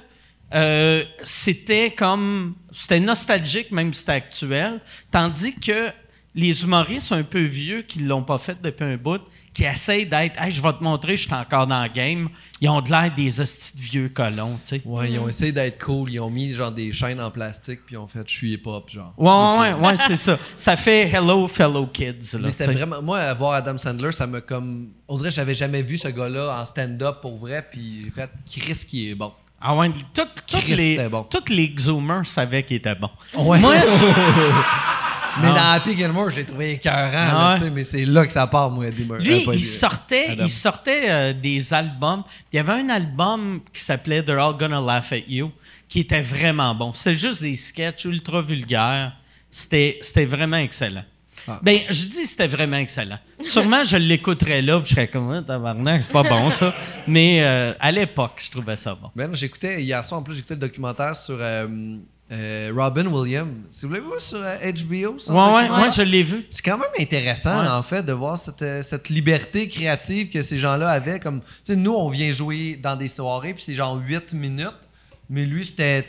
[0.53, 4.79] euh, c'était comme c'était nostalgique même si c'était actuel
[5.11, 5.89] tandis que
[6.35, 9.21] les humoristes un peu vieux qui l'ont pas fait depuis un bout
[9.53, 12.29] qui essayent d'être hey, je vais te montrer je suis encore dans le game
[12.61, 15.51] ils ont de l'air des hosties de vieux colons tu sais Ouais, ils ont essayé
[15.51, 16.11] d'être cool.
[16.13, 18.89] Ils ont mis genre des chaînes en plastique, puis ils ont fait je suis hip-hop,
[18.89, 19.13] genre.
[19.17, 22.65] ouais ouais C'est ouais, c'est ça ça fait hello fellow kids là, Mais tu c'était
[22.65, 22.73] sais.
[22.73, 23.01] vraiment.
[23.01, 24.89] Moi, voir Adam Sandler, ça me comme.
[25.07, 28.29] On dirait que j'avais jamais vu ce gars-là en stand-up pour vrai, puis j'ai fait
[28.49, 29.31] Chris qui est bon.
[29.61, 31.23] Ah ouais tout- les bon.
[31.23, 33.59] toutes les zoomers savaient qu'il était bon Ouais.
[33.59, 33.73] moi
[35.39, 35.53] Mais Ah.
[35.53, 37.57] dans Happy Gilmore, j'ai trouvé écœurant, Ah là, ouais.
[37.59, 39.23] tu sais, mais c'est là que ça part, moi, Eddie Murphy.
[39.23, 40.43] Lui, il sortait, Adam.
[40.45, 42.23] il sortait euh, des albums.
[42.51, 45.51] Il y avait un album qui s'appelait They're All Gonna Laugh at You,
[45.87, 46.91] qui était vraiment bon.
[46.93, 49.11] C'était juste des sketchs ultra vulgaires.
[49.51, 51.03] C'était vraiment excellent.
[51.47, 51.59] Ah.
[51.63, 53.19] Ben, je dis c'était vraiment excellent.
[53.41, 56.73] Sûrement, je l'écouterais là, puis je serais comme, Ah, tabarnak, c'est pas bon ça.
[57.07, 59.09] Mais euh, à l'époque, je trouvais ça bon.
[59.15, 61.67] Ben, j'écoutais hier soir, en plus, j'écoutais le documentaire sur euh,
[62.31, 63.49] euh, Robin Williams.
[63.71, 66.45] Si vous l'avez vu sur HBO, ça, Ouais, ouais, ouais, je l'ai vu.
[66.49, 67.69] C'est quand même intéressant, Ouais.
[67.69, 71.19] en fait, de voir cette, cette liberté créative que ces gens-là avaient.
[71.19, 74.75] Comme, tu sais, nous, on vient jouer dans des soirées, puis c'est genre 8 minutes,
[75.29, 76.05] mais lui, c'était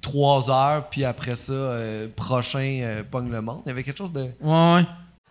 [0.00, 3.62] 3 heures, puis après ça, euh, prochain euh, Pogne le Monde.
[3.66, 4.30] Il y avait quelque chose de.
[4.40, 4.86] Ouais, ouais.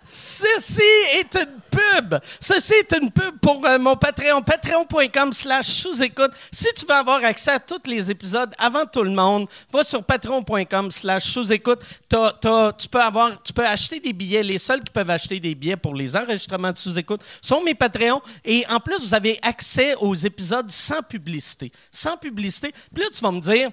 [0.09, 0.81] Ceci
[1.19, 2.15] est une pub.
[2.39, 4.41] Ceci est une pub pour euh, mon Patreon.
[4.41, 6.31] Patreon.com slash sous-écoute.
[6.49, 10.01] Si tu veux avoir accès à tous les épisodes avant tout le monde, va sur
[10.01, 11.79] patreon.com slash sous-écoute.
[12.07, 14.43] T'as- t'as- tu, peux avoir, tu peux acheter des billets.
[14.43, 18.21] Les seuls qui peuvent acheter des billets pour les enregistrements de sous-écoute sont mes Patreons.
[18.45, 21.69] Et en plus, vous avez accès aux épisodes sans publicité.
[21.91, 22.73] Sans publicité.
[22.93, 23.71] Puis là, tu vas me dire,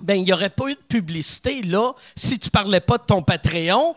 [0.00, 3.22] ben, il n'y aurait pas eu de publicité là si tu parlais pas de ton
[3.22, 3.94] Patreon.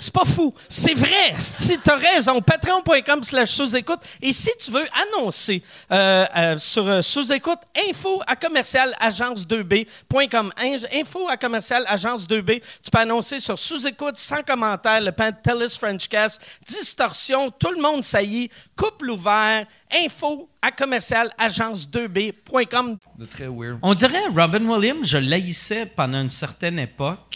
[0.00, 0.52] C'est pas fou.
[0.68, 1.34] C'est vrai.
[1.38, 4.00] Si t'as raison, patreon.com slash sous-écoute.
[4.22, 4.86] Et si tu veux
[5.16, 5.62] annoncer
[5.92, 7.58] euh, euh, sur euh, sous-écoute,
[7.88, 10.52] info à commercial agence2b.com.
[10.58, 12.62] In- Info à commercial agence2b.
[12.82, 18.50] Tu peux annoncer sur sous-écoute, sans commentaire, le Pantelis Frenchcast, distorsion, tout le monde saillit,
[18.76, 22.96] couple ouvert, info à commercial agence2b.com.
[23.18, 23.78] de très weird.
[23.82, 27.29] On dirait Robin Williams, je l'haïssais pendant une certaine époque.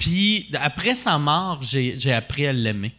[0.00, 2.92] Puis après sa mort, j'ai appris à l'aimer.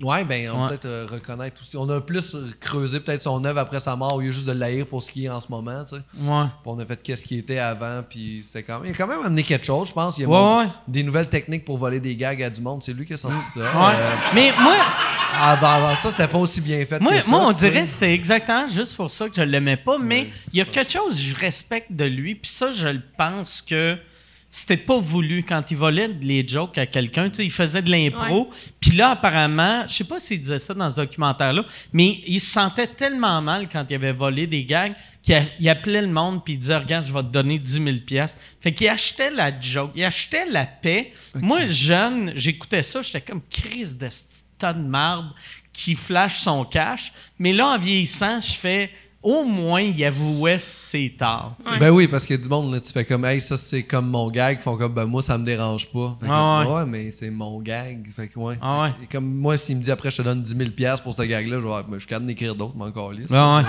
[0.00, 0.68] Ouais, ben, on Ouais.
[0.68, 1.76] peut peut-être euh, reconnaître aussi.
[1.76, 4.84] On a plus creusé peut-être son œuvre après sa mort, au lieu juste de l'haïr
[4.84, 6.02] pour ce qui est en ce moment, tu sais.
[6.18, 6.42] Ouais.
[6.46, 8.88] Puis on a fait qu'est-ce qui était avant, puis c'était quand même.
[8.90, 10.18] Il a quand même amené quelque chose, je pense.
[10.18, 10.66] Il a Ouais, mon- ouais.
[10.88, 12.82] des nouvelles techniques pour voler des gags à du monde.
[12.82, 13.60] C'est lui qui a sorti ça.
[13.60, 14.74] Euh, Mais moi,
[15.40, 17.30] avant, avant ça, c'était pas aussi bien fait moi, que ça.
[17.30, 19.98] moi, on dirait que c'était exactement juste pour ça que je l'aimais pas.
[19.98, 22.34] Mais il y a quelque chose que je respecte de lui.
[22.34, 23.96] Puis ça, je le pense que
[24.54, 27.30] c'était pas voulu quand il volait les jokes à quelqu'un.
[27.30, 28.50] Tu sais, il faisait de l'impro.
[28.80, 31.64] Puis là, apparemment, je sais pas s'il disait ça dans ce documentaire-là,
[31.94, 34.92] mais il se sentait tellement mal quand il avait volé des gags
[35.22, 38.36] qu'il appelait le monde puis il disait Regarde, je vais te donner 10 000 pièces.
[38.60, 41.14] Fait qu'il achetait la joke, il achetait la paix.
[41.34, 45.30] Moi, jeune, j'écoutais ça, j'étais comme crise de ce tas de marde
[45.72, 47.10] qui flash son cash.
[47.38, 48.90] Mais là, en vieillissant, je fais
[49.22, 51.54] au moins, il avouait ses torts.
[51.70, 51.78] Ouais.
[51.78, 54.28] Ben oui, parce que du monde, là, tu fais comme, hey, ça c'est comme mon
[54.30, 54.58] gag.
[54.60, 56.16] Ils font comme, ben moi, ça me dérange pas.
[56.20, 56.74] Fait que, Ah ouais.
[56.74, 58.06] ouais, mais c'est mon gag.
[58.16, 58.58] Fait que, ouais.
[58.60, 58.88] Ah ouais.
[59.02, 61.22] Et comme moi, s'il me dit après, je te donne 10 000 piastres pour ce
[61.22, 63.30] gag-là, je vais ben, je suis capable d'écrire d'autres, mais encore liste.
[63.32, 63.62] Ah ouais.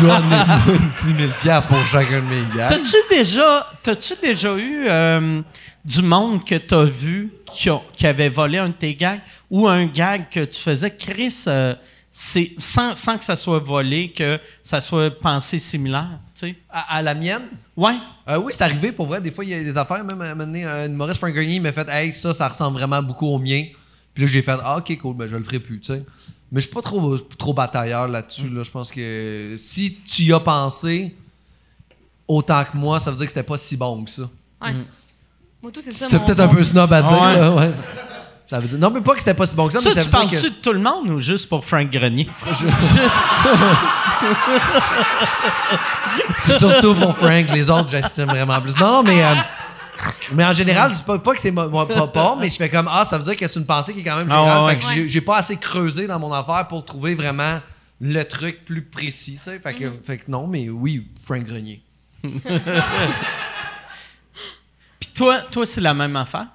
[0.00, 0.60] Donnez-moi
[1.02, 2.68] 10 000 piastres pour chacun de mes gags.
[2.68, 5.42] T'as-tu déjà, t'as-tu déjà eu euh,
[5.84, 9.66] du monde que t'as vu qui, a- qui avait volé un de tes gags ou
[9.66, 11.74] un gag que tu faisais, Chris, euh,
[12.20, 16.56] c'est, sans, sans que ça soit volé, que ça soit pensé similaire, tu sais?
[16.68, 17.44] À, à la mienne?
[17.76, 17.94] Ouais.
[18.26, 19.20] Euh, oui, c'est arrivé pour vrai.
[19.20, 20.02] Des fois, il y a des affaires.
[20.02, 23.00] Même à un moment donné, un humoriste Frank m'a fait Hey, ça, ça ressemble vraiment
[23.00, 23.66] beaucoup au mien.
[24.12, 26.04] Puis là, j'ai fait Ah, ok, cool, ben je le ferai plus, tu sais.
[26.50, 28.48] Mais je suis pas trop, trop batailleur là-dessus.
[28.48, 28.64] Là.
[28.64, 31.14] Je pense que si tu y as pensé
[32.26, 34.28] autant que moi, ça veut dire que c'était pas si bon que ça.
[34.60, 34.74] Ouais.
[35.62, 36.08] Moi, tout, c'est ça.
[36.10, 37.12] C'est peut-être un peu snob à dire.
[37.12, 37.40] Ah ouais.
[37.40, 37.70] là, ouais.
[38.48, 39.94] Ça veut dire- non, mais pas que c'était pas si bon que ça, Ça, mais
[39.96, 40.42] ça tu parles-tu que.
[40.48, 42.28] de tout le monde ou juste pour Frank Grenier?
[42.48, 42.64] Juste.
[46.40, 47.46] C'est surtout pour Frank.
[47.50, 48.76] Les autres, j'estime vraiment plus.
[48.76, 49.22] Non, non, mais.
[49.22, 49.34] euh,
[50.32, 52.88] mais en général, je dis pas, pas que c'est pas, pas, mais je fais comme
[52.90, 54.64] Ah, ça veut dire que c'est une pensée qui est quand même Ah, générale.
[54.64, 54.94] ouais, fait que ouais.
[54.94, 57.60] j'ai- j'ai pas assez creusé dans mon affaire pour trouver vraiment
[58.00, 59.36] le truc plus précis.
[59.38, 59.58] tu sais.
[59.58, 61.82] Fait, que, fait que non, mais oui, Frank Grenier.
[65.00, 66.46] Puis toi, toi c'est la même affaire?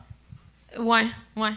[0.80, 1.52] Ouais, ouais.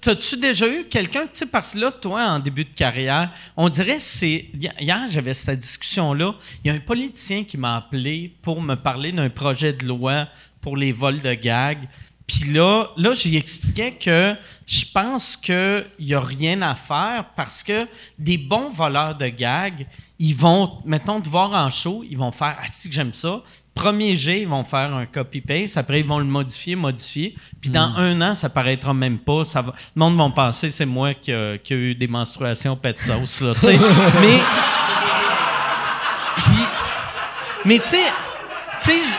[0.00, 3.68] T'as-tu déjà eu quelqu'un, tu sais, parce que là, toi, en début de carrière, on
[3.68, 4.46] dirait, c'est.
[4.54, 6.34] hi- Hier, j'avais cette discussion-là.
[6.64, 10.28] Il y a un politicien qui m'a appelé pour me parler d'un projet de loi
[10.60, 11.88] pour les vols de gags.
[12.26, 14.34] Puis là, là j'y expliquais que
[14.66, 17.86] je pense qu'il n'y a rien à faire parce que
[18.18, 19.86] des bons voleurs de gags,
[20.18, 23.42] ils vont, mettons, te voir en show, ils vont faire Ah, si que j'aime ça.
[23.78, 25.76] Premier jet, ils vont faire un copy-paste.
[25.76, 27.36] Après, ils vont le modifier, modifier.
[27.60, 29.44] Puis dans un an, ça paraîtra même pas.
[29.44, 32.74] Ça va, le monde va penser c'est moi qui a, qui a eu des menstruations
[32.76, 33.52] pet sauce, là.
[34.20, 34.40] Mais.
[36.36, 36.64] Puis.
[37.64, 38.02] Mais tu sais.
[38.82, 39.14] Tu sais, j-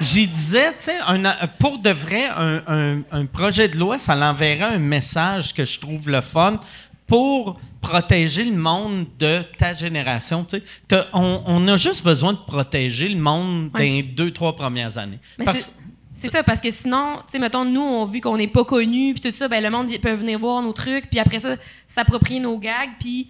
[0.00, 1.22] J'y disais, tu sais, un-
[1.60, 5.78] pour de vrai, un, un- un projet de loi, ça l'enverrait un message que je
[5.78, 6.58] trouve le fun
[7.12, 10.44] pour protéger le monde de ta génération.
[10.44, 10.62] tu sais.
[10.88, 13.70] T'as- On, on a juste besoin de protéger le monde Ouais.
[13.72, 15.18] dans les deux, trois premières années.
[15.38, 15.72] Mais Parce- c'est-
[16.14, 19.12] C'est ça, parce que sinon, tu sais, mettons, nous, on, vu qu'on n'est pas connus,
[19.14, 21.56] puis tout ça, ben, le monde peut venir voir nos trucs, puis après ça,
[21.88, 23.28] s'approprier nos gags, puis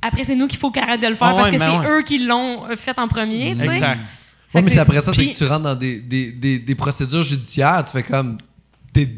[0.00, 1.86] après, c'est nous qu'il faut qu'arrête de le faire Ah parce que c'est ouais.
[1.98, 3.68] eux qui l'ont euh, fait en premier, tu sais.
[3.70, 4.00] Exact.
[4.54, 7.84] Mais c'est après ça, c'est que tu rentres dans des, des, des, des procédures judiciaires.
[7.84, 8.38] Tu fais comme.
[8.92, 9.08] T'es.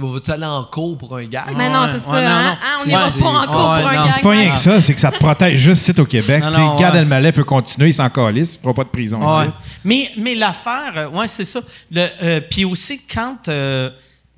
[0.00, 1.54] Vas-tu aller en cours pour un gag?
[1.56, 2.10] Mais non, Ouais, c'est ça.
[2.10, 2.42] ouais, hein?
[2.52, 2.56] non.
[2.62, 4.12] Ah, on n'ira pas en cours Ouais, pour un non, gag.
[4.14, 6.42] C'est pas rien que ça, c'est que ça te protège juste ici au Québec.
[6.78, 7.00] Gad ouais.
[7.00, 9.44] Elmaleh peut continuer, il s'en calisse, il fera pas de prison Ouais.
[9.44, 9.52] ici.
[9.84, 11.60] Mais, mais l'affaire, euh, ouais, c'est ça.
[11.96, 13.48] Euh, Puis aussi, quand.
[13.48, 13.90] euh,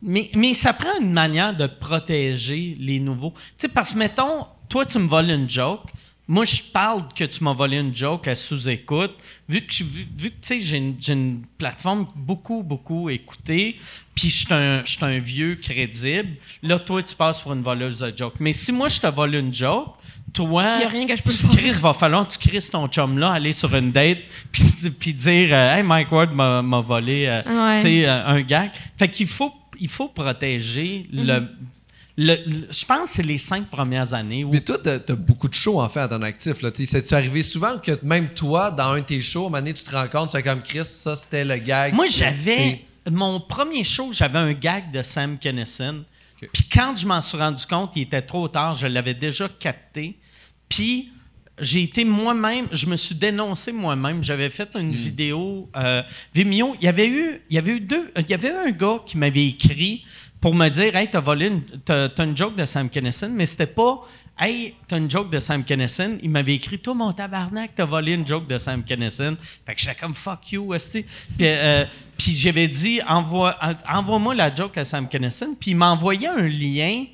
[0.02, 3.32] mais, mais ça prend une manière de protéger les nouveaux.
[3.36, 5.90] Tu sais, parce que, mettons, toi, tu me voles une joke.
[6.26, 9.12] Moi, je parle que tu m'as volé une joke à sous-écoute.
[9.46, 13.76] Vu que, vu, vu que tu sais, j'ai une, une plateforme beaucoup, beaucoup écoutée,
[14.14, 16.30] puis je suis un, un vieux crédible,
[16.62, 18.34] là, toi, tu passes pour une voleuse de joke.
[18.40, 19.96] Mais si moi, je te vole une joke,
[20.32, 20.78] toi.
[20.80, 23.32] Y a rien que je peux tu crises, va falloir que tu crises ton chum-là,
[23.32, 24.20] aller sur une date,
[24.98, 27.42] puis, dire euh, Hey, Mike Ward m'a volé euh,
[27.76, 28.06] Ouais.
[28.06, 28.70] euh, un gag.
[28.96, 31.20] Fait qu'il faut, il faut protéger le.
[31.22, 31.26] Mhm.
[31.28, 31.48] le-
[32.16, 32.38] le-
[32.70, 34.50] je pense que c'est les cinq premières années où.
[34.50, 36.54] Mais toi, t'as t'as beaucoup de shows en fait à ton actif.
[36.72, 40.08] C'est-tu arrivé souvent que même toi, dans un de tes shows, à tu te rends
[40.08, 41.92] compte, c'est comme Chris, ça c'était le gag.
[41.94, 42.68] Moi, j'avais.
[42.68, 46.04] Et- Mon premier show, j'avais un gag de Sam Kennison.
[46.52, 50.18] Puis quand je m'en suis rendu compte, il était trop tard, je l'avais déjà capté.
[50.68, 51.10] Puis
[51.60, 54.22] j'ai été moi-même, je me suis dénoncé moi-même.
[54.24, 56.02] J'avais fait une vidéo euh,
[56.34, 56.74] Vimeo.
[56.80, 59.00] Il y avait eu, il y avait eu deux, il y avait eu un gars
[59.06, 60.02] qui m'avait écrit
[60.44, 63.46] pour me dire, hey, t'as volé, une, t'as, t'as une joke de Sam Kennison, mais
[63.46, 64.02] c'était pas,
[64.38, 66.18] hey, t'as une joke de Sam Kennison.
[66.22, 69.38] Il m'avait écrit, toi mon tabarnak, t'as volé une joke de Sam Kennison.
[69.64, 71.06] Fait que j'étais comme fuck you, esti.
[71.38, 71.86] Puis, euh,
[72.18, 75.54] puis j'avais dit, envoie, en- envoie-moi la joke à Sam Kennison.
[75.58, 77.06] Puis il m'a envoyé un lien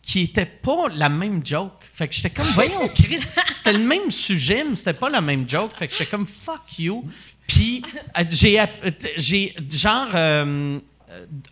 [0.00, 1.84] qui était pas la même joke.
[1.92, 3.20] Fait que j'étais comme, voyons, Chris,
[3.50, 5.72] c'était le même sujet, mais c'était pas la même joke.
[5.76, 7.04] Fait que j'étais comme, fuck you.
[7.46, 7.82] Puis
[8.18, 8.64] euh, j'ai, euh,
[9.18, 10.80] j'ai genre, euh,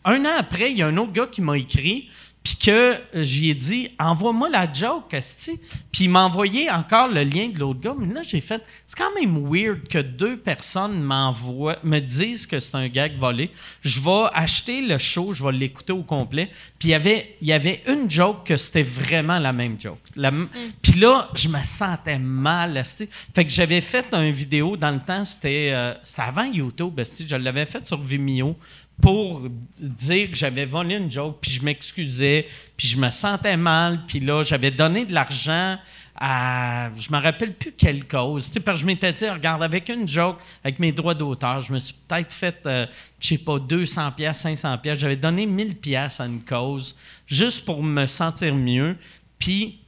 [0.05, 2.09] un an après, il y a un autre gars qui m'a écrit,
[2.43, 5.59] puis que euh, j'y ai dit, envoie-moi la joke, esti.
[5.91, 7.95] Puis il m'a envoyé encore le lien de l'autre gars.
[7.99, 12.61] Mais là, j'ai fait, c'est quand même weird que deux personnes m'envoient, me disent que
[12.61, 13.51] c'est un gag volé.
[13.83, 16.49] Je vais acheter le show, je vais l'écouter au complet.
[16.79, 19.99] Puis il y avait, il y avait une joke que c'était vraiment la même joke.
[20.15, 20.49] La m-
[20.81, 23.09] Puis là, je me sentais mal, esti.
[23.35, 27.27] Fait que j'avais fait une vidéo dans le temps, c'était, euh, c'était avant YouTube, esti.
[27.29, 28.57] Je l'avais fait sur Vimeo
[29.01, 29.43] pour
[29.79, 32.47] dire que j'avais volé une joke, puis je m'excusais,
[32.77, 35.79] puis je me sentais mal, puis là, j'avais donné de l'argent
[36.19, 38.51] à je me rappelle plus quelle cause.
[38.51, 41.73] Tu parce que je m'étais dit, regarde, avec une joke, avec mes droits d'auteur, je
[41.73, 42.87] me suis peut-être fait, euh,
[43.21, 44.99] je sais pas, 200 pièces, 500 pièces.
[44.99, 46.97] J'avais donné 1000 pièces à une cause
[47.27, 48.97] juste pour me sentir mieux.
[49.39, 49.81] Puis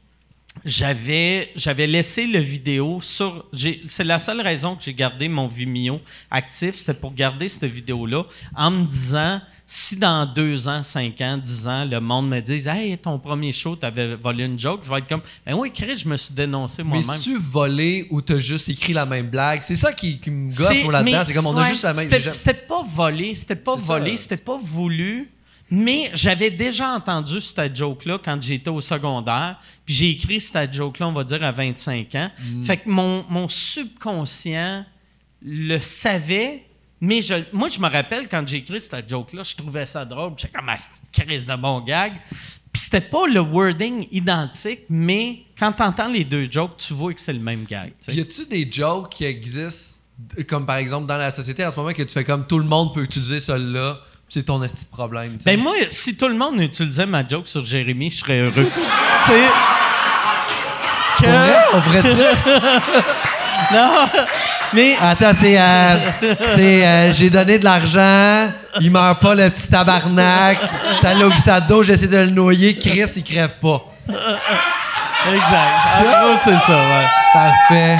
[0.64, 5.48] j'avais j'avais laissé le vidéo sur j'ai- c'est la seule raison que j'ai gardé mon
[5.48, 8.24] Vimeo actif c'est pour garder cette vidéo là
[8.55, 9.40] en me disant
[9.70, 13.52] si dans deux ans, cinq ans, dix ans, le monde me dise Hey, ton premier
[13.52, 16.32] show, t'avais volé une joke, je vais être comme Ben oui, Chris, je me suis
[16.32, 17.18] dénoncé Mais moi-même.
[17.20, 20.48] si tu volé ou t'as juste écrit la même blague, c'est ça qui, qui me
[20.48, 21.02] gosse là-dedans.
[21.18, 22.09] mais- C'est comme on a juste la même.
[22.32, 25.30] C'était pas volé, c'était pas volé, c'était pas voulu.
[25.70, 29.59] Mais j'avais déjà entendu cette joke-là quand j'étais au secondaire.
[29.85, 32.31] Puis j'ai écrit cette joke-là, on va dire, à 25 ans.
[32.40, 32.65] Mm.
[32.65, 34.85] Fait que mon, mon subconscient
[35.43, 36.65] le savait.
[37.01, 40.32] Mais je, moi, je me rappelle quand j'ai écrit cette joke-là, je trouvais ça drôle.
[40.36, 40.77] J'étais comme, ah,
[41.12, 42.15] crise de bon gag.
[42.73, 47.20] Puis c'était pas le wording identique, mais quand t'entends les deux jokes, tu vois que
[47.20, 47.93] c'est le même gag.
[48.09, 50.03] Y a-tu des jokes qui existent,
[50.49, 52.66] comme par exemple dans la société en ce moment, que tu fais comme tout le
[52.66, 55.33] monde peut utiliser celui-là, c'est ton esti de problème.
[55.39, 55.57] tu sais?
[55.57, 58.53] Ben moi, si tout le monde utilisait ma joke sur Jérémy, je serais heureux.
[59.25, 59.49] tu sais.
[61.21, 62.37] Vrai, on pourrait dire?
[63.73, 63.91] Non,
[64.73, 65.61] mais Attends, c'est.
[65.61, 65.97] euh,
[66.55, 70.59] c'est euh, j'ai donné de l'argent, il meurt pas le petit tabarnak.
[71.03, 73.85] T'as glissade j'essaie de le noyer, Chris, il crève pas.
[74.09, 75.77] exact.
[75.99, 77.07] En gros, c'est ça, ouais.
[77.33, 77.99] Parfait.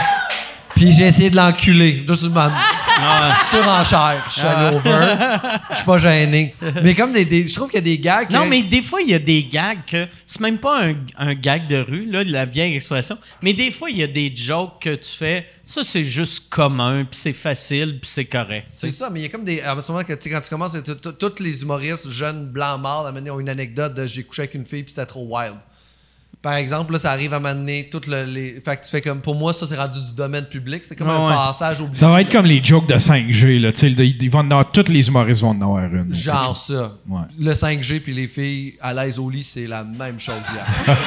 [0.77, 2.05] Puis j'ai essayé de l'enculer.
[2.09, 2.33] Juste une
[3.01, 4.25] Ah, surenchère.
[4.29, 5.17] Je suis allé over.
[5.71, 6.55] Je suis pas gêné.
[6.83, 7.25] Mais comme des.
[7.25, 8.35] des- je trouve qu'il y a des qui.
[8.35, 11.35] Non, mais des fois, il y a des gags que c'est même pas un, un
[11.35, 13.19] gag de rue, là, la vieille expression.
[13.43, 15.47] Mais des fois, il y a des jokes que tu fais.
[15.65, 18.69] Ça, c'est juste commun, puis c'est facile, puis c'est correct.
[18.73, 19.61] C'est ça, mais il y a comme des.
[19.61, 20.77] À ce moment que quand tu commences,
[21.19, 24.83] tous les humoristes jeunes, blancs, morts, ont une anecdote de j'ai couché avec une fille
[24.83, 25.57] puis c'était trop wild.
[26.41, 28.61] Par exemple, là, ça arrive à m'amener toutes le- les.
[28.65, 29.21] Fait que tu fais comme.
[29.21, 30.85] Pour moi, ça, c'est rendu du domaine public.
[30.85, 31.35] C'était comme un ouais.
[31.35, 31.99] passage obligé.
[31.99, 33.73] Ça va être comme les jokes de 5G, là.
[33.73, 36.15] Tu sais, ils vont en avoir, tous les humoristes vont en avoir une.
[36.15, 36.93] Genre ça.
[37.09, 37.23] Ouais.
[37.39, 40.65] Le 5G puis les filles à l'aise au lit, c'est la même chose hier.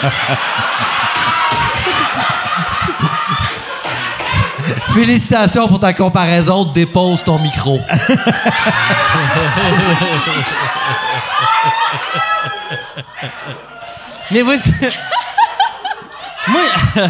[4.94, 6.66] Félicitations pour ta comparaison.
[6.66, 7.80] Dépose ton micro.
[14.32, 14.72] Mais tu-
[16.48, 16.62] Moi,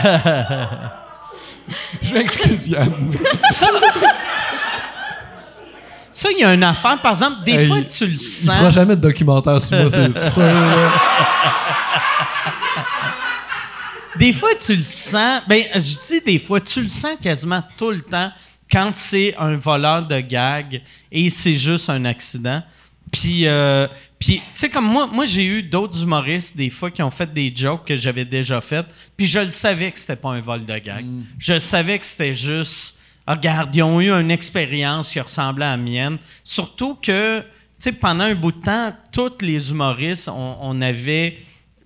[2.01, 2.91] Je m'excuse, Yann.
[3.51, 3.67] ça.
[6.11, 6.99] Ça, il y a une affaire.
[7.01, 8.73] Par exemple, des fois, tu le Il fera sens.
[8.73, 10.91] jamais de documentaire sur moi, c'est sûr.
[14.17, 15.41] Des fois, tu le sens.
[15.47, 18.31] Ben, je dis des fois, tu le sens quasiment tout le temps
[18.69, 20.81] quand c'est un voleur de gag
[21.11, 22.61] et c'est juste un accident.
[23.11, 27.03] Puis, euh, puis tu sais, comme moi, moi j'ai eu d'autres humoristes des fois qui
[27.03, 28.87] ont fait des jokes que j'avais déjà faites.
[29.17, 31.05] Puis je le savais que c'était pas un vol de gag.
[31.37, 32.97] Je savais que c'était juste.
[33.27, 36.17] Ah, Regarde, ils ont eu une expérience qui ressemblait à la mienne.
[36.43, 37.45] Surtout que, tu
[37.79, 41.37] sais, pendant un bout de temps, tous les humoristes, on, on avait.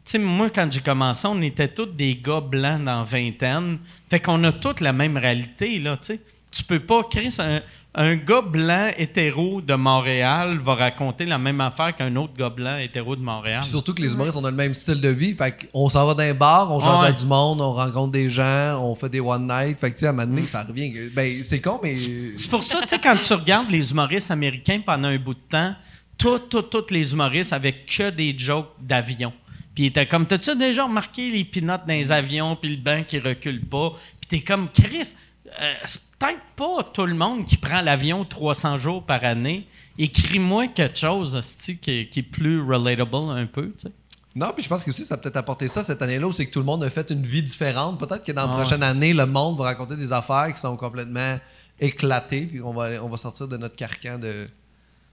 [0.06, 3.80] Tu sais, moi, quand j'ai commencé, on était tous des gars blancs dans vingtaine.
[4.10, 6.20] Fait qu'on a toutes la même réalité, là, tu sais.
[6.52, 7.62] Tu peux pas, Chris, un,
[7.98, 12.78] un gars blanc hétéro de Montréal va raconter la même affaire qu'un autre gars blanc
[12.78, 13.62] hétéro de Montréal.
[13.62, 15.34] Puis surtout que les humoristes, on a le même style de vie.
[15.34, 17.06] Fait qu'on s'en va dans un bar, on jase Ouais.
[17.06, 19.80] avec du monde, on rencontre des gens, on fait des one night.
[19.80, 20.94] Fait que, tu sais, à un moment donné, ça revient.
[21.16, 21.96] Ben, c'est con, mais.
[21.96, 25.40] C'est pour ça, tu sais, quand tu regardes les humoristes américains pendant un bout de
[25.50, 25.74] temps,
[26.18, 29.32] tous, tous les humoristes avaient que des jokes d'avion.
[29.74, 33.20] Puis étaient comme, t'as-tu déjà remarqué les pinottes dans les avions, puis le banc qui
[33.20, 33.92] recule pas?
[34.22, 35.14] Puis t'es comme, Chris,
[35.62, 39.68] euh, c'est peut-être pas tout le monde qui prend l'avion 300 jours par année.
[39.98, 41.78] Écris-moi quelque chose qui,
[42.08, 43.92] qui est plus relatable un peu, tu sais.
[44.36, 46.46] Non, puis je pense que aussi, ça a peut-être apporté ça cette année-là, où c'est
[46.46, 47.98] que tout le monde a fait une vie différente.
[47.98, 51.40] Peut-être que dans la prochaine année, le monde va raconter des affaires qui sont complètement
[51.80, 54.50] éclatées, puis on va, on va sortir de notre carcan de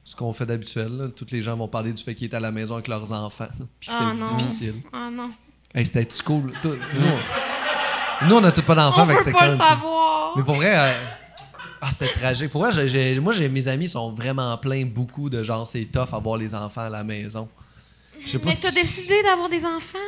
[0.03, 1.13] ce qu'on fait d'habituel.
[1.15, 3.47] Tous les gens vont parler du fait qu'ils étaient à la maison avec leurs enfants.
[3.79, 4.75] Puis c'était Ah difficile.
[4.93, 5.31] Ah non.
[5.73, 6.53] Hey, c'était cool.
[6.61, 6.77] Tout-
[8.29, 10.33] nous, on a tout pas d'enfants, On veut c'est pas le savoir.
[10.37, 10.93] Mais pour vrai, euh,
[11.81, 12.51] ah, c'était tragique.
[12.51, 15.85] Pour vrai, j'ai- j'ai- moi, j'ai, mes amis sont vraiment pleins beaucoup de genre, c'est
[15.85, 17.49] tough avoir les enfants à la maison.
[18.25, 19.99] Je sais pas Mais t'as si- décidé d'avoir des enfants.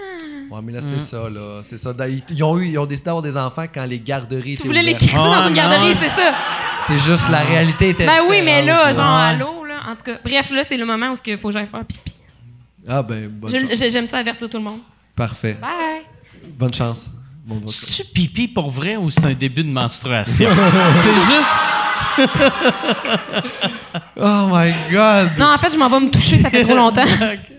[0.51, 1.63] Ouais, mais là, c'est ça, là.
[1.65, 1.93] C'est ça.
[2.09, 4.83] Ils, ils ont eu, ils ont décidé d'avoir des enfants quand les garderies Tu voulais
[4.83, 6.33] les crisser dans Ah, une garderie, c'est ça?
[6.87, 9.23] C'est juste la réalité était Ben oui, mais là, genre, Ouais.
[9.31, 9.81] allô, là.
[9.89, 12.15] En tout cas, bref, là, c'est le moment où il faut que j'aille faire pipi.
[12.87, 13.71] Ah, ben, bonne Je- chance.
[13.83, 14.81] je- J'aime ça avertir tout le monde.
[15.17, 15.55] Parfait.
[15.61, 16.03] Bye.
[16.57, 17.11] Bonne chance.
[17.47, 20.49] Bon, bon, C'est-tu pipi pour vrai ou c'est un début de menstruation?
[21.03, 21.65] c'est juste.
[24.17, 25.33] Oh my God!
[25.39, 27.05] Non, en fait, je m'en vais me toucher, ça fait trop longtemps.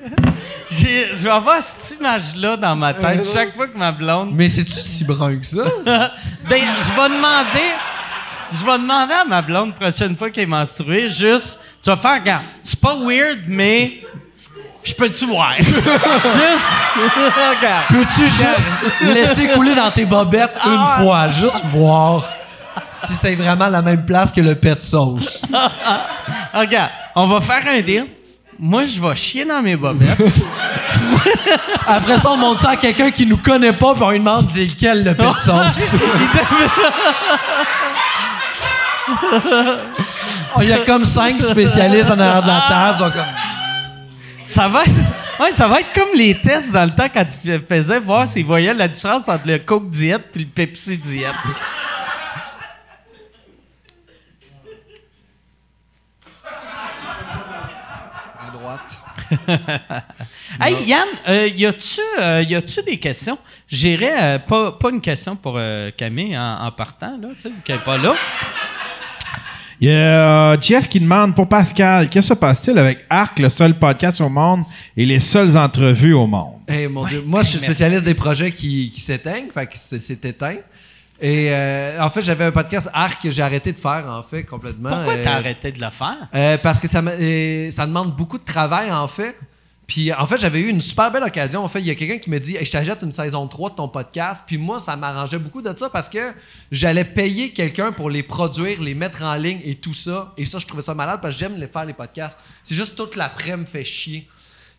[0.69, 4.31] j'ai- je vais avoir cette image-là dans ma tête chaque fois que ma blonde.
[4.33, 5.63] Mais c'est-tu si brun que ça?
[5.85, 7.71] ben, je vais demander.
[8.51, 12.19] Je vais demander à ma blonde prochaine fois qu'elle est menstruée, juste, tu vas faire,
[12.21, 14.01] regarde, c'est pas weird, mais
[14.85, 15.53] je peux-tu voir?
[15.57, 15.73] juste,
[16.95, 17.85] regarde.
[17.89, 21.31] Peux-tu juste laisser couler dans tes bobettes une fois?
[21.31, 22.23] Juste voir
[22.93, 25.41] si c'est vraiment la même place que le pet sauce?
[26.53, 28.05] Regarde, on va faire un deal.
[28.57, 30.17] Moi, je vais chier dans mes bobettes.
[31.87, 34.47] Après ça, on montre ça à quelqu'un qui nous connaît pas, puis on lui demande
[34.49, 35.95] c'est lequel le pet sauce?
[40.61, 42.97] Il y a comme cinq spécialistes en arrière de la table.
[42.97, 43.54] ils sont comme,
[44.45, 44.91] Ça va être,
[45.39, 48.45] ouais, ça va être comme les tests dans le temps quand tu faisais voir s'ils
[48.45, 51.33] voyaient la différence entre le Coke diète et le Pepsi diète.
[58.39, 59.01] à droite.
[60.61, 63.37] Hey Yann, euh, y a-tu euh, y a-tu des questions?
[63.67, 67.49] J'irais euh, pas, pas une question pour euh, Camille en, en partant là, tu sais,
[67.49, 68.15] vu qu'elle est pas là.
[69.81, 69.93] Il y a
[70.53, 74.21] euh, Jeff qui demande pour Pascal, qu'est-ce qui se passe-t-il avec Arc, le seul podcast
[74.21, 74.63] au monde
[74.95, 76.59] et les seules entrevues au monde?
[76.67, 77.21] Hey, mon Dieu.
[77.25, 77.73] Moi, je suis merci.
[77.73, 80.55] spécialiste des projets qui, qui s'éteignent, fait que c'est éteint.
[81.21, 84.43] Et euh, en fait, j'avais un podcast Arc que j'ai arrêté de faire, en fait,
[84.43, 84.89] complètement.
[84.89, 86.27] Pourquoi Euh, t'as arrêté de le faire?
[86.33, 89.35] Euh, parce que ça, me- euh, ça demande beaucoup de travail, en fait.
[89.87, 91.63] Puis, en fait, j'avais eu une super belle occasion.
[91.63, 93.75] En fait, il y a quelqu'un qui me dit Je t'achète une saison 3 de
[93.75, 94.43] ton podcast.
[94.47, 96.33] Puis, moi, ça m'arrangeait beaucoup de ça parce que
[96.71, 100.33] j'allais payer quelqu'un pour les produire, les mettre en ligne et tout ça.
[100.37, 102.39] Et ça, je trouvais ça malade parce que j'aime les faire, les podcasts.
[102.63, 104.27] C'est juste toute l'après me fait chier.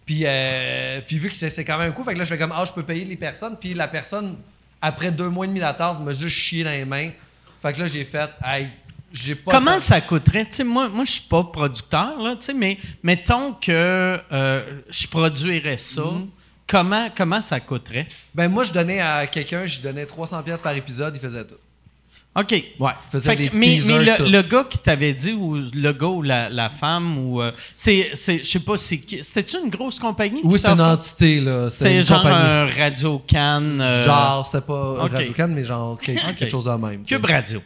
[0.05, 2.53] Puis, euh, puis vu que c'est quand même cool, fait que là, je fais comme
[2.55, 3.57] Ah, je peux payer les personnes.
[3.61, 4.37] Puis, la personne,
[4.83, 7.11] après deux mois et demi d'attente, m'a juste chié dans les mains.
[7.62, 8.70] Fait que là, j'ai fait Hey,
[9.45, 9.51] pas.
[9.53, 10.49] Comment ça coûterait?
[10.65, 16.03] Moi, moi je suis pas producteur, là, mais mettons que euh, je produirais ça.
[16.03, 16.28] Mhm.
[16.69, 18.09] Comment, comment ça coûterait?
[18.35, 21.55] Ben, moi, je donnais à quelqu'un, je donnais 300$ pièces par épisode, il faisait tout.
[22.39, 22.53] OK.
[22.81, 26.07] Ouais, faisait Fait que- des mais le, le gars qui t'avait dit, ou le gars
[26.09, 27.41] ou la, la femme, ou.
[27.41, 30.41] euh, c'est, je sais pas, c'est qui- c'était-tu une grosse compagnie?
[30.45, 31.70] Oui, c'est une entité, là.
[31.70, 32.45] C'est genre compagnie.
[32.51, 33.78] un Radio Can.
[33.81, 35.12] euh, Genre, c'est pas ok.
[35.12, 37.05] Radio-Can, mais genre quelque, quelque chose de même.
[37.05, 37.62] Cube Radio.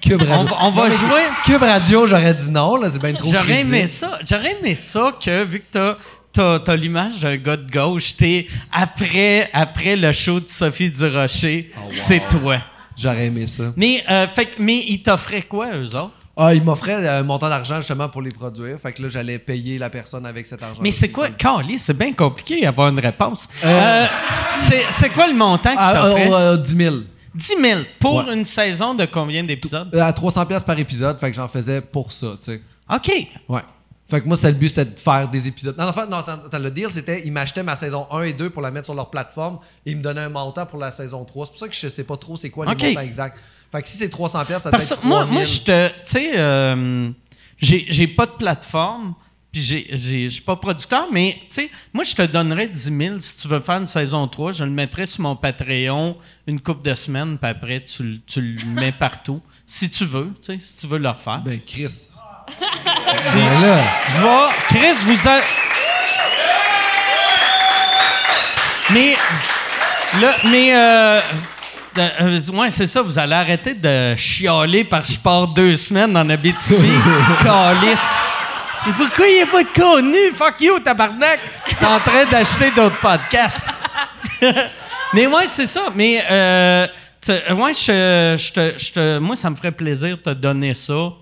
[0.00, 0.34] Cube Radio.
[0.38, 1.22] On va- on va Non, mais jouer.
[1.44, 4.18] Cube Radio, j'aurais dit non, là, c'est bien trop J'aurais aimé ça.
[4.28, 5.96] J'aurais aimé ça que, vu que t'as.
[6.34, 11.70] T'as, t'as l'image d'un gars de gauche, t'es après, après le show de Sophie Durocher,
[11.76, 11.88] Oh, wow.
[11.92, 12.56] c'est toi.
[12.96, 13.64] J'aurais aimé ça.
[13.76, 16.12] Mais, euh, fait, que- mais ils t'offraient quoi, eux autres?
[16.34, 18.78] Ah, il m'offrait un montant d'argent justement pour les produire.
[18.80, 20.80] Fait que là, j'allais payer la personne avec cet argent.
[20.80, 21.28] Mais c'est quoi?
[21.28, 23.46] Carly, c'est bien compliqué d'avoir une réponse.
[23.62, 24.06] Euh,
[24.56, 26.94] c'est, c'est quoi le montant euh, euh, 10 000.
[27.34, 28.34] 10 000 pour Ouais.
[28.34, 29.88] une saison de combien d'épisodes?
[29.94, 32.62] Euh, À 300$ pièces par épisode, fait que j'en faisais pour ça, tu sais.
[32.92, 33.10] OK.
[33.48, 33.62] Ouais.
[34.10, 35.74] Fait que moi, c'était le but, c'était de faire des épisodes.
[35.78, 38.32] Non, en fait, non, attends, attends, le deal, c'était ils m'achetaient ma saison 1 et
[38.34, 40.90] 2 pour la mettre sur leur plateforme et ils me donnaient un montant pour la
[40.90, 41.46] saison 3.
[41.46, 42.82] C'est pour ça que je sais pas trop c'est quoi les Ok.
[42.82, 43.38] montants exacts.
[43.70, 45.32] Fait que si c'est 300$, piastres, ça peut Parce que être moi, 3000.
[45.34, 45.88] moi je te.
[45.88, 47.10] Tu sais, euh,
[47.56, 49.14] j'ai pas de plateforme,
[49.52, 52.82] puis j'ai, j'ai, je suis pas producteur, mais tu sais, moi, je te donnerais 10
[52.96, 54.52] 000 si tu veux faire une saison 3.
[54.52, 56.16] Je le mettrais sur mon Patreon
[56.46, 59.40] une couple de semaines, puis après, tu, le- tu le mets partout.
[59.66, 61.42] Si tu veux, tu sais, si tu veux le refaire.
[61.44, 61.88] Ben, Chris.
[61.88, 62.14] Si-
[63.34, 63.78] Ben là.
[64.08, 64.80] Je vais.
[64.80, 65.42] Chris, vous allez.
[68.90, 69.16] Mais.
[70.20, 70.74] Là, mais.
[70.74, 71.20] Euh,
[71.98, 76.16] euh, ouais, c'est ça, vous allez arrêter de chialer parce que je pars deux semaines
[76.16, 76.90] en Abitibi.
[77.42, 78.26] Calice.
[78.86, 80.32] Mais pourquoi il n'y a pas de contenu?
[80.34, 81.40] Fuck you, tabarnak!
[81.78, 83.64] T'es en train d'acheter d'autres podcasts.
[85.14, 85.82] mais ouais, c'est ça.
[85.94, 86.86] Mais, euh,
[87.54, 91.12] ouais, je, moi, ça me ferait plaisir de te donner ça.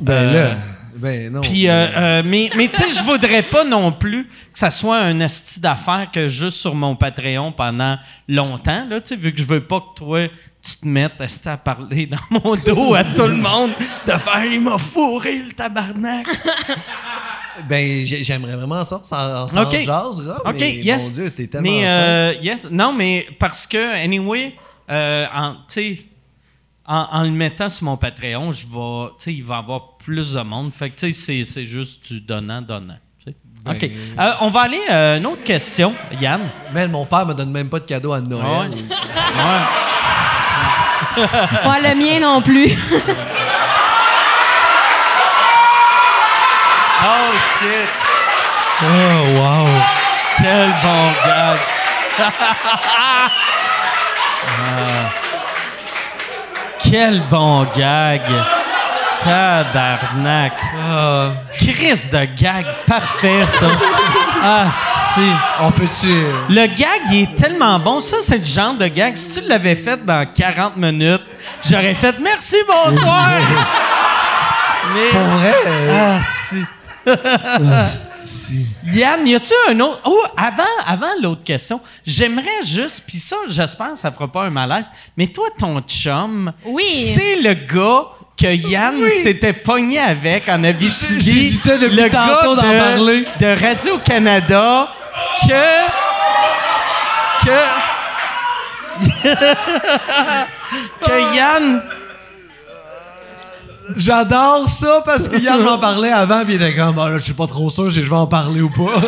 [0.00, 0.56] Ben Euh, là.
[0.98, 1.40] Ben non.
[1.40, 4.98] puis, euh, euh, mais, mais tu sais, je voudrais pas non plus que ça soit
[4.98, 7.96] un esti d'affaires que juste sur mon Patreon pendant
[8.28, 10.28] longtemps, là, tu sais, vu que je veux pas que toi,
[10.62, 11.12] tu te mettes
[11.46, 13.70] à parler dans mon dos à tout le monde,
[14.06, 16.26] de faire «il m'a fourré le tabarnak
[17.68, 19.00] Ben, j'ai- j'aimerais vraiment ça.
[19.02, 19.74] Ça, ça Ok.
[19.74, 20.40] en jasera,».
[20.48, 21.08] OK, mais yes.
[21.08, 24.54] mon Dieu, t'es tellement mais, euh, yes, non, mais parce que, anyway,
[24.88, 26.04] en, tu sais,
[26.86, 30.32] en, en le mettant sur mon Patreon, je vais, tu sais, il va avoir plus
[30.32, 30.72] de monde.
[30.72, 32.96] Fait que, tu sais, c'est- c'est juste du donnant-donnant.
[33.26, 33.34] Ben-
[33.76, 33.82] OK.
[33.84, 36.48] Euh, on va aller à une autre question, Yann.
[36.72, 38.70] Man, mon père me donne même pas de cadeau à Noël.
[38.70, 38.76] Ouais.
[41.16, 41.26] Ouais.
[41.62, 42.72] Pas le mien non plus.
[47.00, 47.30] Oh
[47.60, 47.88] shit!
[48.82, 48.86] Oh,
[49.38, 49.66] wow.
[50.38, 51.58] Quel bon gag!
[54.50, 55.08] Ah.
[56.80, 58.22] Quel bon gag!
[59.24, 60.52] Tabarnak.
[60.76, 63.66] Ah, Chris de gag, parfait, ça.
[64.40, 64.68] Ah,
[65.14, 65.32] si.
[65.60, 66.06] on peut-tu.
[66.48, 68.00] Le gag, il est tellement bon.
[68.00, 69.16] Ça, c'est le genre de gag.
[69.16, 71.22] Si tu l'avais fait dans 40 minutes,
[71.68, 73.30] j'aurais fait merci, bonsoir.
[74.94, 75.08] Mais.
[75.10, 75.54] Pour vrai?
[75.66, 76.18] euh,
[77.08, 77.86] Ah,
[78.20, 78.66] si.
[78.92, 80.00] Yann, y a-tu un autre.
[80.04, 83.02] Oh, avant, avant l'autre question, j'aimerais juste.
[83.08, 84.86] Puis ça, j'espère que ça fera pas un malaise.
[85.16, 86.52] Mais toi, ton chum.
[86.64, 86.84] Oui.
[86.86, 88.04] C'est le gars
[88.38, 91.20] que Yann s'était pogné avec en Abitibi.
[91.20, 93.24] J'hésitais depuis le tantôt d'en de, parler.
[93.40, 94.88] de Radio-Canada
[95.42, 95.86] que.
[97.44, 97.60] Que.
[101.04, 101.82] que Yann.
[103.96, 107.24] J'adore ça parce que Yann m'en parlait avant, puis il était comme, Ah, là, je
[107.24, 109.00] suis pas trop sûr si je vais en parler ou pas.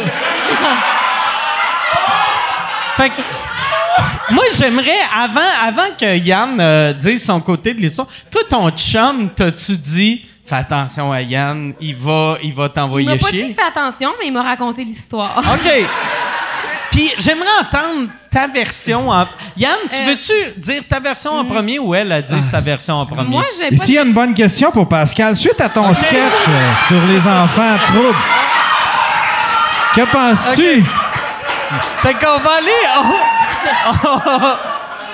[2.97, 3.15] Fait que,
[4.33, 9.31] moi, j'aimerais, avant, avant que Yann euh, dise son côté de l'histoire, toi, ton chum,
[9.35, 13.45] t'as-tu dit, fais attention à Yann, il va, il va Il t'envoyer m'a pas chier?
[13.49, 15.39] dit fais attention, mais il m'a raconté l'histoire.
[15.55, 15.85] OK.
[16.91, 19.11] Puis, j'aimerais entendre ta version.
[19.11, 19.27] En...
[19.57, 22.95] Yann, tu Euh, veux-tu dire ta version en premier ou elle a dit sa version
[22.97, 23.29] en premier?
[23.29, 26.17] Moi, j'ai pas s'il y a une bonne question pour Pascal, suite à ton sketch
[26.49, 28.17] euh, sur les enfants troubles,
[29.95, 30.85] que penses-tu?
[32.03, 32.71] Fait qu'on va aller.
[32.99, 33.40] On,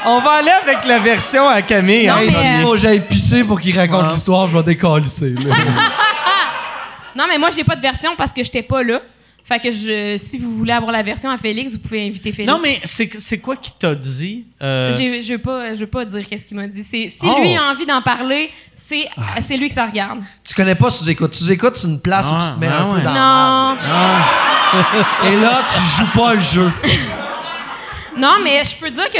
[0.06, 2.06] on va aller avec la version à Camille.
[2.06, 2.30] Non, en mais.
[2.30, 5.30] S'il faut que j'aille pisser pour qu'il raconte l'histoire, je vais décalisser.
[5.30, 5.54] là.
[7.16, 9.00] Non, mais moi, j'ai pas de version parce que j'étais pas là.
[9.42, 12.52] Fait que je, si vous voulez avoir la version à Félix, vous pouvez inviter Félix.
[12.52, 14.44] Non, mais c'est c'est quoi qui t'a dit?
[14.60, 16.84] euh, J'ai- Je veux pas, je veux pas dire qu'est-ce qu'il m'a dit.
[16.84, 17.38] C'est- Si Oh.
[17.40, 19.06] lui a envie d'en parler, c'est
[19.40, 20.18] c'est lui que ça regarde.
[20.44, 21.34] tu connais pas sous-écoute.
[21.34, 23.00] Sous-écoute, c'est une place où Ah, tu te mets un ouais.
[23.00, 25.30] peu dans la Non.
[25.30, 26.70] Et là, tu joues pas le jeu.
[28.16, 29.18] non, mais je peux dire que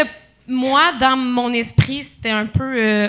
[0.48, 3.09] moi, dans mon esprit, c'était un peu euh,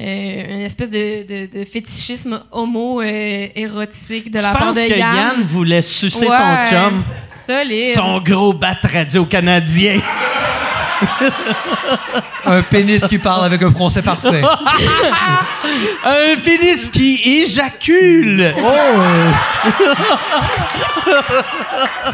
[0.00, 5.16] euh, une espèce de, de- de fétichisme homo-érotique de tu la part de que Yann.
[5.16, 5.42] Yann.
[5.46, 6.36] voulait sucer Ouais.
[6.36, 7.02] ton chum?
[7.46, 7.88] Solide.
[7.94, 10.00] Son gros bat radio-canadien.
[12.44, 14.42] Un pénis qui parle avec un français parfait.
[16.04, 18.54] Un pénis qui éjacule.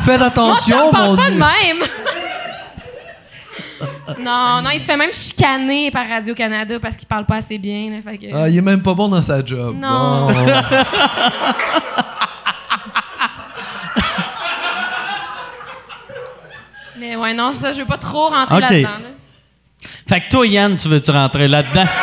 [0.04, 1.38] Faites Mon attention, chum parle mon pas de Dieu.
[1.40, 1.82] même.
[4.18, 7.80] Non, non, il se fait même chicaner par Radio-Canada parce qu'il parle pas assez bien.
[7.90, 9.76] là, fait que- Ah, il est même pas bon dans sa job.
[9.78, 10.28] Non.
[10.28, 10.34] Bon.
[16.98, 18.62] Mais ouais, non, ça, je veux pas trop rentrer Ok.
[18.62, 18.88] là-dedans.
[18.88, 19.88] là.
[20.08, 21.86] Fait que toi, Yann, tu veux-tu rentrer là-dedans?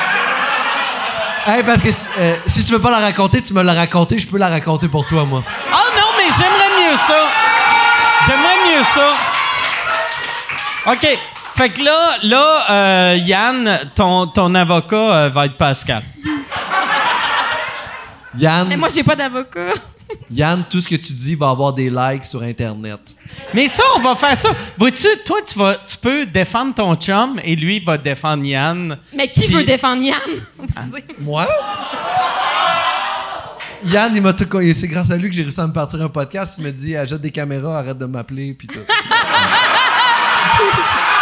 [1.46, 1.90] Hey, parce que
[2.20, 4.88] euh, si tu veux pas la raconter, tu me l'as raconté, je peux la raconter
[4.88, 5.44] pour toi, moi.
[5.74, 7.28] Ah non, mais j'aimerais mieux ça.
[8.26, 9.10] J'aimerais mieux ça.
[10.94, 11.20] OK.
[11.56, 16.02] Fait que là, là euh, Yann, ton, ton avocat euh, va être Pascal.
[18.38, 19.74] Yann, Mais moi, j'ai pas d'avocat.
[20.32, 23.00] Yann, tout ce que tu dis va avoir des likes sur Internet.
[23.54, 24.50] Mais ça, on va faire ça.
[24.78, 28.98] Vois-tu, toi, tu, vas, tu peux défendre ton chum et lui va défendre Yann.
[29.16, 30.18] Mais qui Puis- veut défendre Yann?
[30.64, 31.06] Excusez.
[31.20, 31.48] Moi?
[33.86, 34.46] Yann, il m'a tout.
[34.48, 36.56] co- et C'est grâce à lui que j'ai réussi à me partir un podcast.
[36.58, 38.80] Il me dit Achète des caméras, arrête de m'appeler, puis tout.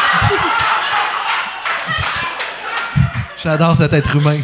[3.43, 4.39] J'adore cet être humain.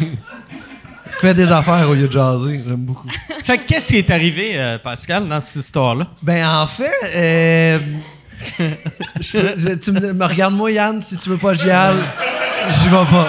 [1.20, 2.60] Fait des affaires au lieu de jaser.
[2.66, 3.08] J'aime beaucoup.
[3.44, 6.06] Fait que qu'est-ce qui est arrivé, euh, Pascal, dans cette histoire-là?
[6.22, 7.78] Ben, en fait, euh,
[8.58, 11.96] je peux- je- tu me, me regardes-moi, Yann, si tu veux pas j'y aille,
[12.70, 13.28] j'y vais pas.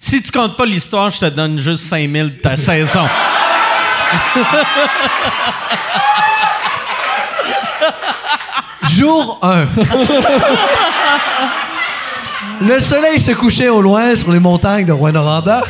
[0.00, 3.06] Si tu comptes pas l'histoire, je te donne juste 5000 de ta saison.
[8.96, 9.68] Jour 1.
[12.60, 15.62] Le soleil se couchait au loin sur les montagnes de Rwanda.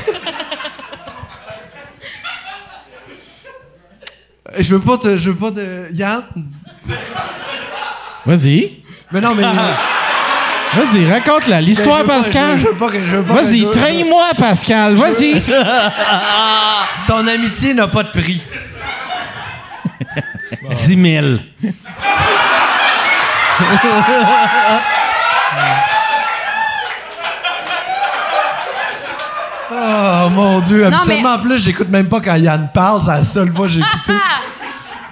[4.59, 5.17] Je veux pas te.
[5.17, 5.87] Je veux pas de.
[5.93, 6.25] Yann?
[8.27, 8.83] Vas-y.
[9.11, 9.43] Mais non, mais.
[9.43, 11.61] Vas-y, raconte-la.
[11.61, 12.59] L'histoire, Pascal.
[12.59, 13.05] Je veux pas que.
[13.05, 14.95] Je veux pas Vas-y, trahis-moi, Pascal.
[14.97, 15.43] Vas-y.
[17.07, 18.43] Ton amitié n'a pas de prix.
[20.71, 21.27] 10 000.
[29.75, 30.89] Oh mon Dieu.
[30.91, 31.35] Non, Absolument.
[31.35, 33.03] En plus, j'écoute même pas quand Yann parle.
[33.05, 34.13] C'est la seule fois que j'ai écouté.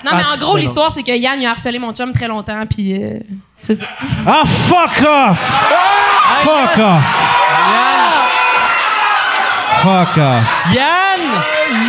[0.03, 0.07] Ah!
[0.13, 0.63] Non, mais Ah, en gros, non.
[0.63, 3.19] l'histoire, c'est que Yann, il a harcelé mon chum très longtemps, puis euh,
[3.63, 3.85] c'est ça.
[4.27, 5.39] Ah, fuck off.
[6.43, 7.05] Fuck off.
[9.83, 10.73] Fuck off.
[10.75, 11.21] Yann!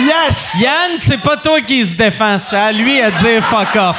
[0.06, 0.52] Yes!
[0.60, 3.98] Yann, c'est pas toi qui se défend, c'est à lui à dire fuck off.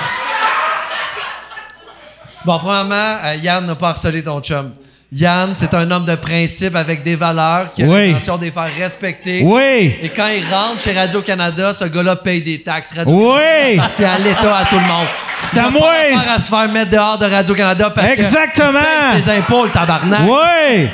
[2.44, 2.94] Bon, premièrement,
[3.24, 4.72] euh, Yann n'a pas harcelé ton chum.
[5.14, 8.08] Yann, c'est un homme de principe avec des valeurs qui a Oui.
[8.12, 9.42] l'intention de les faire respecter.
[9.44, 9.96] Oui!
[10.02, 12.90] Et quand il rentre chez Radio-Canada, ce gars-là paye des taxes.
[12.96, 13.78] Radio Oui!
[13.78, 15.06] appartient à l'État, à tout le monde.
[15.42, 15.92] C'est à moi!
[16.10, 18.80] Il à se faire mettre dehors de Radio-Canada parce Exactement!
[19.14, 20.22] que ses impôts, le tabarnak.
[20.26, 20.88] Oui!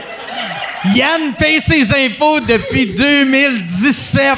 [0.96, 4.32] Yann paye ses impôts depuis 2017.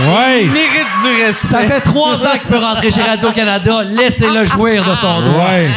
[0.00, 0.46] Oui!
[0.52, 1.48] Mérite du respect.
[1.48, 3.82] Ça fait trois ans qu'il peut rentrer chez Radio-Canada.
[3.84, 5.46] Laissez-le jouir de son droit.
[5.54, 5.70] Oui!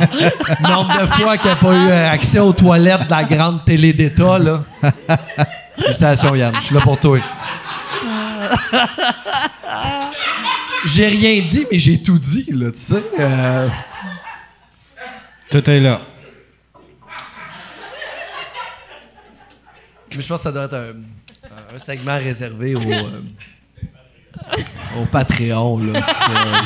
[0.68, 3.92] Nombre de fois qu'il n'a pas eu euh, accès aux toilettes de la grande télé
[3.92, 4.62] d'État, là.
[5.76, 6.54] Félicitations, Yann.
[6.56, 7.18] Je suis là pour toi.
[10.86, 13.02] J'ai rien dit, mais j'ai tout dit, là, tu sais.
[13.18, 13.68] Euh,
[15.50, 16.00] Tout est là.
[20.16, 20.94] mais je pense que ça doit être un,
[21.76, 23.20] un segment réservé au, euh,
[25.00, 26.00] au Patreon, là.
[26.00, 26.56] euh,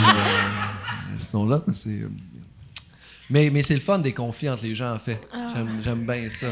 [1.15, 2.01] Ils sont là, mais c'est...
[3.31, 5.21] mais, mais c'est le fun des conflits entre les gens, en fait.
[5.55, 6.47] J'aime, j'aime bien ça.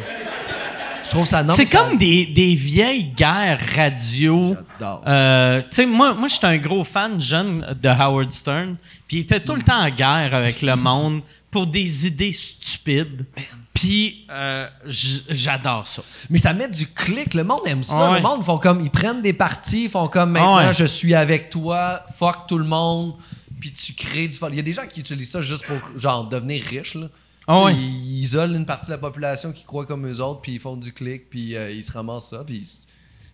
[1.05, 4.55] Je trouve ça non, C'est ça- comme des, des vieilles guerres radio.
[4.79, 5.03] J'adore.
[5.09, 8.77] Euh, tu sais, moi, moi j'étais un gros fan jeune de Howard Stern.
[9.09, 13.27] Puis il était tout le temps en guerre avec le monde pour des idées stupides.
[13.75, 16.03] Puis euh, j'adore ça.
[16.31, 17.35] Mais ça met du clic.
[17.35, 17.95] Le monde aime ça.
[17.99, 18.17] Ah ouais.
[18.19, 18.81] Le monde font comme.
[18.81, 20.75] Ils prennent des parties, ils font comme maintenant, Ah ouais.
[20.75, 23.15] je suis avec toi, fuck tout le monde.
[23.63, 24.37] Puis tu crées du.
[24.49, 27.09] Il y a des gens qui utilisent ça juste pour, genre, devenir riches, là.
[27.47, 27.71] Ah.
[27.71, 30.77] Ils isolent une partie de la population qui croit comme eux autres, puis ils font
[30.77, 32.43] du clic, puis euh, ils se ramassent ça.
[32.43, 32.69] Puis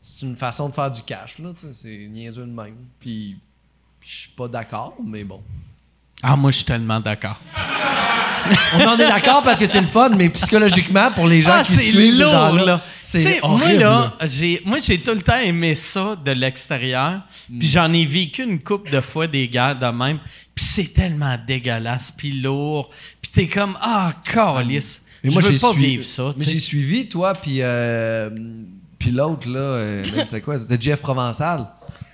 [0.02, 1.54] c'est une façon de faire du cash, là.
[1.72, 2.76] C'est niaiseux de même.
[3.00, 3.38] Puis
[3.98, 5.42] puis je suis pas d'accord, mais bon.
[6.22, 7.38] Ah, moi, je suis tellement d'accord.
[8.74, 11.62] On en est d'accord parce que c'est le fun, mais psychologiquement, pour les gens Ah,
[11.64, 13.84] qui suivent lourd, c'est horrible.
[13.84, 17.20] Moi, j'ai, moi, j'ai tout le temps aimé ça de l'extérieur.
[17.58, 20.18] Puis j'en ai vécu une couple de fois des guerres de même.
[20.54, 22.90] Puis c'est tellement dégueulasse, puis lourd.
[23.20, 25.02] Puis t'es comme, ah, calice.
[25.22, 26.30] Mais Je moi, veux j'ai pas suivi- vivre ça.
[26.38, 28.30] Mais j'ai suivi, toi, puis euh,
[28.98, 30.58] puis l'autre, là, euh, man, c'est quoi?
[30.58, 31.66] C'était Jeff Provençal.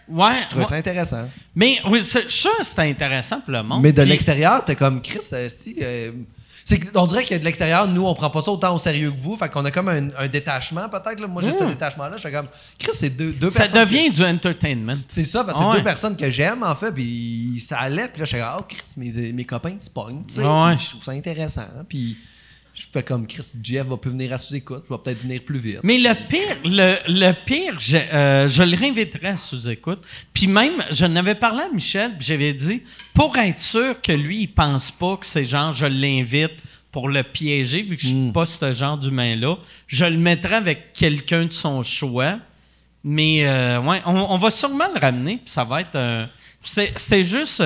[0.08, 0.70] Ouais, Je trouvais ouais.
[0.70, 1.28] ça intéressant.
[1.54, 3.82] Mais oui, c'est- ça, c'était intéressant pour le monde.
[3.82, 6.12] Mais de Puis- l'extérieur, t'es comme Chris, euh, si, euh,
[6.64, 9.18] c'est on dirait que de l'extérieur, nous, on prend pas ça autant au sérieux que
[9.20, 9.36] vous.
[9.36, 11.20] Fait qu'on a comme un, un détachement, peut-être.
[11.20, 11.26] là.
[11.26, 12.16] Moi, j'ai ce détachement-là.
[12.16, 12.48] Je fais comme,
[12.78, 13.50] Chris, c'est deux, deux Hmm.
[13.50, 13.84] Ça personnes.
[13.84, 14.96] devient que- du entertainment.
[15.08, 16.92] C'est ça, parce que c'est deux personnes que j'aime, en fait.
[16.92, 18.08] Puis ça allait.
[18.08, 20.22] Puis là, je fais comme, oh, Chris, mes, mes copains, ils se pognent.
[20.36, 20.76] ouais.
[20.78, 21.66] Je trouve ça intéressant.
[21.88, 22.16] Puis
[22.74, 24.84] je fais comme, Chris, Jeff va plus venir à sous-écoute.
[24.88, 25.78] Je vais peut-être venir plus vite.
[25.84, 30.02] Mais le pire, le, le pire, je, euh, je le réinviterais à sous-écoute.
[30.32, 32.82] Puis même, je n'avais parlé à Michel, puis j'avais dit,
[33.14, 36.52] pour être sûr que lui, il pense pas que c'est genre, je l'invite
[36.90, 39.56] pour le piéger, vu que je suis pas ce genre d'humain-là,
[39.86, 42.38] je le mettrais avec quelqu'un de son choix.
[43.02, 45.94] Mais euh, ouais, on, on va sûrement le ramener, puis ça va être.
[45.96, 46.24] euh,
[46.62, 47.62] c'était c'était juste.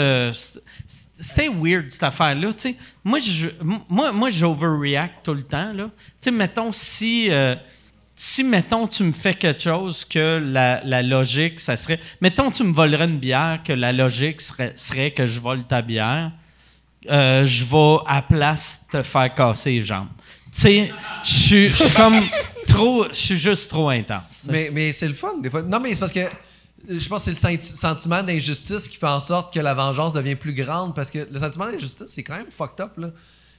[1.18, 2.52] C'était weird, cette affaire-là.
[2.52, 2.74] tu sais.
[3.04, 3.18] Moi,
[3.88, 5.72] moi, moi j'overreact tout le temps.
[5.72, 5.84] Là.
[5.84, 7.28] Tu sais, mettons, si.
[7.30, 7.54] euh,
[8.20, 12.00] si, mettons, tu me fais quelque chose que la, la logique, ça serait.
[12.20, 15.82] Mettons, tu me volerais une bière, que la logique serait, serait que je vole ta
[15.82, 16.32] bière,
[17.10, 20.08] euh, je vais à place te faire casser les jambes.
[20.52, 20.92] Tu sais,
[21.22, 22.16] je suis- comme
[22.66, 23.06] trop.
[23.08, 24.48] Je suis juste trop intense.
[24.50, 25.62] Mais, mais c'est le fun, des fois.
[25.62, 26.26] Non, mais c'est parce que
[26.88, 30.12] je pense que c'est le senti- sentiment d'injustice qui fait en sorte que la vengeance
[30.12, 33.10] devient plus grande parce que le sentiment d'injustice, c'est quand même fucked up, là.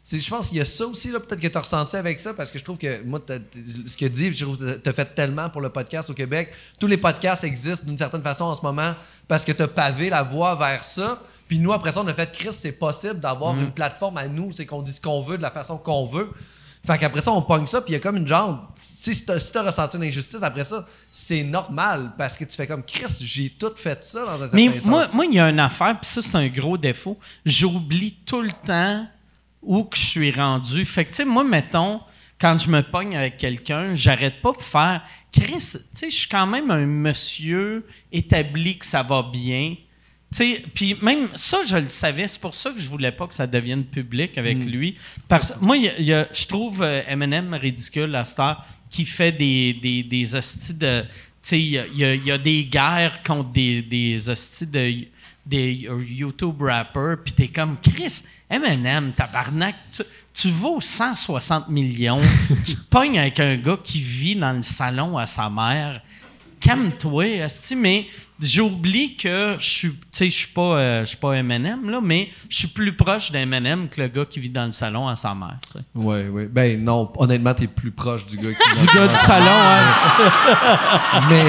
[0.02, 2.20] C'est- Je pense qu'il y a ça aussi, là, peut-être que tu as ressenti avec
[2.20, 3.20] ça, parce que je trouve que moi,
[3.86, 6.52] ce que dit, je trouve que tu as fait tellement pour le podcast au Québec.
[6.80, 8.96] Tous les podcasts existent d'une certaine façon en ce moment
[9.28, 11.22] parce que tu as pavé la voie vers ça.
[11.48, 14.52] Puis nous, après ça, on a fait, Chris, c'est possible d'avoir une plateforme à nous,
[14.54, 16.30] c'est qu'on dit ce qu'on veut de la façon qu'on veut.
[16.86, 18.74] Fait qu'après ça, on pogne ça, puis il y a comme une genre.
[18.82, 22.68] Si t'as si t'as ressenti une injustice après ça, c'est normal parce que tu fais
[22.68, 24.86] comme Chris, j'ai tout fait ça dans un certain Mais sens.
[24.86, 27.18] moi, moi, il y a une affaire, puis ça, c'est un gros défaut.
[27.46, 29.08] J'oublie tout le temps
[29.62, 30.84] où que je suis rendu.
[30.86, 32.02] Fait que, tu sais, moi, mettons,
[32.40, 35.02] quand je me pogne avec quelqu'un, j'arrête pas de faire
[35.32, 39.76] Chris, tu sais, je suis quand même un monsieur établi que ça va bien.
[40.74, 42.28] Puis même ça, je le savais.
[42.28, 44.96] C'est pour ça que je voulais pas que ça devienne public avec lui.
[45.28, 48.64] Parce moi, il y a- il y a- je trouve euh, Eminem ridicule à heure
[48.90, 51.02] qui fait des, des, des hosties de.
[51.02, 51.08] Tu
[51.42, 54.94] sais, il y a, y des guerres contre des, des hosties de
[55.46, 62.20] des YouTube rappers, puis t'es comme Chris, Eminem, tabarnak, tu, tu vaux 160 millions,
[62.64, 66.02] tu te pognes avec un gars qui vit dans le salon à sa mère.
[66.60, 68.08] Calme-toi, mais
[68.42, 72.00] j'oublie que je suis, tu sais, je suis pas, euh, je suis pas Eminem là,
[72.02, 75.16] mais je suis plus proche d'Eminem que le gars qui vit dans le salon à
[75.16, 75.58] sa mère.
[75.66, 75.86] tu sais.
[75.96, 76.48] Ouais, ouais.
[76.50, 81.22] Ben non, honnêtement, t'es plus proche du gars qui Du gars du salon, hein?
[81.30, 81.44] Mais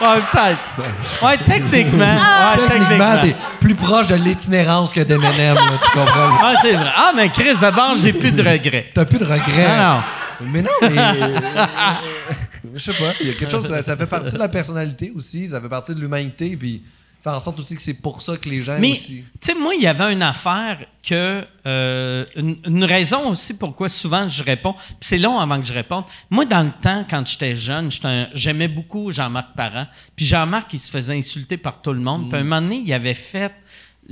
[0.00, 1.22] Ouais, peut-être.
[1.24, 2.18] Ouais, techniquement.
[2.50, 6.28] Ouais, Techniquement, t'es plus proche de l'itinérance que d'Eminem, là, tu comprends?
[6.48, 6.90] Ouais, c'est vrai.
[6.96, 8.90] Ah, mais Chris, d'abord, j'ai plus de regrets.
[8.94, 9.66] T'as plus de regrets.
[9.68, 10.02] Ah,
[10.40, 10.88] Mais non, mais.
[12.74, 13.12] je sais pas.
[13.20, 13.66] Il y a quelque chose.
[13.66, 15.48] Ça, ça fait partie de la personnalité aussi.
[15.48, 16.56] Ça fait partie de l'humanité.
[16.56, 16.82] Puis
[17.22, 19.24] faire en sorte aussi que c'est pour ça que les gens Mais, tu aussi.
[19.40, 21.44] sais, moi, il y avait une affaire que.
[21.66, 24.72] euh, une, une raison aussi pourquoi souvent je réponds.
[24.72, 26.04] Puis c'est long avant que je réponde.
[26.30, 27.90] Moi, dans le temps, quand j'étais jeune,
[28.34, 29.86] j'aimais beaucoup Jean-Marc Parent.
[30.16, 32.30] Puis Jean-Marc, il se faisait insulter par tout le monde.
[32.30, 33.52] Puis un moment donné, il avait fait.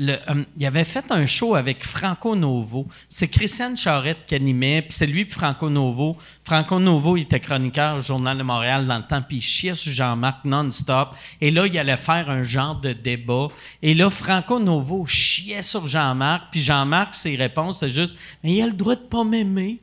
[0.01, 2.87] Euh, il avait fait un show avec Franco Novo.
[3.09, 6.17] C'est Christiane Charette qui animait, puis c'est lui puis Franco Novo.
[6.45, 9.75] Franco Novo, il était chroniqueur au Journal de Montréal dans le temps, puis il chiait
[9.75, 11.17] sur Jean-Marc non-stop.
[11.41, 13.49] Et là, il allait faire un genre de débat.
[13.83, 18.63] Et là, Franco Novo chiait sur Jean-Marc, puis Jean-Marc, ses réponses, c'était juste «Mais il
[18.63, 19.81] a le droit de pas m'aimer.»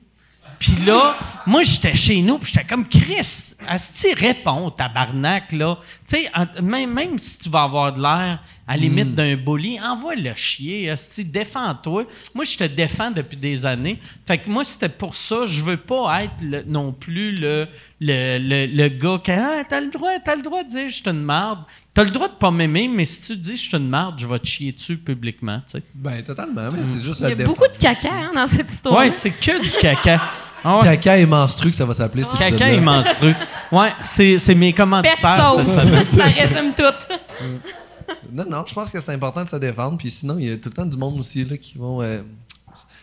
[0.59, 5.77] Puis là, moi, j'étais chez nous, puis j'étais comme Chris, Asti, réponds, tabarnak, là.
[6.07, 9.79] Tu sais, même, même si tu vas avoir de l'air à la limite d'un bully,
[9.79, 12.05] envoie-le chier, Asti, défends-toi.
[12.33, 13.99] Moi, je te défends depuis des années.
[14.25, 17.67] Fait que moi, c'était pour ça, je veux pas être le- non plus le,
[17.99, 20.95] le, le, le gars qui ah, t'as le droit, t'as le droit de dire je
[20.95, 21.59] suis une marde.
[21.93, 24.27] T'as le droit de pas m'aimer, mais si tu dis je suis une marde, je
[24.27, 25.83] vais te chier dessus publiquement, tu sais.
[25.93, 26.71] Ben, totalement.
[26.71, 28.97] Mais c'est juste Il y a le beaucoup de caca hein, dans cette histoire.
[28.99, 30.21] Ouais, c'est que du caca.
[30.67, 30.83] Ah ouais.
[30.83, 33.35] Caca et menstru que ça va s'appeler, Caca est monstrueux.
[33.71, 35.53] Ouais, c'est, c'est mes Pet commanditaires.
[35.53, 35.67] sauce.
[35.85, 36.07] semaine.
[36.09, 36.83] ça résume tout.
[38.31, 39.97] Non, non, je pense que c'est important de se défendre.
[39.97, 42.01] Puis sinon, il y a tout le temps du monde aussi là, qui vont.
[42.01, 42.21] euh,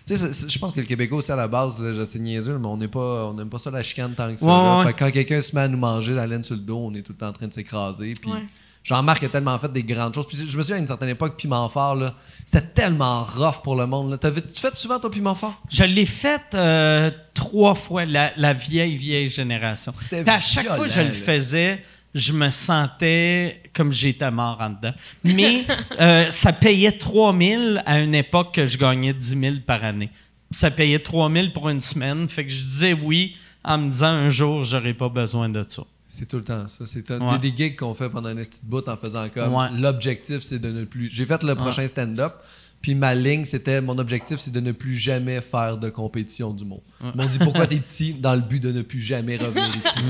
[0.06, 2.59] Tu sais, je pense que le Québécois aussi à la base, là, je sais niaiseux,
[2.59, 4.47] mais on n'est pas, on n'aime pas ça la chicane tant que ça.
[4.47, 4.78] Ouais, là.
[4.80, 4.86] ouais.
[4.86, 6.94] Fait que quand quelqu'un se met à nous manger la laine sur le dos, on
[6.94, 8.14] est tout le temps en train de s'écraser.
[8.20, 8.44] Puis Ouais.
[8.84, 10.26] Jean-Marc a tellement fait des grandes choses.
[10.26, 12.14] Puis je me souviens à une certaine époque, piment fort, là,
[12.44, 14.10] c'était tellement rough pour le monde.
[14.10, 14.18] Là.
[14.18, 15.60] Tu fais souvent ton piment fort?
[15.70, 19.92] Je l'ai faite euh, trois fois, la, la vieille, vieille génération.
[19.94, 21.82] C'était à chaque fois que je le faisais,
[22.14, 24.94] je me sentais comme j'étais mort en dedans.
[25.22, 25.64] Mais
[26.00, 30.10] euh, ça payait 3 000 à une époque que je gagnais 10 000 par année.
[30.50, 32.28] Ça payait 3 000 pour une semaine.
[32.28, 35.84] Fait que je disais oui en me disant un jour, j'aurai pas besoin de ça.
[36.14, 36.84] C'est tout le temps ça.
[36.86, 37.39] C'est un Ouais.
[37.39, 39.68] des, des gigs qu'on fait pendant un petit bout en faisant comme Ouais.
[39.78, 41.09] l'objectif, c'est de ne plus.
[41.10, 42.34] J'ai fait le prochain stand-up,
[42.82, 46.66] puis ma ligne, c'était mon objectif, c'est de ne plus jamais faire de compétition du
[46.66, 46.82] monde.
[47.02, 50.05] Ils m'ont dit pourquoi t'es ici dans le but de ne plus jamais revenir ici.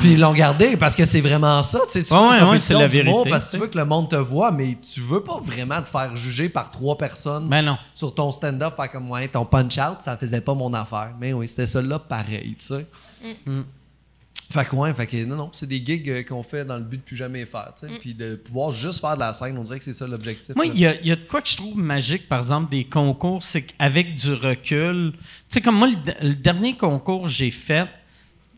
[0.00, 1.80] Puis ils l'ont gardé parce que c'est vraiment ça.
[1.84, 3.76] Tu sais, tu Ouais, une ouais, c'est la vérité, parce que tu tu veux que
[3.78, 7.48] le monde te voit, mais tu veux pas vraiment te faire juger par trois personnes
[7.48, 7.76] Ben non.
[7.94, 11.10] sur ton stand-up, faire comme ouais, ton punch-out, ça faisait pas mon affaire.
[11.20, 12.86] Mais oui, c'était ça là pareil, tu sais.
[13.46, 13.60] Mm.
[14.52, 16.82] Fait que ouais, fait que non, non, c'est des gigs euh, qu'on fait dans le
[16.84, 17.98] but de plus jamais faire, tu sais.
[18.00, 20.54] Puis de pouvoir juste faire de la scène, on dirait que c'est ça l'objectif.
[20.54, 22.70] Moi, il y, a- il y a de quoi que je trouve magique, par exemple,
[22.70, 25.18] des concours, c'est qu'avec du recul, tu
[25.48, 27.86] sais, comme moi, le, de- le dernier concours que j'ai fait,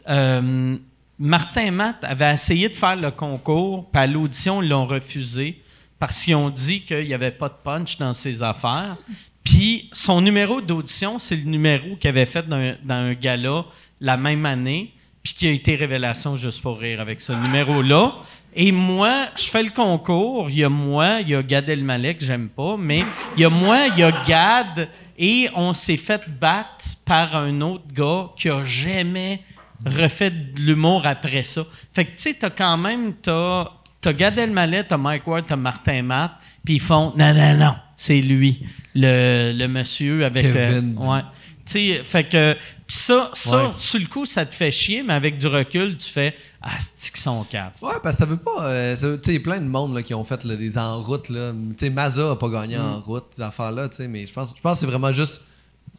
[0.09, 0.77] euh,
[1.19, 5.61] Martin Matt avait essayé de faire le concours, puis à l'audition, ils l'ont refusé
[5.99, 8.97] parce qu'ils ont dit qu'il n'y avait pas de punch dans ses affaires.
[9.45, 13.65] Puis son numéro d'audition, c'est le numéro qu'il avait fait dans, dans un gala
[14.01, 14.93] la même année,
[15.24, 18.12] puis qui a été révélation juste pour rire avec ce numéro-là.
[18.55, 20.48] Et moi, je fais le concours.
[20.51, 23.02] Il y a moi, il y a Gad Elmaleh que j'aime pas, mais
[23.36, 24.88] il y a moi, il y a Gad,
[25.18, 29.40] et on s'est fait battre par un autre gars qui a jamais
[29.84, 31.64] refait de l'humour après ça.
[31.94, 33.70] Fait que tu sais, t'as quand même t'as
[34.01, 36.32] t'as Gad Elmaleh, t'as Mike Ward, t'as Martin Matt,
[36.64, 38.64] puis ils font non non non, c'est lui,
[38.94, 40.96] le, le monsieur avec Kevin.
[41.01, 41.22] euh, ouais.
[41.66, 42.55] Tu sais, fait que
[42.86, 43.73] pis ça ça Ouais.
[43.77, 47.11] sur le coup ça te fait chier, mais avec du recul tu fais ah c'est
[47.11, 47.73] qu'ils sont caves.
[47.81, 48.66] Ouais, parce que ça veut pas.
[48.69, 50.77] euh, tu sais, il y a plein de monde là, qui ont fait là, des
[50.77, 51.28] en route.
[51.31, 51.53] Là.
[51.53, 54.53] Tu sais, Mazda a pas gagné en route, ces affaires-là, tu sais, mais je pense,
[54.57, 55.43] je pense que c'est vraiment juste.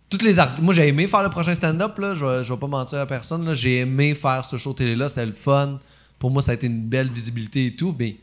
[0.08, 2.14] Toutes les art- Moi, j'ai aimé faire le prochain stand-up, là.
[2.14, 3.56] Je vais, je vais pas mentir à personne, là.
[3.56, 5.80] J'ai aimé faire ce show télé-là, c'était le fun.
[6.20, 8.18] Pour moi, ça a été une belle visibilité et tout, mais.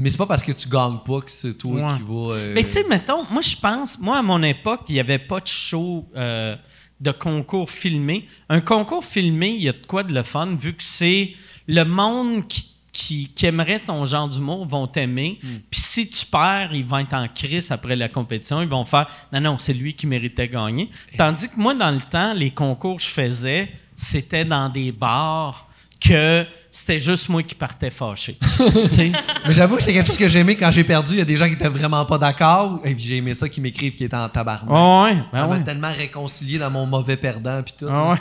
[0.00, 1.96] Mais c'est pas parce que tu gagnes pas que c'est toi Ouais.
[1.98, 2.34] qui va.
[2.34, 5.18] euh, Mais tu sais, mettons, moi, je pense, moi, à mon époque, il n'y avait
[5.18, 6.56] pas de show euh,
[7.00, 8.26] de concours filmé.
[8.48, 11.34] Un concours filmé, il y a de quoi de le fun, vu que c'est
[11.66, 15.38] le monde qui, qui, qui aimerait ton genre d'humour vont t'aimer.
[15.70, 18.60] Puis si tu perds, ils vont être en crise après la compétition.
[18.62, 20.90] Ils vont faire Non, non, c'est lui qui méritait gagner.
[21.16, 25.66] Tandis que moi, dans le temps, les concours que je faisais, c'était dans des bars
[26.00, 28.38] que c'était juste moi qui partais fâché.
[29.46, 31.14] Mais j'avoue que c'est quelque chose que j'ai aimé quand j'ai perdu.
[31.14, 32.80] Il y a des gens qui étaient vraiment pas d'accord.
[32.84, 34.70] Et puis j'ai aimé ça qui m'écrivent qui étaient en tabarnak.
[34.72, 35.64] Ah ouais, ça ben m'a ouais.
[35.64, 37.88] tellement réconcilié dans mon mauvais perdant puis tout.
[37.90, 38.18] Ah ouais.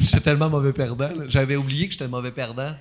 [0.00, 1.10] J'étais tellement mauvais perdant.
[1.28, 2.72] J'avais oublié que j'étais mauvais perdant.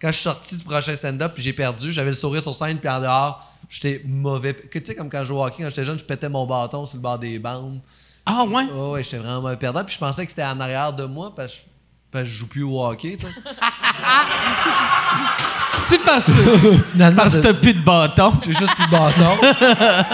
[0.00, 2.78] Quand je suis sorti du prochain stand-up puis j'ai perdu, j'avais le sourire sur scène
[2.78, 4.54] puis en dehors, j'étais mauvais.
[4.54, 6.46] Que Tu sais, comme quand je jouais au hockey, quand j'étais jeune, je pétais mon
[6.46, 7.80] bâton sur le bord des bandes.
[8.24, 8.64] Ah ouais?
[8.74, 9.84] Oh, ouais, j'étais vraiment mauvais perdant.
[9.84, 11.60] Puis je pensais que c'était en arrière de moi parce que,
[12.20, 13.32] que je joue plus au hockey, tu sais.
[15.70, 16.30] C'est parce,
[16.90, 18.32] Finalement, parce que t'as plus de bâton.
[18.44, 19.36] J'ai juste plus de bâton.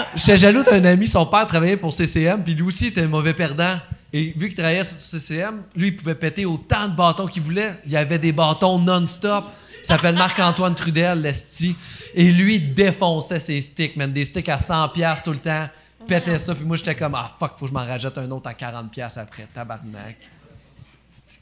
[0.15, 3.33] J'étais jaloux d'un ami, son père travaillait pour CCM, puis lui aussi était un mauvais
[3.33, 3.77] perdant.
[4.11, 7.79] Et vu qu'il travaillait sur CCM, lui, il pouvait péter autant de bâtons qu'il voulait.
[7.85, 9.45] Il y avait des bâtons non-stop.
[9.81, 11.75] Il s'appelle Marc-Antoine Trudel, l'esti.
[12.13, 14.11] Et lui, il défonçait ses sticks, man.
[14.11, 15.69] Des sticks à 100$ piastres tout le temps.
[16.01, 18.29] Il Pétait ça, puis moi, j'étais comme, ah fuck, faut que je m'en rajoute un
[18.31, 19.47] autre à 40$ piastres après.
[19.53, 20.17] Tabarnak.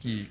[0.02, 0.26] Qui.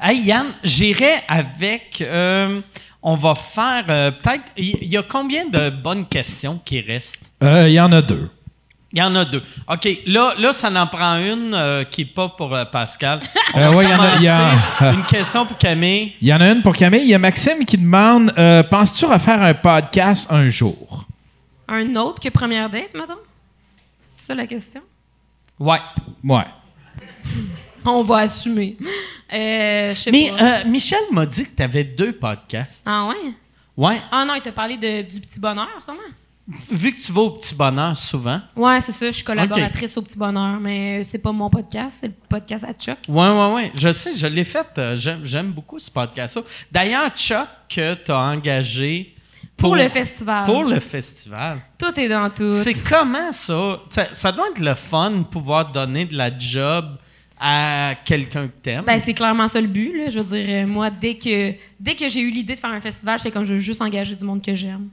[0.00, 2.00] Hey Yann, j'irai avec.
[2.00, 2.60] euh,
[3.02, 4.44] on va faire euh, peut-être.
[4.56, 7.30] Il y, a combien de bonnes questions qui restent?
[7.42, 8.30] Euh, Il y en a deux.
[8.92, 9.42] Il y en a deux.
[9.68, 13.20] OK, là, là ça en prend une euh, qui n'est pas pour euh, Pascal.
[13.56, 14.92] Euh, ouais, il y en a- y a-.
[14.94, 16.12] Une question pour Camille.
[16.20, 17.02] Il y en a une pour Camille.
[17.02, 21.04] Il y a Maxime qui demande euh, Penses-tu refaire un podcast un jour?
[21.68, 23.18] Un autre que première date, mettons?
[23.98, 24.80] C'est ça la question?
[25.58, 25.80] Ouais.
[26.22, 26.44] Ouais.
[27.84, 28.76] On va assumer.
[29.32, 30.60] Euh, Mais pas.
[30.60, 32.84] euh, Michel m'a dit que tu avais deux podcasts.
[32.86, 33.32] Ah ouais?
[33.76, 34.00] Ouais.
[34.12, 35.98] Ah non, il t'a parlé de, du petit bonheur, sûrement?
[36.70, 38.38] Vu que tu vas au petit bonheur souvent.
[38.54, 39.06] Ouais, c'est ça.
[39.06, 42.74] Je suis collaboratrice au petit bonheur, mais c'est pas mon podcast, c'est le podcast à
[42.74, 42.98] Chuck.
[43.08, 43.72] Ouais, ouais, ouais.
[43.78, 44.66] Je sais, je l'ai fait.
[44.76, 46.42] euh, j'aime, beaucoup ce podcast-là.
[46.70, 49.14] D'ailleurs, Chuck, que tu as engagé
[49.56, 50.44] Pour, le festival.
[50.44, 51.58] Pour le festival.
[51.78, 52.50] Tout est dans tout.
[52.52, 53.80] C'est comment ça?
[53.88, 54.08] ça?
[54.12, 56.98] ça doit être le fun de pouvoir donner de la job
[57.38, 58.84] à quelqu'un que t'aimes.
[58.84, 59.96] Ben, c'est clairement ça le but.
[59.96, 60.10] Là.
[60.10, 62.80] Je veux dire, euh, moi, dès que, dès que j'ai eu l'idée de faire un
[62.80, 64.88] festival, c'est comme je veux juste engager du monde que j'aime.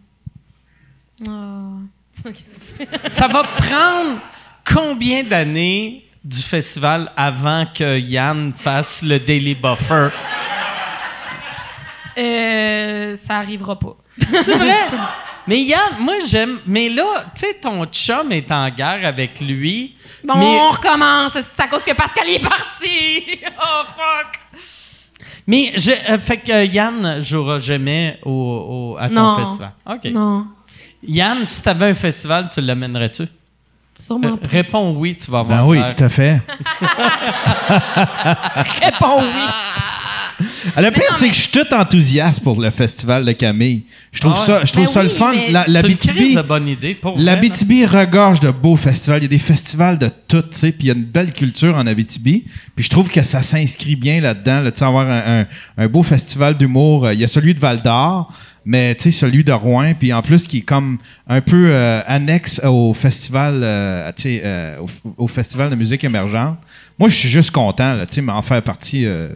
[2.25, 2.87] Excusez.
[3.09, 4.19] ça va prendre
[4.65, 10.09] combien d'années du festival avant que Yann fasse le Daily Buffer?
[12.17, 13.95] Euh, ça arrivera pas.
[14.17, 14.75] C'est vrai?
[15.47, 16.59] Mais Yann, moi j'aime.
[16.65, 17.03] Mais là,
[17.35, 19.95] tu sais, ton chum est en guerre avec lui.
[20.23, 21.33] Bon, mais, on recommence.
[21.33, 23.23] C'est à cause que Pascal est parti.
[23.63, 24.39] Oh, fuck.
[25.47, 29.35] mais je, euh, fait que euh, Yann jouera jamais au, au- à ton Non.
[29.37, 29.71] festival.
[29.87, 30.05] OK.
[30.05, 30.45] Non,
[31.03, 33.23] Yann, si t'avais un festival, tu l'amènerais-tu?
[33.99, 34.47] sûrement Euh, pas.
[34.47, 35.59] réponds oui, tu vas avoir.
[35.63, 36.41] Ben oui, tout à fait.
[38.81, 39.25] Réponds oui.
[40.77, 43.83] Le pire, non, c'est mais- que je suis tout enthousiaste pour le festival de Camille.
[44.11, 44.45] Je trouve Ah ouais.
[44.45, 45.31] ça, je trouve Ben ça le fun.
[45.33, 46.93] mais- La, la C'est une BTB crise de bonne idée.
[46.95, 47.33] Pour vrai, là.
[47.35, 49.19] L'Abitibi regorge de beaux festivals.
[49.19, 50.71] Il y a des festivals de tout, tu sais.
[50.71, 52.45] Puis il y a une belle culture en Abitibi.
[52.75, 55.47] Puis je trouve que ça s'inscrit bien là-dedans, là, tu sais, avoir un, un-
[55.77, 57.05] un beau festival d'humour.
[57.05, 58.31] Euh, Il y a celui de Val d'Or,
[58.65, 59.93] mais tu sais, celui de Rouen.
[59.97, 60.97] Puis en plus, qui est comme
[61.27, 66.03] un peu euh, annexe au festival, euh, tu sais, euh, au, au festival de musique
[66.03, 66.57] émergente.
[66.99, 69.05] Moi, je suis juste content, là, tu sais, mais en faire partie.
[69.05, 69.29] euh,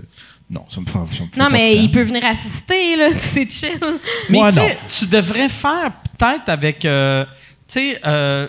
[0.50, 0.94] non, ça me fait.
[0.94, 3.10] ça me fait Non, mais il peut venir assister, là.
[3.18, 3.80] C'est chill.
[4.30, 4.68] Mais Moi, tu non.
[4.68, 6.86] sais, tu devrais faire peut-être avec.
[6.86, 7.26] euh,
[7.68, 8.48] tu sais, euh,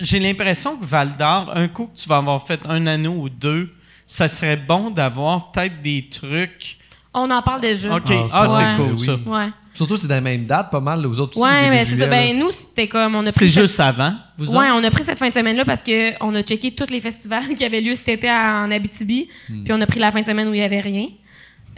[0.00, 3.28] j'ai l'impression que Val d'Or, un coup que tu vas avoir fait un anneau ou
[3.28, 3.72] deux,
[4.06, 6.78] ça serait bon d'avoir peut-être des trucs.
[7.14, 7.94] On en parle déjà.
[7.96, 8.76] OK, Ah, ah, c'est ouais.
[8.76, 9.06] cool Oui.
[9.06, 9.30] ça.
[9.30, 9.48] Ouais.
[9.74, 11.00] Surtout, c'est dans la même date, pas mal.
[11.00, 12.06] Les autres aussi, Ouais, mais c'est ça.
[12.06, 13.14] Ben, nous, c'était comme.
[13.16, 14.76] On a C'est cette- juste avant, vous Ouais, autres?
[14.80, 17.64] on a pris cette fin de semaine-là parce qu'on a checké tous les festivals qui
[17.64, 19.28] avaient lieu cet été en Abitibi.
[19.48, 19.64] Hmm.
[19.64, 21.08] Puis on a pris la fin de semaine où il n'y avait rien.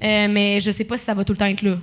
[0.04, 1.76] Euh, mais je sais pas si ça va tout le temps être là.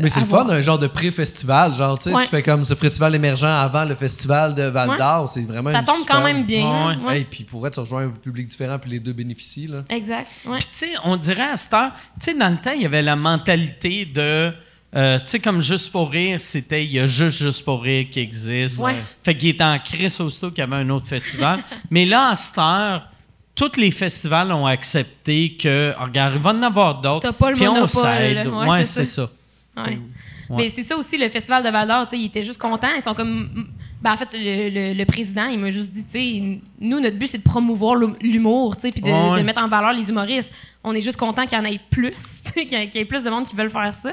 [0.00, 1.74] Mais c'est le fun, un genre de pré-festival.
[1.76, 2.24] Genre, tu sais, Ouais.
[2.24, 5.28] tu fais comme ce festival émergent avant le festival de Val d'Or.
[5.28, 6.64] C'est vraiment Ça une tombe quand même bien.
[6.88, 7.00] Ouais, là.
[7.06, 7.18] ouais.
[7.20, 9.68] Hey, puis pour être, tu rejoins un public différent, puis les deux bénéficient.
[9.68, 9.84] Là.
[9.88, 10.28] Exact.
[10.44, 10.58] Ouais.
[10.58, 12.86] Puis, tu sais, on dirait à cette heure, tu sais, dans le temps, il y
[12.86, 14.52] avait la mentalité de.
[14.96, 18.06] Euh, tu sais, comme Juste pour rire, c'était il y a juste Juste pour rire
[18.10, 18.78] qui existe.
[18.80, 18.94] Ouais.
[19.22, 21.62] Fait qu'il était en crise aussitôt qu'il y avait un autre festival.
[21.90, 23.06] Mais là, à cette heure,
[23.54, 27.20] tous les festivals ont accepté que, oh, regarde, il va en avoir d'autres.
[27.28, 28.46] T'as pas le puis on monopole, s'aide.
[28.46, 29.28] Ouais, Ouais, c'est ça.
[29.76, 29.82] Ouais.
[30.50, 30.56] Ouais.
[30.56, 32.88] Mais c'est ça aussi, le festival de Val d'Or, tu sais, ils étaient juste contents.
[32.96, 33.68] Ils sont comme.
[34.00, 37.18] Ben, en fait, le, le- le président, il m'a juste dit, tu sais, nous, notre
[37.18, 39.40] but, c'est de promouvoir l'hum- l'humour, tu sais, puis de, Ouais, ouais.
[39.40, 40.50] de mettre en valeur les humoristes.
[40.84, 42.14] On est juste content qu'il y en ait plus,
[42.56, 44.12] y, qu'il y ait plus de monde qui veulent faire ça.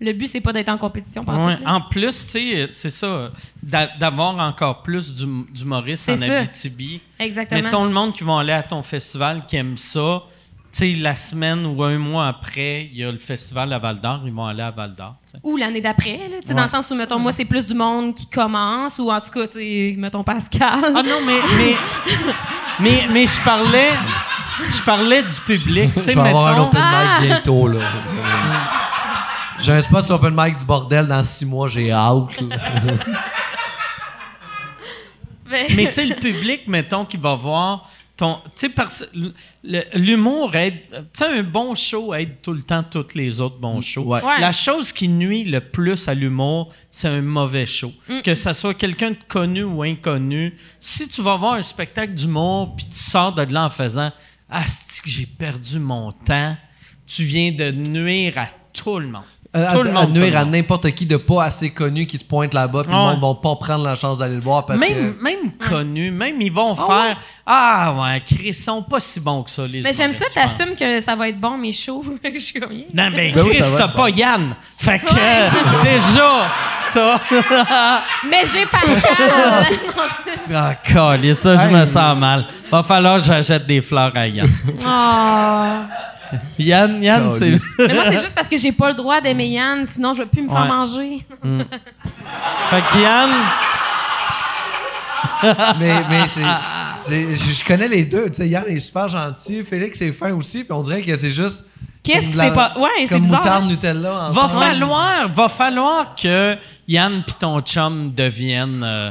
[0.00, 1.58] Le but, c'est pas d'être en compétition par Ouais.
[1.66, 3.30] En plus, tu sais, c'est ça,
[3.62, 6.38] d'a- d'avoir encore plus d'hum- d'humoristes C'est en ça.
[6.38, 7.00] Abitibi.
[7.18, 7.62] Exactement.
[7.62, 10.22] Mettons le monde qui vont aller à ton festival, qui aime ça.
[10.70, 13.98] Tu sais, la semaine ou un mois après, il y a le festival à Val
[14.00, 15.14] d'Or, ils vont aller à Val d'Or.
[15.42, 16.54] Ou l'année d'après, là, tu sais, Ouais.
[16.54, 19.30] dans le sens où, mettons, moi, c'est plus du monde qui commence, ou en tout
[19.30, 20.78] cas, tu sais, mettons Pascal.
[20.84, 21.74] Ah non, mais mais
[22.80, 23.90] mais, mais je parlais
[24.70, 25.90] je parlais du public.
[25.94, 26.66] Tu Je sais, vais avoir un mettons.
[26.66, 27.66] open mic bientôt.
[27.68, 27.80] là.
[29.60, 32.40] J'ai un spot sur open mic du bordel dans six mois, j'ai hâte.
[35.50, 38.38] Mais tu sais, le public, mettons, qui va voir ton.
[38.54, 39.08] Tu sais,
[39.94, 40.80] l'humour aide.
[40.90, 44.02] Tu sais, un bon show aide tout le temps tous les autres bons shows.
[44.02, 44.22] Ouais.
[44.22, 44.40] Ouais.
[44.40, 47.92] La chose qui nuit le plus à l'humour, c'est un mauvais show.
[48.08, 48.20] Mm.
[48.22, 50.56] Que ça soit quelqu'un de connu ou inconnu.
[50.80, 54.12] Si tu vas voir un spectacle d'humour puis tu sors de là en faisant
[54.50, 56.56] Ah, c'est que j'ai perdu mon temps,
[57.06, 59.22] tu viens de nuire à tout le monde.
[59.56, 62.04] Euh, Tout à, le à monde, tout nuire à n'importe qui de pas assez connu
[62.04, 62.98] qui se pointe là-bas, puis Ouais.
[63.14, 65.22] le monde va pas prendre la chance d'aller le voir parce Même, que.
[65.22, 67.16] même connus, même ils vont faire
[67.46, 70.74] Ah ouais, Chris, ils sont pas si bons que ça, les Mais j'aime ça, t'assumes
[70.78, 72.04] que ça va être bon, mes shows.
[72.24, 72.84] Je suis comme, yeah.
[72.92, 74.10] Non, ben, Ben Chris, t'as pas.
[74.10, 74.54] Yann.
[74.76, 75.48] Fait que, euh,
[75.82, 76.50] déjà,
[76.92, 78.00] t'as.
[78.30, 79.66] Mais j'ai Pascal!
[80.54, 82.46] Ah, calisse, ça, je me sens mal.
[82.70, 84.48] Va falloir que j'achète des fleurs à Yann.
[84.84, 85.94] oh.
[86.58, 87.56] Yann, Yann, c'est.
[87.78, 90.28] Mais moi, c'est juste parce que j'ai pas le droit d'aimer Yann, sinon je vais
[90.28, 90.68] plus me faire Ouais.
[90.68, 91.18] manger.
[92.70, 93.30] Fait que Yann.
[95.78, 96.42] mais mais c'est.
[97.02, 98.26] c'est- Je, je connais les deux.
[98.26, 101.30] Tu sais, Yann est super gentil, Félix est fin aussi, puis on dirait que c'est
[101.30, 101.64] juste.
[102.02, 102.74] Qu'est-ce la- s'est pas.
[102.78, 103.40] Ouais, c'est Comme bizarre.
[103.40, 103.68] moutarde hein?
[103.68, 104.30] Nutella.
[104.32, 106.56] Va falloir, va falloir que
[106.86, 109.10] Yann pis ton chum deviennent, euh,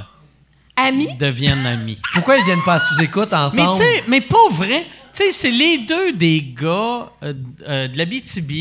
[0.77, 1.15] Ami?
[1.17, 1.97] deviennent amis.
[2.13, 3.79] Pourquoi ils viennent pas à sous-écoute Mais ensemble?
[3.79, 4.85] tu sais, mais pas vrai.
[5.13, 7.33] Tu sais, c'est les deux des gars euh,
[7.67, 8.51] euh, de la BTB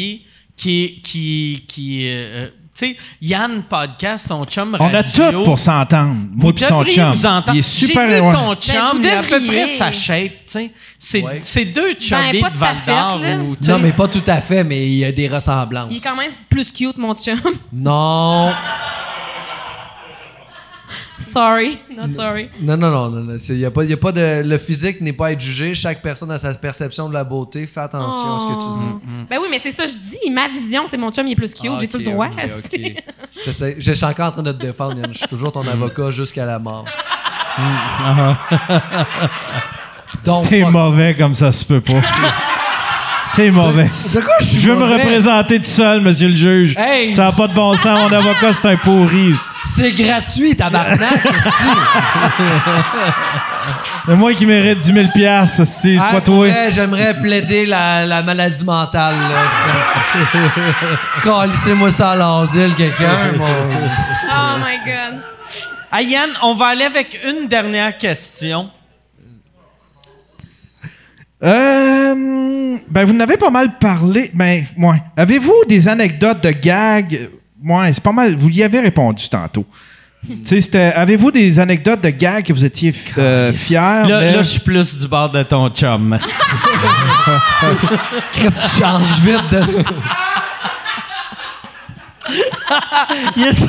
[0.57, 5.31] qui, qui, qui, euh, tu sais, Yann podcast, ton chum On a radio.
[5.33, 6.15] tout pour s'entendre.
[6.33, 7.11] Moi puis son chum.
[7.11, 7.53] vous entendre.
[7.55, 9.93] Il est super J'ai vu ton Ben, chum, vous il a à peu près sa
[9.93, 10.71] shape, tu sais.
[10.99, 11.39] C'est Ouais.
[11.43, 13.21] c'est deux chubbies pas de tout à Val d'Or.
[13.21, 13.43] fait, là.
[13.43, 15.89] ou, tu sais, non, mais pas tout à fait, mais il y a des ressemblances.
[15.91, 17.39] Il est quand même plus cute, mon chum.
[17.73, 18.53] Non.
[21.37, 21.79] Sorry.
[21.97, 22.49] Not sorry.
[22.61, 23.21] Non, non, non, non.
[23.25, 23.37] non.
[23.39, 25.75] C'est- y a pas, y a pas de, le physique n'est pas à être jugé.
[25.75, 27.67] Chaque personne a sa perception de la beauté.
[27.67, 28.89] Fais attention à ce que tu dis.
[29.29, 30.31] Ben oui, mais c'est ça, je dis.
[30.31, 31.71] Ma vision, c'est mon chum, il est plus cute.
[31.75, 32.27] Ah, J'ai-tu ok, le droit?
[32.33, 32.95] ok, asti?
[32.97, 33.05] ok.
[33.45, 35.13] Je, sais- je suis encore en train de te défendre, Yann.
[35.13, 36.85] Je suis toujours ton avocat jusqu'à la mort.
[40.25, 42.01] Donc, T'es mauvais comme ça se peut pas.
[43.35, 43.91] T'es mauvais.
[43.93, 46.75] C'est quoi, je suis Je veux me représenter tout seul, monsieur le juge.
[46.79, 47.13] Hey!
[47.15, 47.99] Ça n'a pas de bon sens.
[48.11, 49.33] Mon avocat, c'est un pourri.
[49.67, 51.21] C'est gratuit, tabarnak.
[54.07, 56.47] C'est moi qui mérite 10 000 piastres, c'est pas toi.
[56.71, 59.17] J'aimerais plaider la, la maladie mentale.
[59.17, 59.43] là.
[61.23, 63.33] Calissez-moi ça à l'asile, quelqu'un.
[63.33, 65.21] mon- Oh my God.
[66.09, 68.71] Yann, on va aller avec une dernière question.
[71.43, 72.15] Euh,
[72.89, 74.31] ben, vous en avez pas mal parlé.
[74.35, 75.03] Ben, ouais.
[75.17, 77.29] Avez-vous des anecdotes de gags?
[77.65, 78.37] Ouais, c'est pas mal.
[78.37, 79.65] Vous y avez répondu tantôt.
[80.45, 80.93] c'était.
[80.95, 83.77] Avez-vous des anecdotes de gags que vous étiez euh, fiers?
[83.79, 86.17] Là, mais- là, je suis plus du bord de ton chum.
[88.33, 89.63] Chris, tu changes vite de.
[93.37, 93.67] y a-tu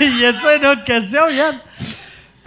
[0.20, 1.56] y a-tu une autre question, Yann?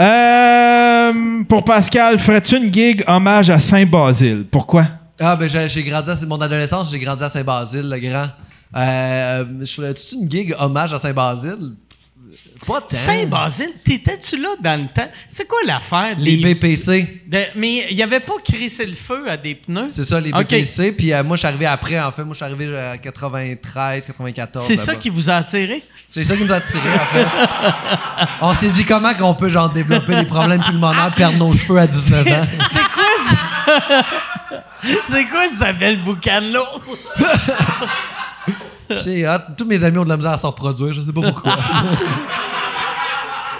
[0.01, 4.45] Euh, pour Pascal, ferais-tu une gig hommage à Saint-Basile?
[4.49, 4.85] Pourquoi?
[5.19, 8.27] Ah, ben j'ai j'ai grandi à mon adolescence, j'ai grandi à Saint-Basile, le grand.
[8.75, 11.73] Euh, je ferais-tu une gig hommage à Saint-Basile?
[12.65, 12.95] Pas tant.
[12.95, 15.07] Saint-Basile, t'étais-tu là dans le temps?
[15.29, 16.15] C'est quoi l'affaire?
[16.17, 17.21] Les des- BPC.
[17.27, 19.89] de- mais il n'y avait pas crissé le feu à des pneus?
[19.91, 20.31] C'est ça, les.
[20.31, 20.91] BPC.
[20.93, 22.23] Puis euh, moi, je suis arrivé après, en fait.
[22.23, 24.65] Moi, je suis arrivé à 93, 94.
[24.65, 25.83] C'est ça qui vous a attiré?
[26.07, 27.27] C'est ça qui nous a attirés, en fait.
[28.41, 31.87] On s'est dit comment qu'on peut, genre, développer des problèmes pulmonaires, perdre nos cheveux à
[31.87, 32.47] 19 ans?
[32.71, 34.05] C'est quoi ça?
[35.09, 36.61] C'est quoi cette belle boucane-là?
[38.99, 39.39] C'est hot.
[39.57, 41.57] Tous mes amis ont de la misère à s'en reproduire, je sais pas pourquoi.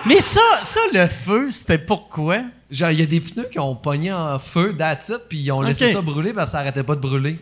[0.05, 2.41] Mais ça, ça, le feu, c'était pourquoi?
[2.69, 5.51] Genre, il y a des pneus qui ont pogné en feu, that's it, puis ils
[5.51, 5.91] ont laissé Ok.
[5.91, 7.39] ça brûler parce que ça arrêtait pas de brûler.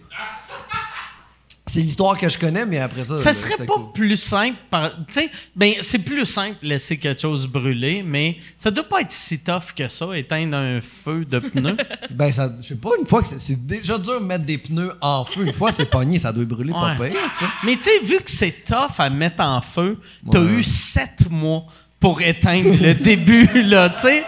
[1.73, 3.17] C'est l'histoire que je connais, mais après ça.
[3.17, 3.91] Ça là, serait pas cool.
[3.93, 8.69] plus simple, par- tu sais, ben c'est plus simple laisser quelque chose brûler, mais ça
[8.71, 11.75] doit pas être si tough que ça, éteindre un feu de pneu.
[12.11, 14.91] Ben, ça, je sais pas, une fois que c'est- déjà dur de mettre des pneus
[15.01, 15.45] en feu.
[15.47, 17.09] Une fois c'est pogné, ça doit brûler pas Ouais.
[17.11, 17.45] pire, sais.
[17.65, 19.97] mais tu sais, vu que c'est tough à mettre en feu,
[20.31, 20.51] t'as Ouais.
[20.59, 21.65] eu sept mois
[21.99, 24.23] pour éteindre le début, là, tu sais.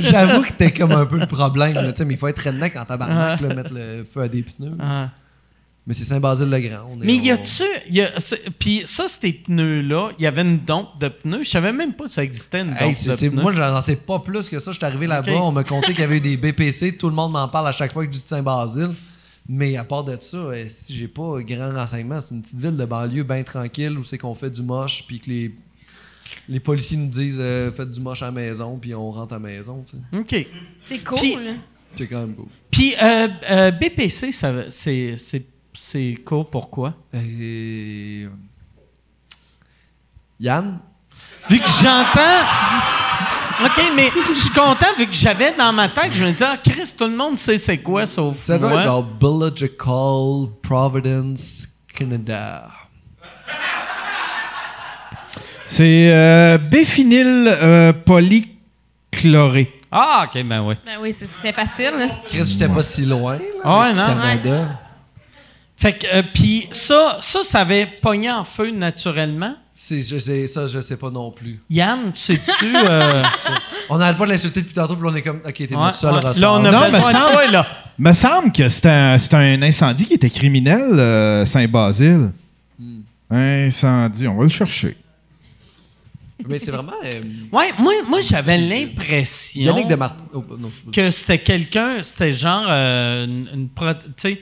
[0.00, 2.38] J'avoue que t'es comme un peu le problème, là, tu sais, mais il faut être
[2.44, 4.72] redneck en tabarnak, là, mettre le feu à des pneus.
[4.80, 5.08] Ah.
[5.86, 6.96] Mais c'est Saint-Basile-le-Grand.
[7.00, 7.64] Mais y a-tu.
[7.90, 11.42] y a- c'est- Puis ça, ces pneus-là, il y avait une dompe de pneus?
[11.44, 13.42] Je savais même pas que ça existait, une Hey, dompe de pneus.
[13.42, 14.72] moi, j'en sais pas plus que ça.
[14.72, 16.96] Je suis arrivé là-bas, on m'a conté qu'il y avait eu des BPC.
[16.96, 18.90] Tout le monde m'en parle à chaque fois que je dis de Saint-Basile.
[19.48, 22.76] Mais à part de ça, euh, si j'ai pas grand renseignement, c'est une petite ville
[22.76, 25.54] de banlieue bien tranquille où c'est qu'on fait du moche, puis que les,
[26.48, 29.36] les policiers nous disent euh, faites du moche à la maison, puis on rentre à
[29.36, 29.82] la maison.
[29.84, 30.18] tu sais.
[30.18, 30.46] OK.
[30.82, 31.18] C'est cool.
[31.18, 31.36] Puis-
[31.96, 32.46] C'est quand même cool.
[32.70, 35.16] Puis euh, euh, BPC, ça, c'est,
[35.74, 36.94] c'est, cool pourquoi?
[37.14, 38.26] Et...
[40.38, 40.78] Yann?
[41.48, 42.44] Vu que j'entends.
[43.64, 46.56] OK, mais je suis content vu que j'avais dans ma tête, je me disais, ah,
[46.56, 52.68] Chris, tout le monde sait c'est quoi sauf Ça doit être genre Biological Providence, Canada.
[55.66, 59.72] C'est euh, euh, polychloré.
[59.92, 60.74] Ah, OK, ben oui.
[60.86, 62.08] Ben oui, c'est- c'était facile.
[62.28, 63.34] Chris, j'étais pas si loin.
[63.36, 64.02] là, Ah ouais, non.
[64.02, 64.79] Canada.
[65.80, 69.54] Fait que, euh, puis ça, ça, ça avait pogné en feu naturellement.
[69.74, 71.58] C'est, je sais, ça, je sais pas non plus.
[71.70, 72.66] Yann, tu sais-tu...
[72.76, 73.22] euh,
[73.88, 75.96] On n'arrête pas de l'insulter depuis tantôt, puis on est comme, ok, t'es ouais, notre
[75.96, 76.18] seul ouais.
[76.18, 76.38] ressort.
[76.42, 77.66] Là, on a Non, mais besoin semble- toi, là.
[77.98, 82.30] Me semble que c'est un, c'est un incendie qui était criminel, euh, Saint-Basile.
[83.30, 84.96] Incendie, on va le chercher.
[86.48, 86.92] Mais c'est vraiment.
[87.04, 87.20] euh,
[87.52, 89.60] Ouais, moi, moi j'avais l'impression...
[89.62, 90.24] Yannick de Martin.
[90.32, 94.40] Oh, non, je- que c'était quelqu'un, c'était genre euh, une, une pro- tu sais,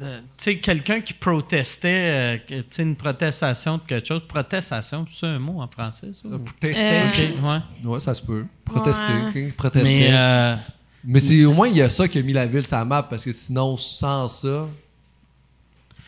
[0.00, 4.22] euh, tu sais, quelqu'un qui protestait, euh, que- tu sais, une protestation de quelque chose.
[4.28, 6.28] Protestation, c'est un mot en français, ça?
[6.28, 6.82] ou- Protester.
[6.82, 7.90] Euh, Ok, ouais.
[7.90, 8.44] Ouais, ça se peut.
[8.64, 9.12] Protester.
[9.34, 9.52] Ouais.
[9.56, 9.88] Protester.
[9.94, 10.08] Mais,
[11.04, 12.76] Mais, euh, c'est au moins, il y a ça qui a mis la ville sur
[12.76, 14.68] la map, parce que sinon, sans ça.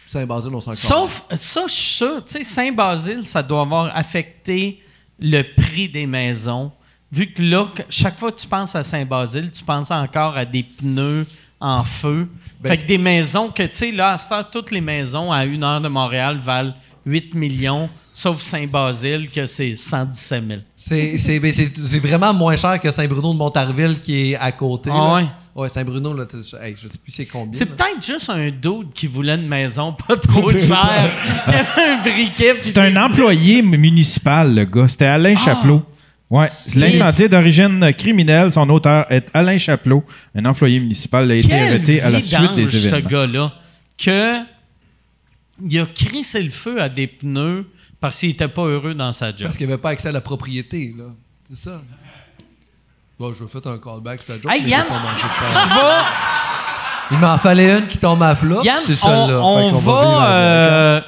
[0.07, 4.83] Saint-Basile, on s'en sauf, ça, je suis sûr, tu sais, Saint-Basile, ça doit avoir affecté
[5.21, 6.73] le prix des maisons.
[7.13, 10.45] Vu que là, que- chaque fois que tu penses à Saint-Basile, tu penses encore à
[10.45, 11.27] des pneus
[11.61, 12.27] en feu.
[12.63, 14.81] Ben, fait c'est- que des maisons que, tu sais, là, à cette heure, toutes les
[14.81, 16.75] maisons à une heure de Montréal valent
[17.07, 20.61] 8 millions, sauf Saint-Basile, que c'est 117 000.
[20.77, 24.53] C'est, c'est, ben, c'est, c'est vraiment moins cher que Saint-Bruno de Montarville qui est à
[24.53, 24.91] côté.
[24.93, 25.15] Ah là.
[25.15, 25.27] ouais?
[25.55, 26.25] Ouais, Saint-Bruno, là,
[26.63, 27.53] hey, je sais plus c'est combien.
[27.53, 31.11] C'est peut-être juste un dude qui voulait une maison pas trop chère,
[31.47, 32.55] qui avait un briquet.
[32.61, 34.87] C'est un employé municipal, le gars.
[34.87, 35.45] C'était Alain Ah!
[35.45, 35.83] Chapelot.
[36.31, 36.49] Ouais.
[36.77, 38.53] L'incendie est d'origine criminelle.
[38.53, 40.05] Son auteur est Alain Chapelot,
[40.35, 41.25] un employé municipal.
[41.27, 43.09] Il a été arrêté à la suite des ce événements.
[43.11, 43.53] gars-là,
[43.99, 44.39] que
[45.69, 47.67] il a crissé le feu à des pneus
[48.01, 49.43] parce qu'il était pas heureux dans sa job.
[49.43, 51.07] Parce qu'il n'y avait pas accès à la propriété, là.
[51.49, 51.83] C'est ça.
[53.19, 54.53] Bon, je vais faire un callback, c'est la joke.
[54.53, 55.75] Hey, Yann, pas mangé de Je pain.
[55.75, 56.05] vais,
[57.11, 58.61] Il m'en fallait une qui tombe à plat.
[58.65, 59.41] Yann, c'est celle-là.
[59.43, 61.01] on va, euh,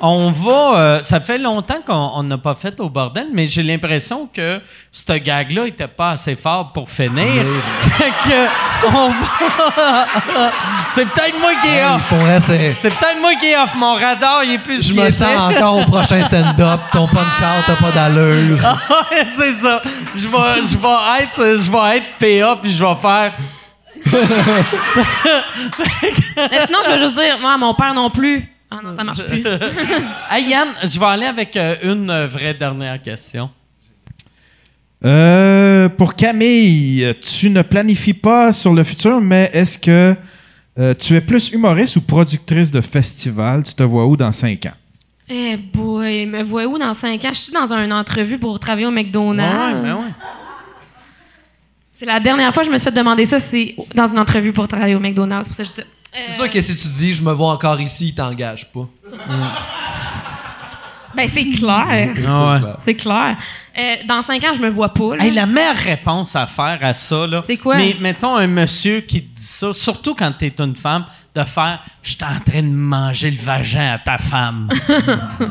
[0.00, 0.78] on va.
[0.78, 4.60] euh, ça fait longtemps qu'on on n'a pas fait au bordel, mais j'ai l'impression que
[4.90, 7.44] ce gag-là était pas assez fort pour finir.
[7.80, 10.06] fait que on va.
[10.92, 12.12] c'est peut-être moi qui est off.
[12.46, 13.74] c'est- C'est peut-être moi qui est off.
[13.74, 14.86] Mon radar, il est plus.
[14.88, 16.80] Je me sens encore au prochain stand-up.
[16.92, 18.58] Ton punch-out, t'as pas d'allure.
[18.58, 19.82] Ouais, c'est ça.
[20.16, 23.32] Je vais, je vais être, je vais être PA puis je vais faire.
[26.50, 28.48] Mais sinon, je vais juste dire, moi, mon père non plus.
[28.70, 29.42] Ah non, ça marche plus.
[30.30, 33.50] Hey Yann, je vais aller avec euh, une vraie dernière question.
[35.04, 40.14] Euh, pour Camille, tu ne planifies pas sur le futur, mais est-ce que
[40.78, 43.62] euh, tu es plus humoriste ou productrice de festival?
[43.62, 44.74] Tu te vois où dans cinq ans?
[45.32, 47.28] Eh boy, me vois où dans 5 ans?
[47.32, 49.80] Je suis dans une entrevue pour travailler au Ouais, McDonald's.
[49.80, 50.10] ben ouais.
[51.94, 54.52] C'est la dernière fois que je me suis fait demander ça, c'est dans une entrevue
[54.52, 55.44] pour travailler au McDonald's.
[55.44, 55.99] C'est pour ça que je dis ça.
[56.12, 58.88] C'est sûr que si tu dis je me vois encore ici, il t'engage pas.
[61.12, 62.14] Ben, c'est clair.
[62.28, 62.60] Ah ouais.
[62.84, 63.36] C'est clair.
[63.76, 65.16] Euh, dans 5 ans, je me vois pas.
[65.16, 65.24] là.
[65.24, 67.42] Hey, la meilleure réponse à faire à ça, là.
[67.44, 67.76] C'est quoi?
[67.76, 71.04] Mais mettons un monsieur qui te dit ça, surtout quand t'es une femme,
[71.34, 74.68] de faire Je suis en train de manger le vagin à ta femme.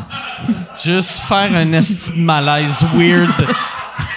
[0.84, 3.34] Juste faire un esti de malaise weird.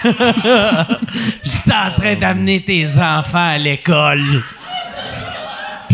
[1.43, 4.43] J'étais en train d'amener tes enfants à l'école.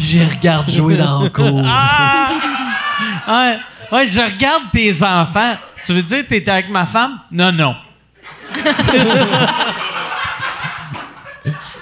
[0.10, 1.61] J'y regarde jouer dans le cours.
[1.65, 2.31] Ah!
[3.27, 3.57] Ouais,
[3.91, 5.56] ouais, je regarde tes enfants.
[5.86, 7.19] Tu veux dire que t'étais avec ma femme?
[7.31, 7.76] Non, non.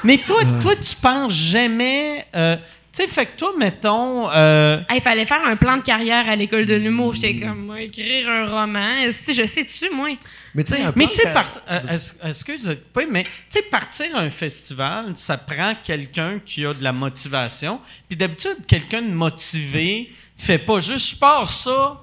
[0.03, 2.25] Mais toi, toi, tu penses jamais.
[2.35, 2.57] euh,
[3.03, 4.29] sais, fait que toi, mettons.
[4.31, 7.13] euh, Il fallait faire un plan de carrière à l'école de l'humour.
[7.13, 8.95] J'étais comme, moi, écrire un roman.
[9.23, 10.09] Si je sais dessus, moi?
[10.55, 13.61] Mais tu sais, un mais tu sais, par- euh, est-ce- excuse, pas, mais tu sais,
[13.63, 17.79] partir à un festival, ça prend quelqu'un qui a de la motivation.
[18.07, 21.99] Puis d'habitude, quelqu'un de motivé fait pas juste je pars ça,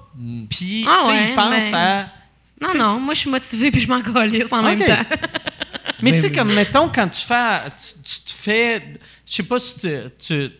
[0.49, 2.07] puis Ah tu ouais, il pense ben- à.
[2.61, 5.03] Non, T'sais- non, moi, je suis motivée puis je m'en en même temps.
[6.01, 7.59] Mais tu Mais- sais, comme mettons, quand tu fais.
[7.77, 8.83] Tu, tu te fais.
[9.25, 9.87] Je sais pas si
[10.19, 10.51] tu,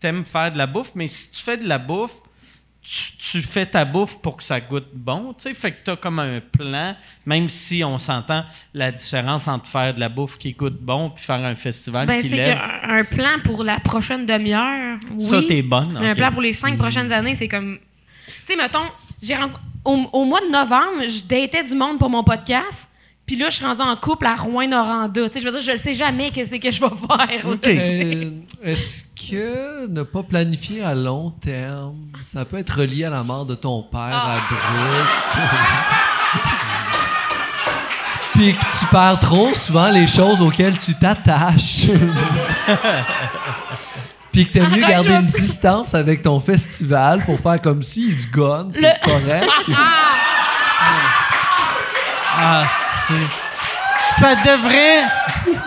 [0.00, 2.22] t'aimes faire de la bouffe, mais si tu fais de la bouffe,
[2.82, 5.54] tu, tu fais ta bouffe pour que ça goûte bon, tu sais.
[5.54, 6.96] Fait que t'as comme un plan,
[7.26, 11.22] même si on s'entend la différence entre faire de la bouffe qui goûte bon puis
[11.22, 12.56] faire un festival Ben, qui lève.
[12.58, 14.98] qu'un un plan pour la prochaine demi-heure.
[15.12, 15.22] Oui.
[15.22, 15.96] Ça, t'es bonne.
[15.96, 17.78] Un plan pour les cinq prochaines années, c'est comme.
[18.26, 18.88] Tu sais, mettons,
[19.22, 19.36] j'ai
[19.84, 22.88] au, au mois de novembre, je datais du monde pour mon podcast.
[23.30, 25.28] Puis là, je suis rendue en couple à Rouen-Noranda.
[25.28, 27.46] Tu sais, je veux dire, je ne sais jamais qu'est-ce que je vais faire.
[27.46, 27.52] là.
[27.54, 27.64] OK.
[27.64, 28.30] Euh,
[28.64, 31.94] Est-ce que ne pas planifier à long terme,
[32.24, 34.38] ça peut être relié à la mort de ton père Ah.
[34.38, 35.08] abrupt?
[38.34, 41.82] Puis que tu perds trop souvent les choses auxquelles tu t'attaches.
[44.32, 48.12] Puis que t'aimes mieux Arrête, garder une distance avec ton festival pour faire comme s'il
[48.12, 49.48] se gonne, c'est Le- correct.
[52.42, 52.89] Ah, c'est.
[54.18, 55.04] Ça devrait.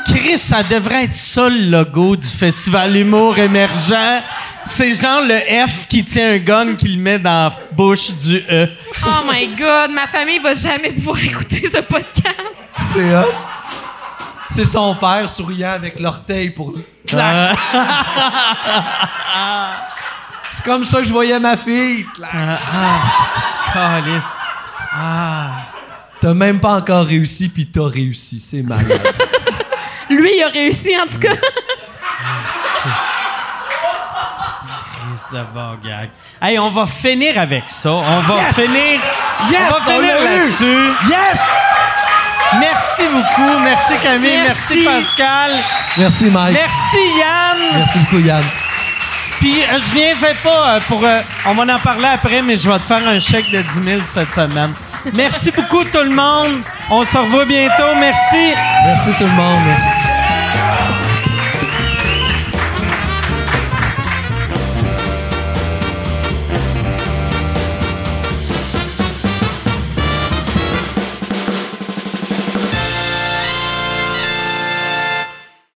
[0.05, 4.21] Chris, ça devrait être ça le logo du Festival Humour émergent.
[4.65, 8.37] C'est genre le F qui tient un gun qui le met dans la bouche du
[8.49, 8.69] E.
[9.05, 12.37] Oh my God, ma famille va jamais pouvoir écouter ce podcast.
[12.77, 13.11] C'est.
[14.51, 16.73] C'est son père souriant avec l'orteil pour.
[17.07, 17.57] Clac!
[20.51, 22.05] C'est comme ça que je voyais ma fille.
[22.15, 22.31] Clac.
[23.73, 24.29] Calice.
[26.23, 28.39] T'as même pas encore réussi, puis t'as réussi.
[28.39, 28.87] C'est malade.
[30.09, 31.33] Lui, il a réussi en tout cas.
[35.83, 36.11] Gag.
[36.41, 37.91] Hey, on va finir avec ça.
[37.91, 39.01] On va finir.
[39.51, 40.91] Yes, on va finir là-dessus.
[41.09, 41.37] Yes!
[42.57, 43.59] Merci beaucoup.
[43.61, 44.43] Merci Camille.
[44.45, 44.85] Merci, Merci.
[44.85, 45.51] Pascal.
[45.97, 46.53] Merci, Mike.
[46.53, 47.79] Merci Yann.
[47.79, 48.43] Merci beaucoup, Yann.
[49.41, 51.03] Puis euh, je viendrai pas euh, pour.
[51.03, 53.83] euh, on va en parler après, mais je vais te faire un chèque de 10
[53.83, 54.73] 000 cette semaine.
[55.11, 56.61] Merci beaucoup tout le monde.
[56.89, 57.95] On se revoit bientôt.
[57.99, 58.53] Merci.
[58.85, 59.59] Merci tout le monde.
[59.65, 60.02] Merci.